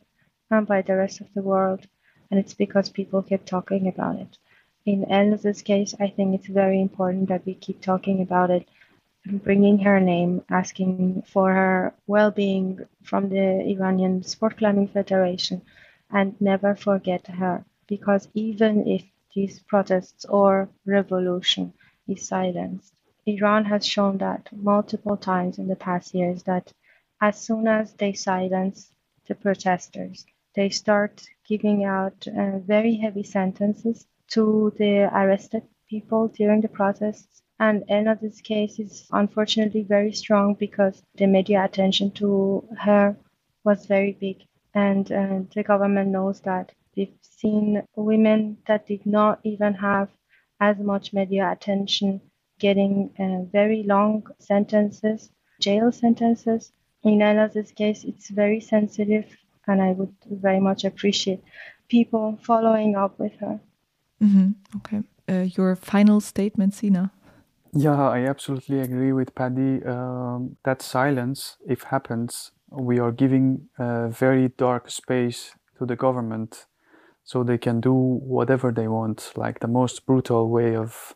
uh, 0.52 0.62
by 0.62 0.82
the 0.82 0.96
rest 0.96 1.22
of 1.22 1.34
the 1.34 1.42
world, 1.42 1.86
and 2.30 2.40
it's 2.40 2.54
because 2.54 2.90
people 2.90 3.22
keep 3.24 3.46
talking 3.46 3.88
about 3.88 4.18
it. 4.18 4.38
In 4.86 5.06
Elnaz's 5.06 5.62
case, 5.62 5.94
I 6.00 6.08
think 6.10 6.36
it's 6.36 6.48
very 6.48 6.82
important 6.82 7.30
that 7.30 7.46
we 7.46 7.54
keep 7.56 7.82
talking 7.82 8.22
about 8.22 8.50
it, 8.50 8.68
bringing 9.26 9.80
her 9.80 10.00
name, 10.00 10.44
asking 10.50 11.24
for 11.28 11.54
her 11.54 11.94
well 12.08 12.32
being 12.32 12.80
from 13.04 13.30
the 13.30 13.62
Iranian 13.62 14.24
Sport 14.24 14.58
Climbing 14.58 14.88
Federation, 14.90 15.62
and 16.12 16.40
never 16.42 16.76
forget 16.76 17.28
her. 17.28 17.64
Because 17.88 18.28
even 18.34 18.88
if 18.88 19.04
these 19.36 19.60
protests 19.60 20.26
or 20.26 20.70
revolution 20.86 21.74
is 22.08 22.28
silenced, 22.28 22.94
Iran 23.26 23.66
has 23.66 23.86
shown 23.86 24.18
that 24.18 24.50
multiple 24.52 25.18
times 25.18 25.60
in 25.60 25.68
the 25.68 25.76
past 25.76 26.14
years 26.14 26.44
that 26.44 26.74
as 27.22 27.40
soon 27.40 27.68
as 27.68 27.94
they 27.94 28.14
silence 28.14 28.92
the 29.28 29.36
protesters, 29.36 30.26
they 30.56 30.70
start 30.70 31.24
giving 31.48 31.86
out 31.86 32.28
uh, 32.28 32.60
very 32.60 32.96
heavy 32.96 33.24
sentences 33.24 34.08
to 34.28 34.74
the 34.78 35.04
arrested 35.16 35.64
people 35.90 36.28
during 36.28 36.62
the 36.62 36.68
protests. 36.68 37.42
And 37.60 37.84
Elnaz's 37.88 38.42
case 38.42 38.80
is 38.80 39.08
unfortunately 39.12 39.84
very 39.84 40.12
strong 40.12 40.56
because 40.56 41.04
the 41.16 41.28
media 41.28 41.64
attention 41.64 42.12
to 42.12 42.68
her 42.80 43.16
was 43.64 43.86
very 43.86 44.14
big. 44.14 44.44
And 44.74 45.12
uh, 45.12 45.40
the 45.54 45.64
government 45.64 46.10
knows 46.10 46.42
that. 46.42 46.74
We've 46.96 47.16
seen 47.22 47.84
women 47.96 48.58
that 48.68 48.88
did 48.88 49.06
not 49.06 49.40
even 49.44 49.74
have 49.76 50.10
as 50.60 50.78
much 50.80 51.14
media 51.14 51.52
attention 51.52 52.22
getting 52.60 53.12
uh, 53.20 53.50
very 53.52 53.84
long 53.84 54.28
sentences, 54.40 55.32
jail 55.60 55.92
sentences, 55.92 56.72
in 57.04 57.20
Elnaz's 57.20 57.72
case, 57.72 58.04
it's 58.04 58.30
very 58.30 58.60
sensitive, 58.60 59.26
and 59.68 59.82
I 59.82 59.92
would 59.92 60.14
very 60.30 60.60
much 60.60 60.84
appreciate 60.86 61.44
people 61.90 62.40
following 62.42 62.96
up 62.96 63.20
with 63.20 63.34
her. 63.40 63.60
Mm-hmm. 64.22 64.52
Okay. 64.78 65.02
Uh, 65.28 65.48
your 65.58 65.76
final 65.76 66.22
statement, 66.22 66.74
Sina. 66.74 67.12
Yeah, 67.74 68.10
I 68.10 68.26
absolutely 68.26 68.82
agree 68.82 69.14
with 69.14 69.34
Pari. 69.34 69.84
Um, 69.86 70.58
that 70.66 70.82
silence, 70.82 71.58
if 71.68 71.84
happens, 71.84 72.52
we 72.70 73.00
are 73.00 73.12
giving 73.12 73.70
a 73.80 74.10
very 74.10 74.50
dark 74.58 74.92
space 74.92 75.56
to 75.78 75.86
the 75.86 75.96
government 75.96 76.66
so 77.24 77.44
they 77.44 77.58
can 77.58 77.80
do 77.80 77.94
whatever 77.94 78.72
they 78.72 78.88
want, 78.88 79.32
like 79.36 79.60
the 79.60 79.68
most 79.68 80.06
brutal 80.06 80.50
way 80.50 80.76
of 80.76 81.16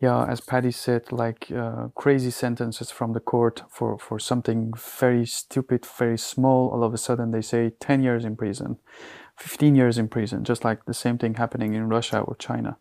yeah, 0.00 0.24
as 0.24 0.40
Pari 0.40 0.72
said, 0.72 1.12
like 1.12 1.50
uh, 1.54 1.88
crazy 1.94 2.30
sentences 2.30 2.90
from 2.90 3.12
the 3.12 3.20
court 3.20 3.62
for, 3.68 3.98
for 3.98 4.18
something 4.18 4.72
very 4.74 5.26
stupid, 5.26 5.84
very 5.84 6.16
small. 6.16 6.70
All 6.70 6.82
of 6.82 6.94
a 6.94 6.98
sudden, 6.98 7.32
they 7.32 7.42
say 7.42 7.72
10 7.80 8.02
years 8.02 8.24
in 8.24 8.34
prison, 8.34 8.78
15 9.36 9.74
years 9.74 9.98
in 9.98 10.08
prison, 10.08 10.42
just 10.42 10.64
like 10.64 10.86
the 10.86 10.94
same 10.94 11.18
thing 11.18 11.34
happening 11.34 11.74
in 11.74 11.90
Russia 11.90 12.20
or 12.20 12.34
China. 12.36 12.78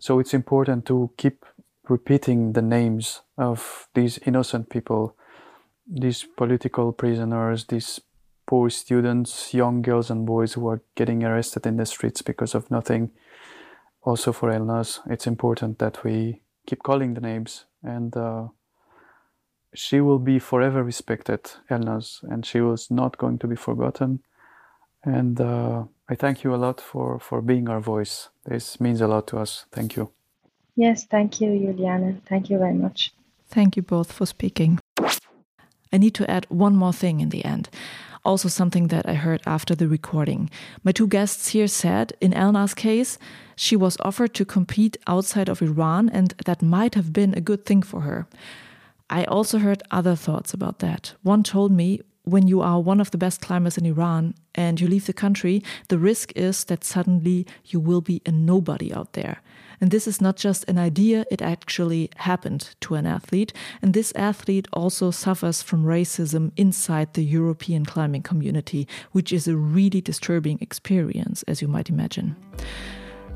So 0.00 0.18
it's 0.18 0.34
important 0.34 0.84
to 0.86 1.10
keep 1.16 1.46
repeating 1.88 2.54
the 2.54 2.62
names 2.62 3.22
of 3.38 3.88
these 3.94 4.18
innocent 4.26 4.68
people, 4.68 5.16
these 5.88 6.24
political 6.36 6.92
prisoners, 6.92 7.66
these 7.66 8.00
poor 8.46 8.68
students, 8.68 9.54
young 9.54 9.80
girls 9.80 10.10
and 10.10 10.26
boys 10.26 10.54
who 10.54 10.66
are 10.66 10.82
getting 10.96 11.22
arrested 11.22 11.66
in 11.66 11.76
the 11.76 11.86
streets 11.86 12.20
because 12.20 12.54
of 12.54 12.68
nothing 12.68 13.12
also 14.06 14.32
for 14.32 14.50
Elnaz, 14.50 15.00
it's 15.10 15.26
important 15.26 15.78
that 15.80 16.04
we 16.04 16.40
keep 16.66 16.82
calling 16.82 17.14
the 17.14 17.20
names 17.20 17.66
and 17.82 18.16
uh, 18.16 18.46
she 19.74 20.00
will 20.00 20.20
be 20.20 20.38
forever 20.38 20.82
respected, 20.82 21.50
Elnaz, 21.70 22.22
and 22.22 22.46
she 22.46 22.60
was 22.60 22.90
not 22.90 23.18
going 23.18 23.38
to 23.38 23.46
be 23.46 23.56
forgotten. 23.56 24.20
And 25.04 25.40
uh, 25.40 25.84
I 26.08 26.14
thank 26.14 26.44
you 26.44 26.54
a 26.54 26.56
lot 26.56 26.80
for, 26.80 27.18
for 27.20 27.42
being 27.42 27.68
our 27.68 27.80
voice. 27.80 28.28
This 28.44 28.80
means 28.80 29.00
a 29.00 29.08
lot 29.08 29.26
to 29.28 29.38
us. 29.38 29.66
Thank 29.72 29.96
you. 29.96 30.12
Yes, 30.76 31.04
thank 31.04 31.40
you, 31.40 31.58
Juliana. 31.58 32.16
Thank 32.28 32.48
you 32.48 32.58
very 32.58 32.74
much. 32.74 33.12
Thank 33.48 33.76
you 33.76 33.82
both 33.82 34.12
for 34.12 34.26
speaking. 34.26 34.78
I 35.92 35.98
need 35.98 36.14
to 36.14 36.30
add 36.30 36.46
one 36.48 36.76
more 36.76 36.92
thing 36.92 37.20
in 37.20 37.30
the 37.30 37.44
end. 37.44 37.68
Also, 38.26 38.48
something 38.48 38.88
that 38.88 39.08
I 39.08 39.14
heard 39.14 39.40
after 39.46 39.76
the 39.76 39.86
recording. 39.86 40.50
My 40.82 40.90
two 40.90 41.06
guests 41.06 41.50
here 41.50 41.68
said 41.68 42.12
in 42.20 42.34
Elna's 42.34 42.74
case, 42.74 43.18
she 43.54 43.76
was 43.76 43.96
offered 44.00 44.34
to 44.34 44.44
compete 44.44 44.96
outside 45.06 45.48
of 45.48 45.62
Iran, 45.62 46.08
and 46.08 46.34
that 46.44 46.60
might 46.60 46.96
have 46.96 47.12
been 47.12 47.34
a 47.34 47.40
good 47.40 47.64
thing 47.64 47.82
for 47.82 48.00
her. 48.00 48.26
I 49.08 49.22
also 49.26 49.58
heard 49.58 49.84
other 49.92 50.16
thoughts 50.16 50.52
about 50.52 50.80
that. 50.80 51.14
One 51.22 51.44
told 51.44 51.70
me 51.70 52.00
when 52.24 52.48
you 52.48 52.60
are 52.60 52.80
one 52.80 53.00
of 53.00 53.12
the 53.12 53.18
best 53.18 53.40
climbers 53.40 53.78
in 53.78 53.86
Iran 53.86 54.34
and 54.56 54.80
you 54.80 54.88
leave 54.88 55.06
the 55.06 55.12
country, 55.12 55.62
the 55.86 55.98
risk 55.98 56.32
is 56.34 56.64
that 56.64 56.82
suddenly 56.82 57.46
you 57.66 57.78
will 57.78 58.00
be 58.00 58.22
a 58.26 58.32
nobody 58.32 58.92
out 58.92 59.12
there. 59.12 59.40
And 59.80 59.90
this 59.90 60.06
is 60.06 60.20
not 60.20 60.36
just 60.36 60.64
an 60.68 60.78
idea, 60.78 61.26
it 61.30 61.42
actually 61.42 62.10
happened 62.16 62.74
to 62.80 62.94
an 62.94 63.06
athlete. 63.06 63.52
And 63.82 63.92
this 63.92 64.12
athlete 64.16 64.68
also 64.72 65.10
suffers 65.10 65.62
from 65.62 65.84
racism 65.84 66.52
inside 66.56 67.14
the 67.14 67.24
European 67.24 67.84
climbing 67.84 68.22
community, 68.22 68.88
which 69.12 69.32
is 69.32 69.46
a 69.46 69.56
really 69.56 70.00
disturbing 70.00 70.58
experience, 70.60 71.42
as 71.44 71.60
you 71.60 71.68
might 71.68 71.90
imagine. 71.90 72.36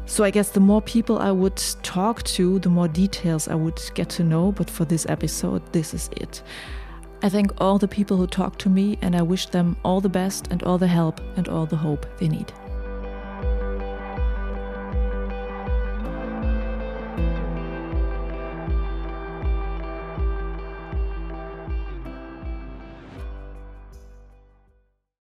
So 0.07 0.25
I 0.25 0.31
guess 0.31 0.51
the 0.51 0.61
more 0.61 0.83
people 0.83 1.19
I 1.19 1.31
would 1.31 1.63
talk 1.83 2.25
to, 2.25 2.59
the 2.59 2.69
more 2.69 2.89
details 2.89 3.47
I 3.47 3.55
would 3.55 3.81
get 3.95 4.09
to 4.11 4.25
know. 4.25 4.51
But 4.51 4.69
for 4.69 4.85
this 4.85 5.07
episode, 5.09 5.73
this 5.73 5.95
is 5.95 6.11
it. 6.17 6.43
I 7.23 7.29
thank 7.29 7.53
all 7.61 7.79
the 7.79 7.87
people 7.87 8.17
who 8.17 8.27
talked 8.27 8.61
to 8.61 8.71
me, 8.71 8.99
and 9.03 9.15
I 9.15 9.23
wish 9.23 9.47
them 9.47 9.77
all 9.85 10.01
the 10.01 10.09
best 10.09 10.49
and 10.51 10.63
all 10.63 10.79
the 10.79 10.89
help 10.89 11.21
and 11.37 11.49
all 11.49 11.67
the 11.67 11.77
hope 11.77 12.07
they 12.19 12.29
need. 12.29 12.51